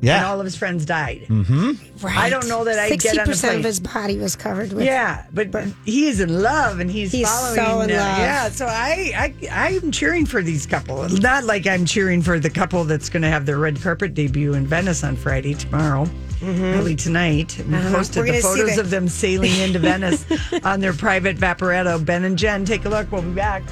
Yeah. 0.02 0.18
And 0.18 0.26
all 0.28 0.40
of 0.40 0.46
his 0.46 0.56
friends 0.56 0.86
died. 0.86 1.26
Right. 1.30 2.18
I 2.18 2.30
don't 2.30 2.48
know 2.48 2.64
that 2.64 2.80
I'd 2.80 3.00
get 3.00 3.18
on 3.20 3.28
a 3.28 3.32
60% 3.34 3.42
plane. 3.42 3.60
of 3.60 3.66
his 3.66 3.80
body 3.82 4.18
was 4.18 4.36
covered 4.36 4.72
with. 4.72 4.86
Yeah, 4.86 5.26
but, 5.34 5.50
he 5.86 6.08
is 6.08 6.22
in 6.22 6.42
love 6.42 6.80
and 6.80 6.90
he's, 6.90 7.12
He's 7.12 7.28
following. 7.28 7.56
so 7.56 7.82
in 7.82 7.92
uh, 7.92 7.96
love. 7.96 8.18
Yeah, 8.20 8.50
so 8.50 8.66
I, 8.66 9.34
I, 9.44 9.50
I'm 9.74 9.92
cheering 9.92 10.26
for 10.26 10.42
these 10.42 10.66
couple. 10.66 11.08
Not 11.10 11.44
like 11.44 11.68
I'm 11.68 11.86
cheering 11.86 12.22
for 12.22 12.40
the 12.40 12.50
couple 12.50 12.86
that's 12.86 13.10
going 13.10 13.24
to 13.24 13.28
have 13.30 13.46
their 13.46 13.58
red 13.58 13.82
carpet 13.82 14.14
debut 14.14 14.54
in 14.54 14.66
Venice 14.66 15.04
on 15.04 15.18
Friday 15.18 15.54
tomorrow, 15.54 16.08
early 16.42 16.96
tonight. 16.96 17.62
We 17.68 17.76
Uh-huh. 17.76 17.96
posted 17.98 18.18
We're 18.18 18.24
the 18.28 18.32
gonna 18.32 18.42
see 18.42 18.48
photos 18.62 18.76
the- 18.76 18.82
of 18.82 18.90
them 18.90 19.10
sailing 19.10 19.52
into 19.60 19.80
Venice 19.90 20.26
on 20.64 20.80
their 20.80 20.94
private 20.94 21.36
Vaporetto. 21.38 22.04
Ben 22.06 22.24
and 22.24 22.38
Jen, 22.38 22.64
take 22.64 22.86
a 22.86 22.90
look. 22.90 23.12
We'll 23.12 23.22
be 23.22 23.32
back. 23.32 23.64